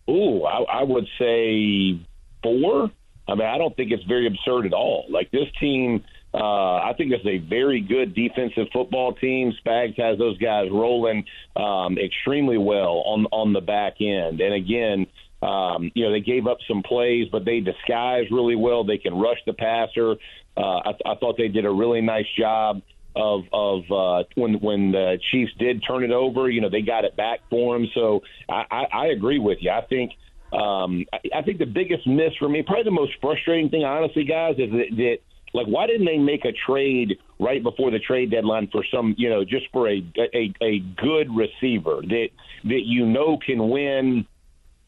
Ooh, 0.09 0.45
I, 0.45 0.81
I 0.81 0.83
would 0.83 1.07
say 1.19 1.99
four. 2.43 2.90
I 3.29 3.35
mean, 3.35 3.47
I 3.47 3.57
don't 3.59 3.75
think 3.77 3.93
it's 3.93 4.05
very 4.05 4.27
absurd 4.27 4.66
at 4.66 4.73
all. 4.73 5.07
Like 5.09 5.31
this 5.31 5.47
team, 5.61 6.05
uh, 6.35 6.37
I 6.37 6.93
think 6.99 7.12
it's 7.12 7.25
a 7.27 7.38
very 7.38 7.81
good 7.81 8.14
defensive 8.14 8.66
football 8.73 9.14
team. 9.14 9.53
Spags 9.64 9.99
has 9.99 10.19
those 10.19 10.37
guys 10.38 10.69
rolling 10.71 11.25
um, 11.57 11.97
extremely 11.97 12.59
well 12.59 13.03
on 13.07 13.27
on 13.33 13.53
the 13.53 13.61
back 13.61 13.95
end. 14.01 14.40
And 14.40 14.53
again, 14.53 15.07
um, 15.43 15.90
you 15.95 16.05
know, 16.05 16.12
they 16.12 16.21
gave 16.21 16.47
up 16.47 16.59
some 16.69 16.83
plays, 16.83 17.29
but 17.33 17.45
they 17.45 17.61
disguise 17.61 18.25
really 18.31 18.57
well. 18.57 18.85
They 18.85 18.99
can 18.99 19.14
rush 19.14 19.38
the 19.47 19.55
passer. 19.55 20.16
Uh, 20.57 20.61
I, 20.61 20.90
I 21.07 21.14
thought 21.14 21.37
they 21.38 21.49
did 21.49 21.64
a 21.64 21.71
really 21.71 22.01
nice 22.01 22.27
job 22.37 22.83
of 23.16 23.42
of 23.53 23.83
uh, 23.90 24.25
when 24.35 24.55
when 24.55 24.92
the 24.92 25.18
Chiefs 25.31 25.53
did 25.59 25.83
turn 25.87 26.05
it 26.05 26.12
over. 26.12 26.49
You 26.49 26.61
know, 26.61 26.70
they 26.70 26.83
got 26.83 27.05
it 27.05 27.16
back 27.16 27.40
for 27.51 27.77
him. 27.77 27.87
So 27.94 28.23
I, 28.49 28.64
I, 28.70 28.85
I 28.92 29.07
agree 29.07 29.38
with 29.38 29.59
you. 29.61 29.70
I 29.70 29.83
think. 29.83 30.12
Um, 30.53 31.05
I, 31.12 31.18
I 31.38 31.42
think 31.42 31.59
the 31.59 31.64
biggest 31.64 32.09
miss 32.09 32.35
for 32.37 32.49
me, 32.49 32.64
probably 32.64 32.83
the 32.83 32.90
most 32.90 33.12
frustrating 33.20 33.70
thing, 33.70 33.85
honestly, 33.85 34.25
guys, 34.25 34.57
is 34.59 34.68
that, 34.73 34.96
that 34.96 35.18
like 35.53 35.66
why 35.66 35.87
didn't 35.87 36.07
they 36.07 36.18
make 36.18 36.44
a 36.44 36.53
trade 36.53 37.18
right 37.38 37.62
before 37.62 37.90
the 37.90 37.99
trade 37.99 38.31
deadline 38.31 38.68
for 38.70 38.85
some 38.92 39.14
you 39.18 39.29
know 39.29 39.44
just 39.44 39.66
for 39.73 39.88
a 39.88 40.03
a, 40.35 40.53
a 40.61 40.79
good 40.96 41.29
receiver 41.35 42.01
that 42.03 42.29
that 42.64 42.83
you 42.85 43.07
know 43.07 43.38
can 43.44 43.68
win 43.68 44.27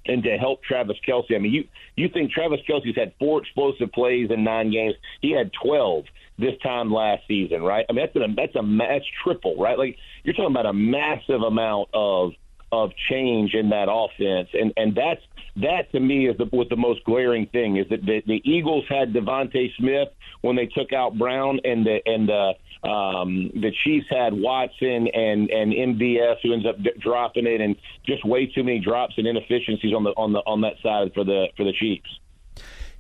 and 0.07 0.23
to 0.25 0.37
help 0.37 0.63
Travis 0.63 0.97
Kelce. 1.07 1.35
I 1.35 1.39
mean, 1.39 1.53
you 1.53 1.65
you 1.97 2.09
think 2.09 2.33
Travis 2.33 2.61
Kelce's 2.69 2.97
had 2.97 3.13
four 3.19 3.41
explosive 3.41 3.93
plays 3.93 4.31
in 4.31 4.45
nine 4.45 4.71
games? 4.71 4.95
He 5.21 5.33
had 5.33 5.51
twelve 5.63 6.05
this 6.39 6.55
time 6.63 6.93
last 6.93 7.23
season, 7.29 7.63
right? 7.63 7.85
I 7.89 7.93
mean, 7.93 8.07
that's 8.07 8.17
a 8.17 8.35
that's 8.35 8.55
a 8.55 8.77
that's 8.79 9.05
triple, 9.23 9.57
right? 9.57 9.79
Like 9.79 9.97
you're 10.25 10.35
talking 10.35 10.53
about 10.53 10.67
a 10.67 10.73
massive 10.73 11.43
amount 11.43 11.91
of 11.95 12.33
of 12.71 12.91
change 13.11 13.55
in 13.55 13.71
that 13.71 13.89
offense, 13.91 14.49
and 14.55 14.73
and 14.77 14.95
that's 14.95 15.21
that 15.57 15.91
to 15.93 16.01
me 16.01 16.29
is 16.29 16.37
the 16.39 16.47
the 16.71 16.77
most 16.77 17.05
glaring 17.05 17.47
thing 17.47 17.77
is 17.77 17.87
that 17.91 18.05
the, 18.05 18.23
the 18.27 18.41
Eagles 18.45 18.85
had 18.89 19.13
DeVonta 19.13 19.69
Smith 19.77 20.09
when 20.41 20.57
they 20.57 20.67
took 20.67 20.93
out 20.93 21.19
Brown, 21.19 21.61
and 21.65 21.85
the 21.85 21.99
and 22.07 22.29
the 22.29 22.89
um, 22.89 23.51
the 23.55 23.71
Chiefs 23.85 24.07
had 24.11 24.33
Watson 24.33 25.09
and 25.09 25.51
and 25.51 25.73
MVS 25.73 26.37
who 26.43 26.55
ends 26.55 26.67
up 26.67 26.83
d- 26.83 26.93
dropping 27.01 27.47
it, 27.47 27.61
and 27.61 27.77
just 28.07 28.25
way 28.25 28.47
too 28.47 28.65
many 28.65 28.81
drops 28.81 29.15
and 29.19 29.27
inefficiencies 29.27 29.95
on 29.95 30.05
the 30.05 30.11
on 30.11 30.33
the 30.33 30.41
on 30.41 30.63
that 30.63 30.75
side 30.83 31.13
for 31.15 31.25
the 31.25 31.49
for 31.57 31.65
the 31.65 31.73
Chiefs. 31.73 32.09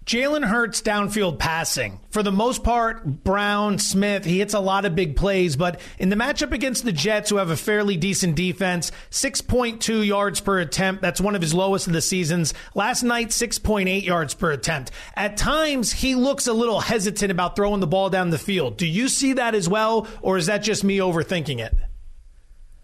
Jalen 0.05 0.45
Hurts 0.45 0.83
downfield 0.83 1.38
passing. 1.38 2.01
For 2.11 2.25
the 2.25 2.33
most 2.33 2.65
part, 2.65 3.05
Brown, 3.05 3.79
Smith, 3.79 4.25
he 4.25 4.38
hits 4.38 4.53
a 4.53 4.61
lot 4.61 4.85
of 4.85 4.97
big 4.97 5.15
plays, 5.15 5.55
but 5.55 5.81
in 5.99 6.09
the 6.09 6.17
matchup 6.17 6.53
against 6.53 6.85
the 6.85 6.93
Jets, 6.93 7.31
who 7.31 7.37
have 7.37 7.51
a 7.51 7.57
fairly 7.57 7.97
decent 7.97 8.35
defense, 8.35 8.91
6.2 9.11 10.05
yards 10.05 10.41
per 10.41 10.59
attempt. 10.59 11.03
That's 11.03 11.21
one 11.21 11.37
of 11.37 11.43
his 11.43 11.55
lowest 11.55 11.87
of 11.87 11.93
the 11.93 12.01
seasons. 12.01 12.53
Last 12.75 13.05
night, 13.05 13.29
6.8 13.29 14.05
yards 14.05 14.35
per 14.35 14.51
attempt. 14.51 14.91
At 15.15 15.37
times, 15.37 15.93
he 15.93 16.17
looks 16.17 16.49
a 16.49 16.53
little 16.53 16.81
hesitant 16.81 17.31
about 17.31 17.55
throwing 17.55 17.81
the 17.81 17.87
ball 17.87 18.11
down 18.11 18.31
the 18.31 18.38
field. 18.38 18.77
Do 18.77 18.87
you 18.87 19.07
see 19.09 19.35
that 19.35 19.55
as 19.55 19.69
well, 19.69 20.09
or 20.21 20.37
is 20.37 20.47
that 20.47 20.65
just 20.65 20.83
me 20.83 20.99
overthinking 20.99 21.61
it? 21.61 21.77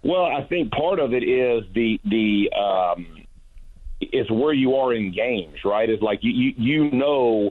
Well, 0.05 0.25
I 0.25 0.45
think 0.45 0.71
part 0.71 1.01
of 1.01 1.13
it 1.13 1.25
is 1.25 1.65
the 1.75 1.99
the 2.05 2.51
um, 2.57 3.18
is 4.01 4.31
where 4.31 4.53
you 4.53 4.75
are 4.77 4.95
in 4.95 5.13
games, 5.13 5.57
right? 5.65 5.89
Is 5.89 6.01
like 6.01 6.21
you 6.23 6.33
you, 6.33 6.53
you 6.57 6.91
know 6.91 7.51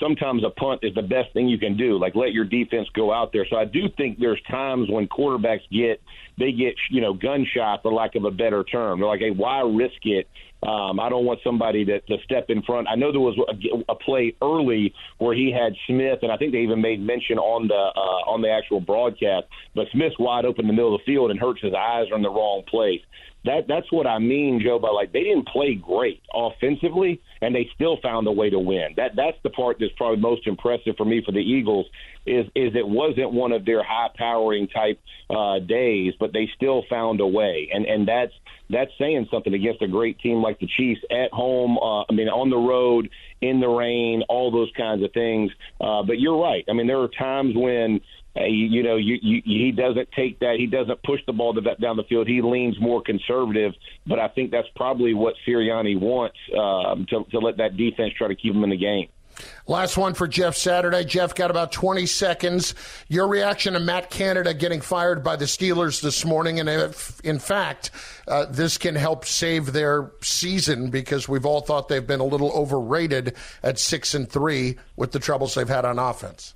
sometimes 0.00 0.42
a 0.44 0.50
punt 0.50 0.80
is 0.82 0.94
the 0.94 1.02
best 1.02 1.32
thing 1.32 1.48
you 1.48 1.58
can 1.58 1.76
do. 1.76 1.98
Like 1.98 2.14
let 2.14 2.32
your 2.32 2.44
defense 2.44 2.88
go 2.94 3.12
out 3.12 3.32
there. 3.32 3.46
So 3.48 3.56
I 3.56 3.64
do 3.64 3.88
think 3.96 4.18
there's 4.18 4.40
times 4.50 4.88
when 4.90 5.06
quarterbacks 5.08 5.60
get 5.70 6.00
they 6.38 6.52
get 6.52 6.74
you 6.90 7.00
know 7.00 7.14
gunshot 7.14 7.82
for 7.82 7.92
lack 7.92 8.14
of 8.14 8.24
a 8.24 8.30
better 8.30 8.64
term. 8.64 9.00
They're 9.00 9.08
like, 9.08 9.20
hey, 9.20 9.30
why 9.30 9.60
risk 9.60 10.04
it? 10.04 10.28
Um, 10.62 10.98
I 10.98 11.10
don't 11.10 11.26
want 11.26 11.40
somebody 11.44 11.84
to, 11.84 12.00
to 12.00 12.16
step 12.24 12.46
in 12.48 12.62
front. 12.62 12.88
I 12.90 12.96
know 12.96 13.12
there 13.12 13.20
was 13.20 13.38
a, 13.38 13.92
a 13.92 13.94
play 13.94 14.34
early 14.42 14.94
where 15.18 15.34
he 15.34 15.52
had 15.52 15.74
Smith, 15.86 16.20
and 16.22 16.32
I 16.32 16.38
think 16.38 16.52
they 16.52 16.60
even 16.60 16.80
made 16.80 16.98
mention 17.00 17.38
on 17.38 17.68
the 17.68 17.74
uh, 17.74 18.30
on 18.30 18.42
the 18.42 18.50
actual 18.50 18.80
broadcast. 18.80 19.46
But 19.74 19.86
Smith's 19.92 20.18
wide 20.18 20.44
open 20.44 20.62
in 20.62 20.68
the 20.68 20.72
middle 20.72 20.94
of 20.94 21.00
the 21.00 21.12
field 21.12 21.30
and 21.30 21.38
Hurts 21.38 21.60
his 21.62 21.74
eyes 21.74 22.06
are 22.10 22.16
in 22.16 22.22
the 22.22 22.30
wrong 22.30 22.62
place 22.68 23.02
that 23.46 23.66
that's 23.68 23.90
what 23.90 24.06
I 24.06 24.18
mean, 24.18 24.60
Joe. 24.62 24.78
By 24.78 24.90
like 24.90 25.12
they 25.12 25.22
didn't 25.22 25.48
play 25.48 25.74
great 25.74 26.22
offensively, 26.34 27.20
and 27.40 27.54
they 27.54 27.68
still 27.74 27.98
found 28.02 28.26
a 28.26 28.32
way 28.32 28.50
to 28.50 28.58
win. 28.58 28.94
That 28.96 29.12
that's 29.16 29.38
the 29.42 29.50
part 29.50 29.78
that's 29.80 29.92
probably 29.96 30.18
most 30.18 30.46
impressive 30.46 30.96
for 30.96 31.04
me 31.04 31.22
for 31.24 31.32
the 31.32 31.38
Eagles 31.38 31.86
is 32.26 32.46
is 32.54 32.74
it 32.74 32.86
wasn't 32.86 33.32
one 33.32 33.52
of 33.52 33.64
their 33.64 33.82
high 33.82 34.10
powering 34.14 34.68
type 34.68 35.00
uh, 35.30 35.60
days, 35.60 36.14
but 36.18 36.32
they 36.32 36.50
still 36.56 36.84
found 36.90 37.20
a 37.20 37.26
way, 37.26 37.70
and 37.72 37.86
and 37.86 38.06
that's 38.06 38.32
that's 38.68 38.90
saying 38.98 39.28
something 39.30 39.54
against 39.54 39.80
a 39.80 39.88
great 39.88 40.18
team 40.18 40.42
like 40.42 40.58
the 40.58 40.66
Chiefs 40.66 41.00
at 41.10 41.32
home. 41.32 41.78
Uh, 41.78 42.02
I 42.02 42.12
mean, 42.12 42.28
on 42.28 42.50
the 42.50 42.56
road, 42.56 43.08
in 43.40 43.60
the 43.60 43.68
rain, 43.68 44.22
all 44.28 44.50
those 44.50 44.70
kinds 44.76 45.04
of 45.04 45.12
things. 45.12 45.52
Uh, 45.80 46.02
but 46.02 46.18
you're 46.18 46.40
right. 46.40 46.64
I 46.68 46.72
mean, 46.72 46.86
there 46.86 47.00
are 47.00 47.08
times 47.08 47.54
when 47.56 48.00
you, 48.44 48.82
know, 48.82 48.96
you, 48.96 49.18
you, 49.22 49.42
he 49.44 49.72
doesn't 49.72 50.10
take 50.12 50.40
that. 50.40 50.56
He 50.58 50.66
doesn't 50.66 51.02
push 51.02 51.20
the 51.26 51.32
ball 51.32 51.54
to 51.54 51.60
that 51.62 51.80
down 51.80 51.96
the 51.96 52.04
field. 52.04 52.26
He 52.26 52.42
leans 52.42 52.78
more 52.80 53.02
conservative. 53.02 53.72
But 54.06 54.18
I 54.18 54.28
think 54.28 54.50
that's 54.50 54.68
probably 54.76 55.14
what 55.14 55.34
Sirianni 55.46 55.98
wants 55.98 56.36
um, 56.56 57.06
to, 57.10 57.24
to 57.30 57.38
let 57.38 57.56
that 57.58 57.76
defense 57.76 58.12
try 58.16 58.28
to 58.28 58.34
keep 58.34 58.54
him 58.54 58.64
in 58.64 58.70
the 58.70 58.76
game. 58.76 59.08
Last 59.66 59.96
one 59.96 60.14
for 60.14 60.26
Jeff 60.26 60.56
Saturday. 60.56 61.04
Jeff 61.04 61.34
got 61.34 61.50
about 61.50 61.72
20 61.72 62.06
seconds. 62.06 62.74
Your 63.08 63.28
reaction 63.28 63.74
to 63.74 63.80
Matt 63.80 64.10
Canada 64.10 64.54
getting 64.54 64.80
fired 64.80 65.22
by 65.22 65.36
the 65.36 65.44
Steelers 65.44 66.00
this 66.00 66.24
morning, 66.24 66.60
and 66.60 66.68
if, 66.68 67.20
in 67.20 67.38
fact, 67.38 67.90
uh, 68.28 68.46
this 68.46 68.78
can 68.78 68.94
help 68.94 69.24
save 69.24 69.72
their 69.72 70.12
season 70.22 70.90
because 70.90 71.28
we've 71.28 71.44
all 71.44 71.60
thought 71.60 71.88
they've 71.88 72.06
been 72.06 72.20
a 72.20 72.24
little 72.24 72.52
overrated 72.52 73.34
at 73.62 73.78
six 73.78 74.14
and 74.14 74.30
three 74.30 74.76
with 74.96 75.12
the 75.12 75.18
troubles 75.18 75.54
they've 75.54 75.68
had 75.68 75.84
on 75.84 75.98
offense. 75.98 76.54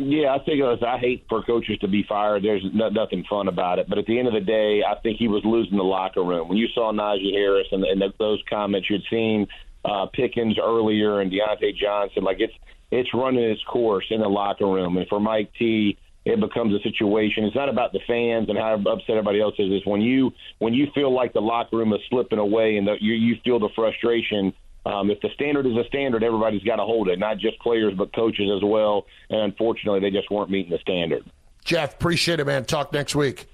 Yeah, 0.00 0.32
I 0.32 0.38
think 0.44 0.62
was, 0.62 0.78
I 0.86 0.96
hate 0.98 1.26
for 1.28 1.42
coaches 1.42 1.76
to 1.80 1.88
be 1.88 2.04
fired. 2.08 2.44
There's 2.44 2.62
no, 2.72 2.88
nothing 2.88 3.24
fun 3.28 3.48
about 3.48 3.80
it. 3.80 3.88
But 3.88 3.98
at 3.98 4.06
the 4.06 4.16
end 4.16 4.28
of 4.28 4.34
the 4.34 4.40
day, 4.40 4.84
I 4.88 4.94
think 5.00 5.18
he 5.18 5.26
was 5.26 5.42
losing 5.44 5.76
the 5.76 5.82
locker 5.82 6.22
room. 6.22 6.48
When 6.48 6.56
you 6.56 6.68
saw 6.72 6.92
Najee 6.92 7.32
Harris 7.32 7.66
and, 7.72 7.82
and 7.82 8.00
those 8.20 8.40
comments 8.48 8.88
you'd 8.88 9.02
seen 9.10 9.48
uh, 9.84 10.06
Pickens 10.12 10.56
earlier 10.62 11.20
and 11.20 11.32
Diontae 11.32 11.76
Johnson, 11.76 12.22
like 12.22 12.36
it's 12.38 12.52
it's 12.92 13.12
running 13.12 13.42
its 13.42 13.60
course 13.64 14.04
in 14.10 14.20
the 14.20 14.28
locker 14.28 14.66
room. 14.66 14.98
And 14.98 15.08
for 15.08 15.18
Mike 15.18 15.50
T, 15.58 15.98
it 16.24 16.38
becomes 16.38 16.72
a 16.74 16.82
situation. 16.88 17.42
It's 17.44 17.56
not 17.56 17.68
about 17.68 17.92
the 17.92 18.00
fans 18.06 18.48
and 18.48 18.56
how 18.56 18.74
upset 18.74 19.10
everybody 19.10 19.40
else 19.40 19.54
is. 19.58 19.66
It's 19.68 19.86
when 19.86 20.00
you 20.00 20.30
when 20.60 20.74
you 20.74 20.86
feel 20.94 21.12
like 21.12 21.32
the 21.32 21.40
locker 21.40 21.76
room 21.76 21.92
is 21.92 22.00
slipping 22.08 22.38
away 22.38 22.76
and 22.76 22.86
the, 22.86 22.94
you 23.00 23.14
you 23.14 23.34
feel 23.44 23.58
the 23.58 23.70
frustration 23.74 24.52
um, 24.88 25.10
if 25.10 25.20
the 25.20 25.28
standard 25.34 25.66
is 25.66 25.76
a 25.76 25.84
standard, 25.84 26.24
everybody's 26.24 26.62
got 26.62 26.76
to 26.76 26.84
hold 26.84 27.08
it, 27.08 27.18
not 27.18 27.36
just 27.36 27.58
players, 27.60 27.92
but 27.94 28.14
coaches 28.14 28.50
as 28.56 28.62
well. 28.64 29.04
And 29.28 29.40
unfortunately, 29.40 30.00
they 30.00 30.10
just 30.10 30.30
weren't 30.30 30.50
meeting 30.50 30.72
the 30.72 30.78
standard. 30.78 31.30
Jeff, 31.62 31.94
appreciate 31.94 32.40
it, 32.40 32.46
man. 32.46 32.64
Talk 32.64 32.90
next 32.94 33.14
week. 33.14 33.46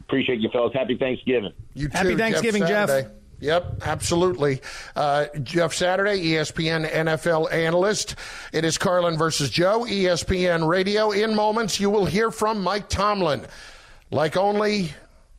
Appreciate 0.00 0.40
you, 0.40 0.50
fellas. 0.50 0.74
Happy 0.74 0.98
Thanksgiving. 0.98 1.52
You 1.72 1.88
too, 1.88 1.96
Happy 1.96 2.14
Thanksgiving, 2.14 2.66
Jeff. 2.66 2.88
Jeff. 2.88 3.06
Yep, 3.38 3.82
absolutely. 3.86 4.60
Uh, 4.94 5.26
Jeff 5.42 5.72
Saturday, 5.72 6.22
ESPN 6.22 6.86
NFL 6.86 7.50
analyst. 7.50 8.16
It 8.52 8.66
is 8.66 8.76
Carlin 8.76 9.16
versus 9.16 9.48
Joe, 9.48 9.86
ESPN 9.88 10.68
Radio. 10.68 11.12
In 11.12 11.34
moments, 11.34 11.80
you 11.80 11.88
will 11.88 12.04
hear 12.04 12.30
from 12.30 12.62
Mike 12.62 12.90
Tomlin, 12.90 13.46
like 14.10 14.36
only 14.36 14.90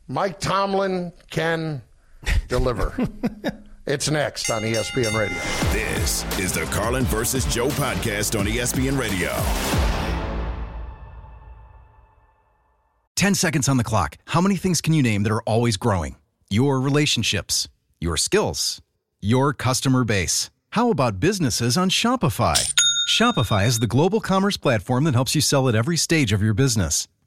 Mike 0.08 0.40
Tomlin 0.40 1.12
can 1.30 1.80
deliver. 2.48 2.92
It's 3.84 4.08
next 4.08 4.48
on 4.48 4.62
ESPN 4.62 5.18
Radio. 5.18 5.36
This 5.72 6.24
is 6.38 6.52
the 6.52 6.62
Carlin 6.66 7.02
versus 7.04 7.44
Joe 7.46 7.66
podcast 7.70 8.38
on 8.38 8.46
ESPN 8.46 8.96
Radio. 8.96 9.32
10 13.16 13.34
seconds 13.34 13.68
on 13.68 13.78
the 13.78 13.82
clock. 13.84 14.18
How 14.26 14.40
many 14.40 14.54
things 14.54 14.80
can 14.80 14.94
you 14.94 15.02
name 15.02 15.24
that 15.24 15.32
are 15.32 15.42
always 15.42 15.76
growing? 15.76 16.14
Your 16.48 16.80
relationships, 16.80 17.68
your 18.00 18.16
skills, 18.16 18.80
your 19.20 19.52
customer 19.52 20.04
base. 20.04 20.48
How 20.70 20.90
about 20.92 21.18
businesses 21.18 21.76
on 21.76 21.90
Shopify? 21.90 22.72
Shopify 23.08 23.66
is 23.66 23.80
the 23.80 23.88
global 23.88 24.20
commerce 24.20 24.56
platform 24.56 25.02
that 25.04 25.14
helps 25.14 25.34
you 25.34 25.40
sell 25.40 25.68
at 25.68 25.74
every 25.74 25.96
stage 25.96 26.32
of 26.32 26.40
your 26.40 26.54
business. 26.54 27.08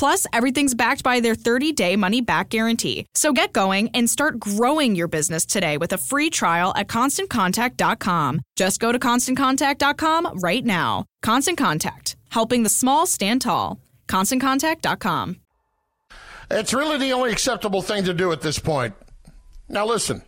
Plus, 0.00 0.26
everything's 0.32 0.74
backed 0.74 1.02
by 1.02 1.20
their 1.20 1.34
30 1.34 1.72
day 1.72 1.94
money 1.94 2.22
back 2.22 2.48
guarantee. 2.48 3.04
So 3.14 3.34
get 3.34 3.52
going 3.52 3.90
and 3.92 4.08
start 4.08 4.40
growing 4.40 4.94
your 4.94 5.08
business 5.08 5.44
today 5.44 5.76
with 5.76 5.92
a 5.92 5.98
free 5.98 6.30
trial 6.30 6.72
at 6.74 6.88
constantcontact.com. 6.88 8.40
Just 8.56 8.80
go 8.80 8.92
to 8.92 8.98
constantcontact.com 8.98 10.38
right 10.38 10.64
now. 10.64 11.04
Constant 11.20 11.58
Contact, 11.58 12.16
helping 12.30 12.62
the 12.62 12.70
small 12.70 13.04
stand 13.04 13.42
tall. 13.42 13.78
ConstantContact.com. 14.08 15.36
It's 16.50 16.72
really 16.72 16.96
the 16.96 17.12
only 17.12 17.30
acceptable 17.30 17.82
thing 17.82 18.04
to 18.04 18.14
do 18.14 18.32
at 18.32 18.40
this 18.40 18.58
point. 18.58 18.94
Now, 19.68 19.84
listen, 19.84 20.22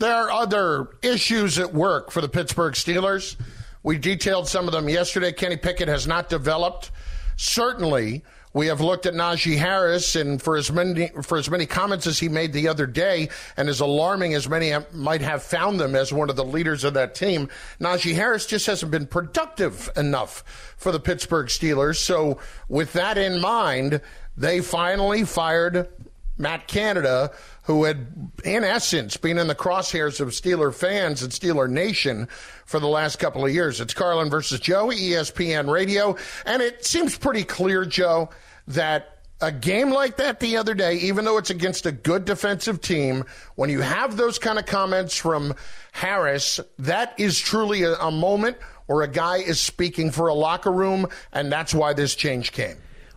there 0.00 0.16
are 0.16 0.32
other 0.32 0.88
issues 1.04 1.60
at 1.60 1.72
work 1.72 2.10
for 2.10 2.20
the 2.20 2.28
Pittsburgh 2.28 2.74
Steelers. 2.74 3.36
We 3.84 3.98
detailed 3.98 4.48
some 4.48 4.66
of 4.66 4.72
them 4.72 4.88
yesterday. 4.88 5.30
Kenny 5.30 5.56
Pickett 5.56 5.86
has 5.86 6.08
not 6.08 6.28
developed. 6.28 6.90
Certainly, 7.36 8.24
we 8.56 8.68
have 8.68 8.80
looked 8.80 9.04
at 9.04 9.12
Najee 9.12 9.58
Harris, 9.58 10.16
and 10.16 10.40
for 10.40 10.56
as 10.56 10.72
many 10.72 11.08
for 11.20 11.36
as 11.36 11.50
many 11.50 11.66
comments 11.66 12.06
as 12.06 12.18
he 12.18 12.30
made 12.30 12.54
the 12.54 12.68
other 12.68 12.86
day, 12.86 13.28
and 13.58 13.68
as 13.68 13.80
alarming 13.80 14.32
as 14.32 14.48
many 14.48 14.72
might 14.94 15.20
have 15.20 15.42
found 15.42 15.78
them 15.78 15.94
as 15.94 16.10
one 16.10 16.30
of 16.30 16.36
the 16.36 16.44
leaders 16.44 16.82
of 16.82 16.94
that 16.94 17.14
team, 17.14 17.50
Najee 17.80 18.14
Harris 18.14 18.46
just 18.46 18.64
hasn't 18.64 18.90
been 18.90 19.06
productive 19.06 19.90
enough 19.94 20.74
for 20.78 20.90
the 20.90 20.98
Pittsburgh 20.98 21.48
Steelers. 21.48 21.96
So, 21.96 22.38
with 22.66 22.94
that 22.94 23.18
in 23.18 23.42
mind, 23.42 24.00
they 24.38 24.62
finally 24.62 25.24
fired 25.24 25.90
Matt 26.38 26.66
Canada, 26.66 27.32
who 27.66 27.82
had, 27.82 28.06
in 28.44 28.62
essence, 28.62 29.16
been 29.16 29.38
in 29.38 29.48
the 29.48 29.54
crosshairs 29.54 30.20
of 30.20 30.28
Steeler 30.28 30.72
fans 30.72 31.22
and 31.22 31.32
Steeler 31.32 31.68
Nation 31.68 32.28
for 32.64 32.78
the 32.78 32.86
last 32.86 33.18
couple 33.18 33.44
of 33.44 33.52
years. 33.52 33.80
It's 33.80 33.92
Carlin 33.92 34.30
versus 34.30 34.60
Joe, 34.60 34.86
ESPN 34.86 35.68
Radio. 35.70 36.16
And 36.44 36.62
it 36.62 36.84
seems 36.84 37.18
pretty 37.18 37.42
clear, 37.42 37.84
Joe, 37.84 38.30
that 38.68 39.18
a 39.40 39.50
game 39.50 39.90
like 39.90 40.16
that 40.18 40.38
the 40.38 40.56
other 40.56 40.74
day, 40.74 40.94
even 40.98 41.24
though 41.24 41.38
it's 41.38 41.50
against 41.50 41.86
a 41.86 41.92
good 41.92 42.24
defensive 42.24 42.80
team, 42.80 43.24
when 43.56 43.68
you 43.68 43.80
have 43.80 44.16
those 44.16 44.38
kind 44.38 44.60
of 44.60 44.66
comments 44.66 45.16
from 45.16 45.52
Harris, 45.90 46.60
that 46.78 47.18
is 47.18 47.38
truly 47.38 47.82
a, 47.82 47.94
a 47.96 48.12
moment 48.12 48.58
where 48.86 49.02
a 49.02 49.08
guy 49.08 49.38
is 49.38 49.58
speaking 49.58 50.12
for 50.12 50.28
a 50.28 50.34
locker 50.34 50.70
room, 50.70 51.08
and 51.32 51.50
that's 51.50 51.74
why 51.74 51.92
this 51.92 52.14
change 52.14 52.52
came. 52.52 52.76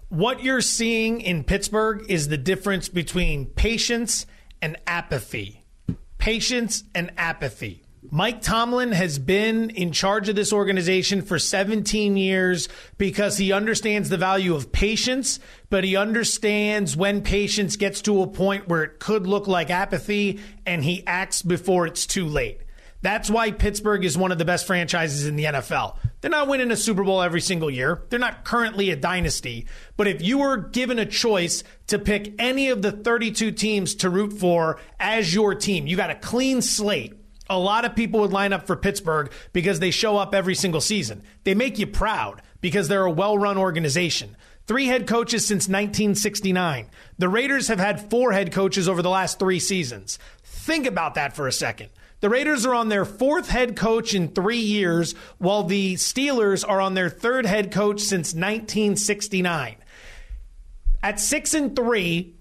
What 0.10 0.44
you're 0.44 0.62
seeing 0.62 1.22
in 1.22 1.44
Pittsburgh 1.44 2.04
is 2.10 2.30
the 2.30 2.38
difference 2.38 2.90
between 2.90 3.46
patience 3.46 4.26
and 4.62 4.78
apathy. 4.88 5.64
Patience 6.18 6.84
and 6.94 7.12
apathy. 7.18 7.84
Mike 8.12 8.42
Tomlin 8.42 8.94
has 8.94 9.20
been 9.20 9.70
in 9.72 9.92
charge 9.92 10.30
of 10.30 10.36
this 10.36 10.54
organization 10.54 11.22
for 11.22 11.38
17 11.38 12.16
years 12.16 12.70
because 12.98 13.38
he 13.38 13.52
understands 13.52 14.10
the 14.10 14.18
value 14.18 14.56
of 14.56 14.72
patience, 14.72 15.40
but 15.70 15.84
he 15.84 15.98
understands 15.98 16.96
when 16.96 17.22
patience 17.22 17.76
gets 17.76 18.02
to 18.04 18.22
a 18.22 18.28
point 18.28 18.70
where 18.70 18.84
it 18.84 19.00
could 19.00 19.28
look 19.28 19.48
like 19.48 19.70
apathy 19.70 20.40
and 20.66 20.84
he 20.84 21.06
acts 21.06 21.42
before 21.42 21.86
it's 21.86 22.08
too 22.08 22.26
late. 22.26 22.62
That's 23.02 23.30
why 23.30 23.52
Pittsburgh 23.52 24.04
is 24.04 24.18
one 24.18 24.32
of 24.32 24.38
the 24.38 24.46
best 24.46 24.68
franchises 24.68 25.26
in 25.26 25.38
the 25.38 25.46
NFL. 25.46 25.98
They're 26.20 26.30
not 26.30 26.50
winning 26.50 26.72
a 26.72 26.76
Super 26.76 27.04
Bowl 27.04 27.22
every 27.22 27.40
single 27.40 27.70
year. 27.70 28.04
They're 28.10 28.20
not 28.20 28.44
currently 28.44 28.90
a 28.90 28.98
dynasty. 28.98 29.68
But 29.96 30.08
if 30.08 30.22
you 30.22 30.40
were 30.40 30.58
given 30.58 31.00
a 31.00 31.06
choice 31.06 31.64
to 31.88 31.98
pick 31.98 32.34
any 32.40 32.70
of 32.70 32.82
the 32.82 32.92
32 32.92 33.52
teams 33.52 33.96
to 33.96 34.10
root 34.10 34.34
for 34.34 34.80
as 35.00 35.34
your 35.34 35.56
team, 35.56 35.88
you 35.88 35.96
got 35.96 36.10
a 36.10 36.16
clean 36.16 36.62
slate. 36.62 37.14
A 37.50 37.58
lot 37.58 37.86
of 37.86 37.96
people 37.96 38.20
would 38.20 38.34
line 38.34 38.54
up 38.54 38.68
for 38.68 38.76
Pittsburgh 38.76 39.32
because 39.54 39.80
they 39.80 39.92
show 39.92 40.18
up 40.18 40.36
every 40.36 40.54
single 40.54 40.82
season. 40.82 41.24
They 41.46 41.56
make 41.56 41.80
you 41.80 41.88
proud 41.88 42.42
because 42.62 42.88
they're 42.90 43.06
a 43.06 43.12
well 43.12 43.38
run 43.38 43.58
organization. 43.58 44.36
Three 44.68 44.86
head 44.86 45.08
coaches 45.08 45.48
since 45.48 45.64
1969. 45.64 46.90
The 47.18 47.30
Raiders 47.30 47.70
have 47.70 47.80
had 47.80 48.12
four 48.12 48.34
head 48.34 48.52
coaches 48.52 48.88
over 48.88 49.02
the 49.02 49.10
last 49.10 49.40
three 49.40 49.60
seasons. 49.60 50.20
Think 50.44 50.86
about 50.86 51.16
that 51.16 51.36
for 51.36 51.48
a 51.48 51.52
second. 51.52 51.90
The 52.22 52.30
Raiders 52.30 52.66
are 52.66 52.74
on 52.74 52.90
their 52.90 53.06
fourth 53.06 53.50
head 53.50 53.78
coach 53.78 54.14
in 54.14 54.30
three 54.30 54.60
years, 54.60 55.14
while 55.38 55.64
the 55.64 55.96
Steelers 55.96 56.68
are 56.68 56.82
on 56.82 56.94
their 56.94 57.10
third 57.10 57.46
head 57.46 57.72
coach 57.72 58.02
since 58.02 58.34
1969. 58.34 59.76
At 61.02 61.20
six 61.20 61.54
and 61.54 61.76
three, 61.76 62.36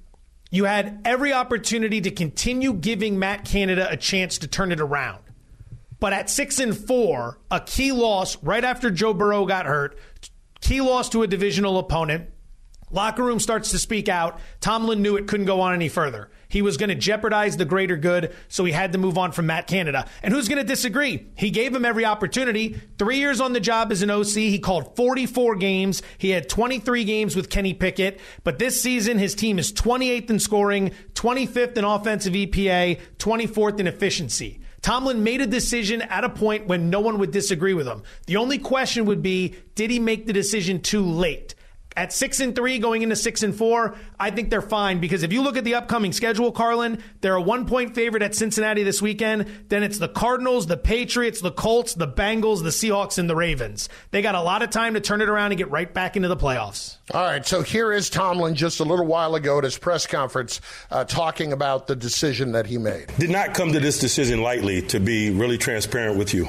you 0.50 0.64
had 0.64 1.00
every 1.04 1.32
opportunity 1.32 2.00
to 2.00 2.10
continue 2.10 2.72
giving 2.72 3.18
Matt 3.18 3.44
Canada 3.44 3.86
a 3.88 3.96
chance 3.96 4.38
to 4.38 4.48
turn 4.48 4.72
it 4.72 4.80
around. 4.80 5.22
But 6.00 6.12
at 6.12 6.30
six 6.30 6.58
and 6.58 6.76
four, 6.76 7.38
a 7.50 7.60
key 7.60 7.92
loss 7.92 8.42
right 8.42 8.64
after 8.64 8.90
Joe 8.90 9.14
Burrow 9.14 9.46
got 9.46 9.66
hurt, 9.66 9.98
key 10.60 10.80
loss 10.80 11.08
to 11.10 11.22
a 11.22 11.26
divisional 11.26 11.78
opponent. 11.78 12.30
Locker 12.90 13.22
room 13.22 13.40
starts 13.40 13.70
to 13.72 13.78
speak 13.78 14.08
out. 14.08 14.40
Tomlin 14.60 15.02
knew 15.02 15.16
it 15.16 15.26
couldn't 15.26 15.46
go 15.46 15.60
on 15.60 15.74
any 15.74 15.88
further. 15.88 16.30
He 16.48 16.62
was 16.62 16.78
going 16.78 16.88
to 16.88 16.94
jeopardize 16.94 17.56
the 17.56 17.66
greater 17.66 17.96
good, 17.96 18.34
so 18.48 18.64
he 18.64 18.72
had 18.72 18.92
to 18.92 18.98
move 18.98 19.18
on 19.18 19.32
from 19.32 19.46
Matt 19.46 19.66
Canada. 19.66 20.08
And 20.22 20.32
who's 20.32 20.48
going 20.48 20.58
to 20.58 20.64
disagree? 20.64 21.26
He 21.36 21.50
gave 21.50 21.74
him 21.74 21.84
every 21.84 22.06
opportunity. 22.06 22.80
Three 22.98 23.18
years 23.18 23.40
on 23.40 23.52
the 23.52 23.60
job 23.60 23.92
as 23.92 24.00
an 24.00 24.10
OC. 24.10 24.28
He 24.28 24.58
called 24.58 24.96
44 24.96 25.56
games. 25.56 26.02
He 26.16 26.30
had 26.30 26.48
23 26.48 27.04
games 27.04 27.36
with 27.36 27.50
Kenny 27.50 27.74
Pickett. 27.74 28.20
But 28.44 28.58
this 28.58 28.80
season, 28.80 29.18
his 29.18 29.34
team 29.34 29.58
is 29.58 29.72
28th 29.72 30.30
in 30.30 30.38
scoring, 30.38 30.92
25th 31.14 31.76
in 31.76 31.84
offensive 31.84 32.32
EPA, 32.32 32.98
24th 33.18 33.80
in 33.80 33.86
efficiency. 33.86 34.60
Tomlin 34.80 35.24
made 35.24 35.40
a 35.40 35.46
decision 35.46 36.02
at 36.02 36.24
a 36.24 36.28
point 36.28 36.66
when 36.66 36.88
no 36.88 37.00
one 37.00 37.18
would 37.18 37.30
disagree 37.30 37.74
with 37.74 37.86
him. 37.86 38.02
The 38.26 38.36
only 38.36 38.58
question 38.58 39.04
would 39.06 39.22
be, 39.22 39.56
did 39.74 39.90
he 39.90 39.98
make 39.98 40.26
the 40.26 40.32
decision 40.32 40.80
too 40.80 41.04
late? 41.04 41.54
At 41.98 42.12
six 42.12 42.38
and 42.38 42.54
three, 42.54 42.78
going 42.78 43.02
into 43.02 43.16
six 43.16 43.42
and 43.42 43.52
four, 43.52 43.96
I 44.20 44.30
think 44.30 44.50
they're 44.50 44.62
fine 44.62 45.00
because 45.00 45.24
if 45.24 45.32
you 45.32 45.42
look 45.42 45.56
at 45.56 45.64
the 45.64 45.74
upcoming 45.74 46.12
schedule, 46.12 46.52
Carlin, 46.52 47.02
they're 47.22 47.34
a 47.34 47.42
one 47.42 47.66
point 47.66 47.96
favorite 47.96 48.22
at 48.22 48.36
Cincinnati 48.36 48.84
this 48.84 49.02
weekend. 49.02 49.50
Then 49.68 49.82
it's 49.82 49.98
the 49.98 50.06
Cardinals, 50.06 50.68
the 50.68 50.76
Patriots, 50.76 51.40
the 51.40 51.50
Colts, 51.50 51.94
the 51.94 52.06
Bengals, 52.06 52.62
the 52.62 52.68
Seahawks, 52.68 53.18
and 53.18 53.28
the 53.28 53.34
Ravens. 53.34 53.88
They 54.12 54.22
got 54.22 54.36
a 54.36 54.40
lot 54.40 54.62
of 54.62 54.70
time 54.70 54.94
to 54.94 55.00
turn 55.00 55.20
it 55.22 55.28
around 55.28 55.50
and 55.50 55.58
get 55.58 55.72
right 55.72 55.92
back 55.92 56.14
into 56.14 56.28
the 56.28 56.36
playoffs. 56.36 56.98
All 57.12 57.20
right, 57.20 57.44
so 57.44 57.62
here 57.62 57.92
is 57.92 58.08
Tomlin 58.08 58.54
just 58.54 58.78
a 58.78 58.84
little 58.84 59.06
while 59.06 59.34
ago 59.34 59.58
at 59.58 59.64
his 59.64 59.76
press 59.76 60.06
conference 60.06 60.60
uh, 60.92 61.02
talking 61.02 61.52
about 61.52 61.88
the 61.88 61.96
decision 61.96 62.52
that 62.52 62.66
he 62.66 62.78
made. 62.78 63.08
Did 63.18 63.30
not 63.30 63.54
come 63.54 63.72
to 63.72 63.80
this 63.80 63.98
decision 63.98 64.40
lightly, 64.40 64.82
to 64.82 65.00
be 65.00 65.30
really 65.30 65.58
transparent 65.58 66.16
with 66.16 66.32
you. 66.32 66.46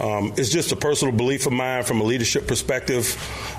Um, 0.00 0.32
it's 0.36 0.50
just 0.50 0.70
a 0.70 0.76
personal 0.76 1.14
belief 1.14 1.46
of 1.46 1.52
mine 1.52 1.82
from 1.82 2.00
a 2.00 2.04
leadership 2.04 2.46
perspective. 2.46 3.16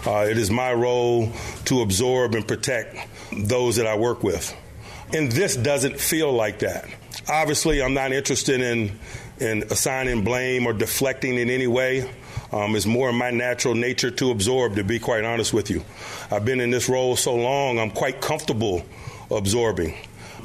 Uh, 0.08 0.26
it 0.30 0.38
is 0.38 0.50
my 0.50 0.74
role 0.74 1.32
to 1.66 1.82
absorb 1.82 2.36
and 2.36 2.48
protect 2.48 2.96
those 3.32 3.76
that 3.76 3.86
I 3.86 3.98
work 3.98 4.24
with. 4.24 4.56
And 5.14 5.32
this 5.32 5.56
doesn't 5.56 6.00
feel 6.00 6.32
like 6.32 6.60
that. 6.60 6.88
Obviously, 7.28 7.82
I'm 7.82 7.94
not 7.94 8.12
interested 8.12 8.62
in, 8.62 8.98
in 9.40 9.64
assigning 9.64 10.24
blame 10.24 10.66
or 10.66 10.74
deflecting 10.74 11.38
in 11.38 11.50
any 11.50 11.68
way. 11.68 12.10
Um, 12.52 12.76
it's 12.76 12.86
more 12.86 13.10
in 13.10 13.16
my 13.16 13.32
natural 13.32 13.76
nature 13.76 14.10
to 14.12 14.32
absorb, 14.32 14.76
to 14.76 14.84
be 14.84 15.00
quite 15.00 15.24
honest 15.24 15.54
with 15.54 15.70
you. 15.70 15.84
I've 16.32 16.46
been 16.46 16.62
in 16.62 16.72
this 16.72 16.90
role 16.90 17.16
so 17.16 17.36
long, 17.36 17.80
I'm 17.80 17.92
quite 17.92 18.22
comfortable 18.22 18.86
absorbing. 19.30 19.96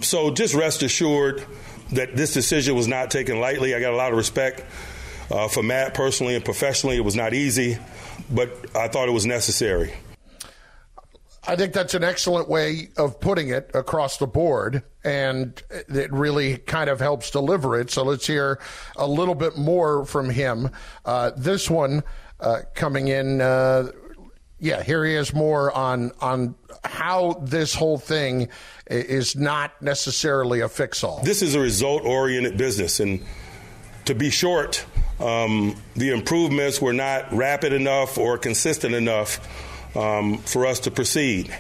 So 0.01 0.31
just 0.31 0.55
rest 0.55 0.83
assured 0.83 1.47
that 1.93 2.17
this 2.17 2.35
decision 2.35 2.75
was 2.75 2.89
not 2.89 3.11
taken 3.11 3.41
lightly. 3.41 3.75
I 3.75 3.81
got 3.81 3.93
a 3.93 3.97
lot 3.97 4.11
of 4.11 4.19
respect 4.19 4.63
uh, 5.31 5.49
for 5.49 5.63
Matt 5.63 5.95
personally 5.95 6.35
and 6.35 6.45
professionally, 6.45 6.97
it 6.97 7.05
was 7.05 7.17
not 7.17 7.35
easy, 7.35 7.79
but 8.31 8.51
I 8.77 8.89
thought 8.89 9.09
it 9.09 9.13
was 9.13 9.27
necessary. 9.27 9.93
I 11.47 11.57
think 11.57 11.75
that's 11.75 11.95
an 11.95 12.05
excellent 12.05 12.49
way 12.49 12.89
of 12.97 13.21
putting 13.21 13.51
it 13.51 13.71
across 13.75 14.17
the 14.17 14.27
board, 14.27 14.83
and 15.05 15.63
it 15.71 16.11
really 16.11 16.57
kind 16.57 16.89
of 16.89 17.01
helps 17.01 17.31
deliver 17.31 17.79
it. 17.79 17.91
So 17.91 18.03
let's 18.03 18.27
hear 18.27 18.61
a 18.97 19.07
little 19.07 19.35
bit 19.35 19.57
more 19.57 20.07
from 20.07 20.31
him. 20.31 20.71
Uh, 21.05 21.33
this 21.37 21.69
one 21.69 22.03
uh, 22.41 22.63
coming 22.75 23.09
in, 23.09 23.43
uh, 23.43 23.91
yeah, 24.59 24.83
here 24.83 25.05
he 25.05 25.15
is 25.15 25.35
more 25.35 25.71
on 25.73 26.13
on 26.23 26.55
how 26.83 27.35
this 27.43 27.75
whole 27.75 27.99
thing 27.99 28.49
is 28.87 29.37
not 29.37 29.81
necessarily 29.83 30.61
a 30.61 30.69
fix 30.69 31.05
all. 31.05 31.23
This 31.23 31.43
is 31.43 31.55
a 31.55 31.61
result 31.61 32.05
oriented 32.05 32.57
business, 32.57 33.01
and 33.01 33.23
to 34.07 34.15
be 34.15 34.31
short, 34.31 34.87
um, 35.21 35.77
the 35.95 36.11
improvements 36.11 36.81
were 36.81 36.93
not 36.93 37.33
rapid 37.33 37.73
enough 37.73 38.19
or 38.19 38.39
consistent 38.39 38.95
enough 38.95 39.97
um, 39.97 40.39
for 40.39 40.67
us 40.67 40.81
to 40.81 40.91
proceed. 40.91 41.55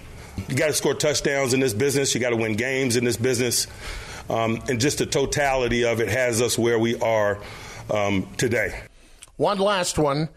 You 0.49 0.57
got 0.57 0.67
to 0.67 0.73
score 0.73 0.95
touchdowns 0.95 1.55
in 1.55 1.61
this 1.61 1.75
business. 1.75 2.15
You 2.15 2.21
got 2.21 2.31
to 2.31 2.37
win 2.37 2.55
games 2.55 2.97
in 2.97 3.05
this 3.05 3.17
business. 3.17 3.67
Um, 4.29 4.61
and 4.69 4.81
just 4.81 4.99
the 4.99 5.07
totality 5.07 5.85
of 5.85 6.01
it 6.01 6.09
has 6.09 6.41
us 6.41 6.59
where 6.59 6.79
we 6.79 6.99
are 6.99 7.39
um, 7.91 8.29
today. 8.37 8.81
One 9.37 9.59
last 9.59 9.99
one. 9.99 10.29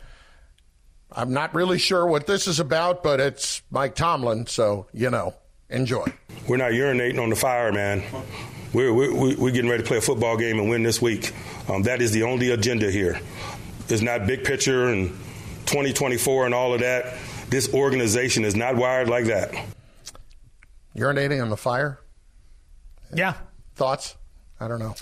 I'm 1.12 1.32
not 1.34 1.56
really 1.56 1.80
sure 1.80 2.06
what 2.06 2.28
this 2.28 2.48
is 2.48 2.60
about, 2.60 3.02
but 3.02 3.20
it's 3.20 3.62
Mike 3.72 3.96
Tomlin, 3.96 4.46
so 4.46 4.88
you 4.94 5.10
know, 5.10 5.34
enjoy. 5.70 6.06
We're 6.48 6.58
not 6.58 6.72
urinating 6.72 7.22
on 7.22 7.30
the 7.30 7.36
fire, 7.36 7.72
man. 7.72 8.04
We're, 8.74 8.94
we're, 8.94 9.36
we're 9.38 9.52
getting 9.52 9.70
ready 9.70 9.84
to 9.84 9.88
play 9.88 9.98
a 9.98 10.02
football 10.02 10.38
game 10.38 10.60
and 10.60 10.70
win 10.70 10.84
this 10.84 11.02
week. 11.02 11.34
Um, 11.70 11.84
that 11.84 12.02
is 12.02 12.12
the 12.12 12.24
only 12.24 12.52
agenda 12.52 12.92
here. 12.92 13.20
It's 13.90 14.02
not 14.02 14.28
big 14.28 14.44
picture 14.44 14.90
and 14.90 15.10
2024 15.68 16.46
and 16.46 16.54
all 16.54 16.74
of 16.74 16.82
that. 16.82 17.18
This 17.50 17.74
organization 17.74 18.44
is 18.44 18.56
not 18.56 18.76
wired 18.76 19.10
like 19.10 19.26
that. 19.26 19.54
Urinating 20.96 21.42
on 21.42 21.50
the 21.50 21.58
fire? 21.58 22.00
Yeah. 23.14 23.36
Thoughts? 23.76 24.16
I 24.60 24.68
don't 24.68 24.80
know. 24.80 24.96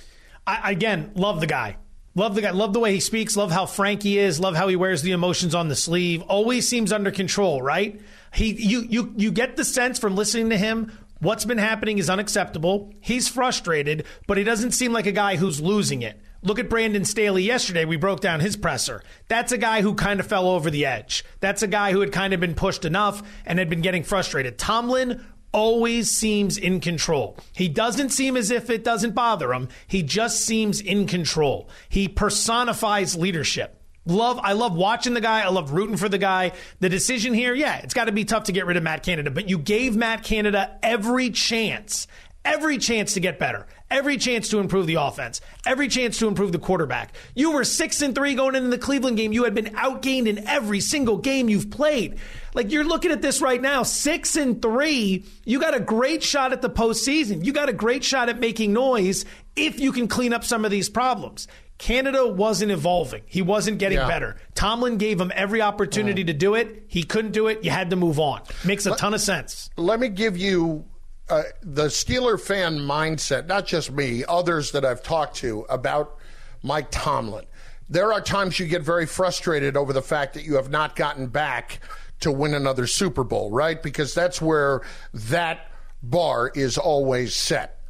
I, 0.45 0.71
again, 0.71 1.11
love 1.15 1.39
the 1.39 1.47
guy. 1.47 1.77
Love 2.13 2.35
the 2.35 2.41
guy. 2.41 2.51
Love 2.51 2.73
the 2.73 2.79
way 2.79 2.93
he 2.93 2.99
speaks. 2.99 3.35
Love 3.35 3.51
how 3.51 3.65
frank 3.65 4.03
he 4.03 4.19
is. 4.19 4.39
Love 4.39 4.55
how 4.55 4.67
he 4.67 4.75
wears 4.75 5.01
the 5.01 5.11
emotions 5.11 5.55
on 5.55 5.67
the 5.67 5.75
sleeve. 5.75 6.21
Always 6.23 6.67
seems 6.67 6.91
under 6.91 7.11
control, 7.11 7.61
right? 7.61 7.99
He, 8.33 8.53
you, 8.53 8.81
you, 8.81 9.13
you 9.17 9.31
get 9.31 9.55
the 9.55 9.65
sense 9.65 9.97
from 9.97 10.15
listening 10.15 10.49
to 10.51 10.57
him 10.57 10.91
What's 11.19 11.45
been 11.45 11.57
happening 11.57 11.97
is 11.97 12.09
unacceptable. 12.09 12.93
He's 12.99 13.27
frustrated, 13.27 14.05
but 14.27 14.37
he 14.37 14.43
doesn't 14.43 14.71
seem 14.71 14.91
like 14.91 15.05
a 15.05 15.11
guy 15.11 15.37
who's 15.37 15.61
losing 15.61 16.01
it. 16.01 16.19
Look 16.43 16.59
at 16.59 16.69
Brandon 16.69 17.05
Staley 17.05 17.41
yesterday. 17.43 17.85
We 17.85 17.95
broke 17.95 18.19
down 18.19 18.39
his 18.39 18.55
presser. 18.57 19.01
That's 19.27 19.51
a 19.51 19.57
guy 19.57 19.81
who 19.81 19.95
kind 19.95 20.19
of 20.19 20.27
fell 20.27 20.47
over 20.47 20.69
the 20.69 20.85
edge. 20.85 21.23
That's 21.39 21.63
a 21.63 21.67
guy 21.67 21.91
who 21.91 22.01
had 22.01 22.11
kind 22.11 22.33
of 22.33 22.39
been 22.39 22.53
pushed 22.53 22.85
enough 22.85 23.23
and 23.45 23.57
had 23.57 23.69
been 23.69 23.81
getting 23.81 24.03
frustrated. 24.03 24.57
Tomlin 24.57 25.25
always 25.51 26.11
seems 26.11 26.57
in 26.57 26.81
control. 26.81 27.37
He 27.53 27.69
doesn't 27.69 28.09
seem 28.09 28.35
as 28.35 28.51
if 28.51 28.69
it 28.69 28.83
doesn't 28.83 29.15
bother 29.15 29.53
him. 29.53 29.69
He 29.87 30.03
just 30.03 30.41
seems 30.41 30.81
in 30.81 31.07
control. 31.07 31.69
He 31.87 32.09
personifies 32.09 33.15
leadership. 33.15 33.74
Love, 34.05 34.39
I 34.41 34.53
love 34.53 34.75
watching 34.75 35.15
the 35.15 35.21
guy. 35.21 35.41
I 35.41 35.49
love 35.49 35.71
rooting 35.71 35.97
for 35.97 36.07
the 36.07 36.19
guy. 36.19 36.51
The 36.79 36.89
decision 36.89 37.33
here, 37.33 37.55
yeah, 37.55 37.77
it's 37.77 37.93
got 37.93 38.05
to 38.05 38.11
be 38.11 38.23
tough 38.23 38.45
to 38.45 38.51
get 38.51 38.65
rid 38.65 38.77
of 38.77 38.83
Matt 38.83 39.03
Canada, 39.03 39.31
but 39.31 39.49
you 39.49 39.57
gave 39.57 39.95
Matt 39.95 40.23
Canada 40.23 40.77
every 40.83 41.31
chance, 41.31 42.07
every 42.43 42.77
chance 42.77 43.15
to 43.15 43.19
get 43.19 43.39
better, 43.39 43.65
every 43.89 44.17
chance 44.17 44.49
to 44.49 44.59
improve 44.59 44.85
the 44.85 44.95
offense, 44.95 45.41
every 45.65 45.87
chance 45.87 46.19
to 46.19 46.27
improve 46.27 46.51
the 46.51 46.59
quarterback. 46.59 47.15
You 47.33 47.53
were 47.53 47.63
six 47.63 48.03
and 48.03 48.13
three 48.13 48.35
going 48.35 48.53
into 48.53 48.69
the 48.69 48.77
Cleveland 48.77 49.17
game. 49.17 49.33
You 49.33 49.43
had 49.43 49.55
been 49.55 49.73
outgained 49.73 50.27
in 50.27 50.47
every 50.47 50.81
single 50.81 51.17
game 51.17 51.49
you've 51.49 51.71
played. 51.71 52.19
Like 52.53 52.71
you're 52.71 52.83
looking 52.83 53.11
at 53.11 53.23
this 53.23 53.41
right 53.41 53.61
now, 53.61 53.81
six 53.81 54.35
and 54.35 54.61
three. 54.61 55.25
You 55.45 55.59
got 55.59 55.73
a 55.73 55.79
great 55.79 56.21
shot 56.21 56.53
at 56.53 56.61
the 56.61 56.69
postseason. 56.69 57.43
You 57.43 57.53
got 57.53 57.69
a 57.69 57.73
great 57.73 58.03
shot 58.03 58.29
at 58.29 58.39
making 58.39 58.71
noise 58.71 59.25
if 59.55 59.79
you 59.79 59.91
can 59.91 60.07
clean 60.07 60.33
up 60.33 60.43
some 60.43 60.65
of 60.65 60.71
these 60.71 60.89
problems. 60.89 61.47
Canada 61.77 62.25
wasn't 62.27 62.71
evolving. 62.71 63.21
He 63.25 63.41
wasn't 63.41 63.79
getting 63.79 63.97
yeah. 63.97 64.07
better. 64.07 64.37
Tomlin 64.53 64.97
gave 64.97 65.19
him 65.19 65.31
every 65.35 65.61
opportunity 65.61 66.23
to 66.23 66.33
do 66.33 66.55
it. 66.55 66.85
He 66.87 67.03
couldn't 67.03 67.31
do 67.31 67.47
it. 67.47 67.63
You 67.65 67.71
had 67.71 67.89
to 67.89 67.97
move 67.97 68.17
on. 68.17 68.41
Makes 68.63 68.85
a 68.85 68.91
let, 68.91 68.99
ton 68.99 69.13
of 69.13 69.19
sense. 69.19 69.69
Let 69.75 69.99
me 69.99 70.07
give 70.07 70.37
you 70.37 70.85
uh, 71.29 71.43
the 71.61 71.87
Steeler 71.87 72.39
fan 72.39 72.77
mindset, 72.77 73.47
not 73.47 73.65
just 73.65 73.91
me, 73.91 74.23
others 74.27 74.71
that 74.71 74.85
I've 74.85 75.03
talked 75.03 75.35
to 75.37 75.65
about 75.69 76.17
Mike 76.63 76.87
Tomlin. 76.91 77.45
There 77.89 78.13
are 78.13 78.21
times 78.21 78.57
you 78.59 78.67
get 78.67 78.81
very 78.81 79.05
frustrated 79.05 79.75
over 79.75 79.91
the 79.91 80.01
fact 80.01 80.33
that 80.35 80.43
you 80.43 80.55
have 80.55 80.69
not 80.69 80.95
gotten 80.95 81.27
back 81.27 81.79
to 82.21 82.31
win 82.31 82.53
another 82.53 82.87
Super 82.87 83.23
Bowl, 83.23 83.51
right? 83.51 83.81
Because 83.81 84.13
that's 84.13 84.41
where 84.41 84.81
that 85.13 85.71
bar 86.01 86.51
is 86.55 86.77
always 86.77 87.35
set. 87.35 87.81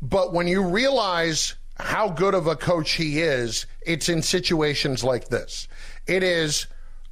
But 0.00 0.32
when 0.32 0.46
you 0.46 0.62
realize 0.62 1.54
how 1.76 2.08
good 2.08 2.34
of 2.34 2.46
a 2.46 2.56
coach 2.56 2.92
he 2.92 3.20
is, 3.20 3.66
it's 3.82 4.08
in 4.08 4.22
situations 4.22 5.02
like 5.02 5.28
this. 5.28 5.68
It 6.06 6.22
is, 6.22 6.66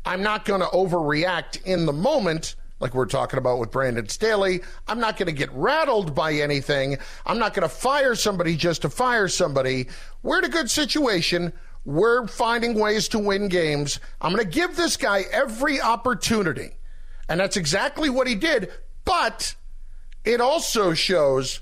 I'm 0.05 0.23
not 0.23 0.45
going 0.45 0.61
to 0.61 0.67
overreact 0.69 1.65
in 1.65 1.87
the 1.87 1.93
moment, 1.93 2.57
like 2.81 2.95
we're 2.95 3.07
talking 3.07 3.39
about 3.39 3.59
with 3.59 3.71
Brandon 3.71 4.09
Staley. 4.09 4.61
I'm 4.87 5.01
not 5.01 5.17
going 5.17 5.27
to 5.27 5.33
get 5.33 5.53
rattled 5.53 6.15
by 6.15 6.35
anything. 6.35 6.99
I'm 7.25 7.39
not 7.39 7.55
going 7.55 7.69
to 7.69 7.75
fire 7.75 8.15
somebody 8.15 8.57
just 8.57 8.83
to 8.83 8.91
fire 8.91 9.29
somebody. 9.29 9.89
We're 10.23 10.39
in 10.39 10.45
a 10.45 10.49
good 10.49 10.71
situation. 10.71 11.53
We're 11.85 12.27
finding 12.27 12.79
ways 12.79 13.09
to 13.09 13.19
win 13.19 13.49
games. 13.49 14.01
I'm 14.21 14.33
going 14.33 14.45
to 14.45 14.51
give 14.51 14.77
this 14.77 14.97
guy 14.97 15.25
every 15.33 15.81
opportunity. 15.81 16.71
And 17.29 17.41
that's 17.41 17.57
exactly 17.57 18.11
what 18.11 18.27
he 18.27 18.35
did. 18.35 18.71
But 19.05 19.55
it 20.25 20.41
also 20.41 20.95
shows 20.95 21.61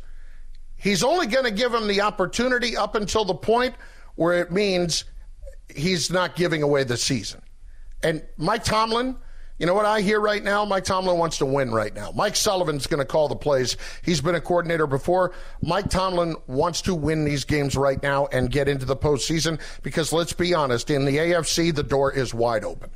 he's 0.85 1.03
only 1.03 1.27
going 1.27 1.47
to 1.47 1.51
give 1.51 1.73
him 1.73 1.89
the 1.89 2.03
opportunity 2.03 2.77
up 2.77 2.95
until 2.95 3.25
the 3.25 3.35
point 3.35 3.75
where 4.17 4.39
it 4.41 4.53
means 4.53 5.05
he's 5.75 6.11
not 6.11 6.37
giving 6.37 6.63
away 6.63 6.85
the 6.85 6.97
season. 6.97 7.41
And 8.03 8.23
Mike 8.37 8.65
Tomlin, 8.65 9.17
you 9.59 9.67
know 9.67 9.73
what 9.73 9.87
I 9.87 10.03
hear 10.03 10.21
right 10.21 10.45
now? 10.45 10.67
Mike 10.67 10.85
Tomlin 10.85 11.17
wants 11.17 11.39
to 11.39 11.47
win 11.47 11.73
right 11.73 11.95
now. 11.95 12.13
Mike 12.15 12.37
Sullivan's 12.37 12.87
going 12.87 12.99
to 12.99 13.07
call 13.07 13.29
the 13.29 13.35
plays. 13.37 13.79
He's 14.03 14.21
been 14.21 14.35
a 14.35 14.41
coordinator 14.43 14.87
before. 14.87 15.33
Mike 15.63 15.89
Tomlin 15.89 16.37
wants 16.49 16.83
to 16.83 16.95
win 16.95 17.25
these 17.25 17.45
games 17.45 17.77
right 17.77 18.03
now 18.03 18.27
and 18.27 18.51
get 18.51 18.69
into 18.69 18.85
the 18.85 18.97
postseason 18.97 19.59
because 19.83 20.13
let's 20.13 20.35
be 20.35 20.53
honest, 20.53 20.91
in 20.91 21.07
the 21.07 21.17
AFC, 21.17 21.75
the 21.75 21.83
door 21.83 22.13
is 22.13 22.35
wide 22.35 22.63
open. 22.63 22.91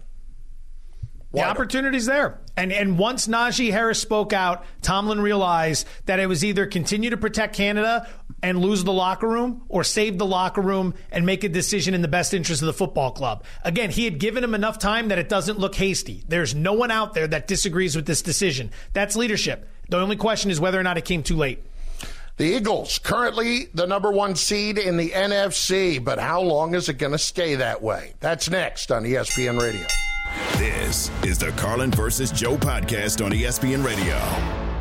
The 1.39 1.49
opportunity's 1.49 2.07
there. 2.07 2.39
And 2.57 2.73
and 2.73 2.99
once 2.99 3.27
Najee 3.27 3.71
Harris 3.71 4.01
spoke 4.01 4.33
out, 4.33 4.65
Tomlin 4.83 5.21
realized 5.21 5.87
that 6.07 6.19
it 6.19 6.27
was 6.27 6.45
either 6.45 6.67
continue 6.67 7.11
to 7.11 7.17
protect 7.17 7.55
Canada 7.55 8.09
and 8.43 8.61
lose 8.61 8.85
the 8.85 8.93
locker 8.93 9.29
room 9.29 9.63
or 9.69 9.85
save 9.85 10.19
the 10.19 10.27
locker 10.27 10.61
room 10.61 10.95
and 11.11 11.27
make 11.27 11.45
a 11.45 11.49
decision 11.49 11.95
in 11.95 12.03
the 12.03 12.09
best 12.09 12.35
interest 12.35 12.63
of 12.63 12.67
the 12.67 12.73
football 12.73 13.11
club. 13.11 13.45
Again, 13.65 13.91
he 13.91 14.05
had 14.05 14.19
given 14.19 14.45
him 14.45 14.55
enough 14.55 14.79
time 14.79 15.09
that 15.09 15.19
it 15.19 15.29
doesn't 15.29 15.59
look 15.59 15.75
hasty. 15.75 16.25
There's 16.29 16.55
no 16.55 16.73
one 16.73 16.91
out 16.91 17.15
there 17.15 17.27
that 17.27 17.47
disagrees 17.49 17.97
with 17.97 18.07
this 18.07 18.23
decision. 18.23 18.71
That's 18.93 19.17
leadership. 19.17 19.69
The 19.89 19.99
only 19.99 20.17
question 20.17 20.51
is 20.51 20.61
whether 20.61 20.79
or 20.79 20.83
not 20.83 20.99
it 20.99 21.05
came 21.05 21.23
too 21.23 21.37
late. 21.37 21.65
The 22.37 22.45
Eagles, 22.45 23.01
currently 23.01 23.69
the 23.75 23.87
number 23.87 24.13
one 24.13 24.37
seed 24.37 24.79
in 24.79 24.97
the 24.97 25.11
NFC, 25.11 26.03
but 26.03 26.21
how 26.21 26.41
long 26.41 26.75
is 26.75 26.89
it 26.89 26.95
going 26.95 27.11
to 27.11 27.19
stay 27.19 27.57
that 27.57 27.83
way? 27.83 28.15
That's 28.21 28.49
next 28.49 28.93
on 28.93 29.03
ESPN 29.03 29.61
Radio. 29.61 29.87
This 30.57 31.11
is 31.25 31.39
the 31.39 31.53
Carlin 31.53 31.91
versus 31.91 32.31
Joe 32.31 32.57
podcast 32.57 33.25
on 33.25 33.33
ESPN 33.33 33.85
Radio. 33.85 34.78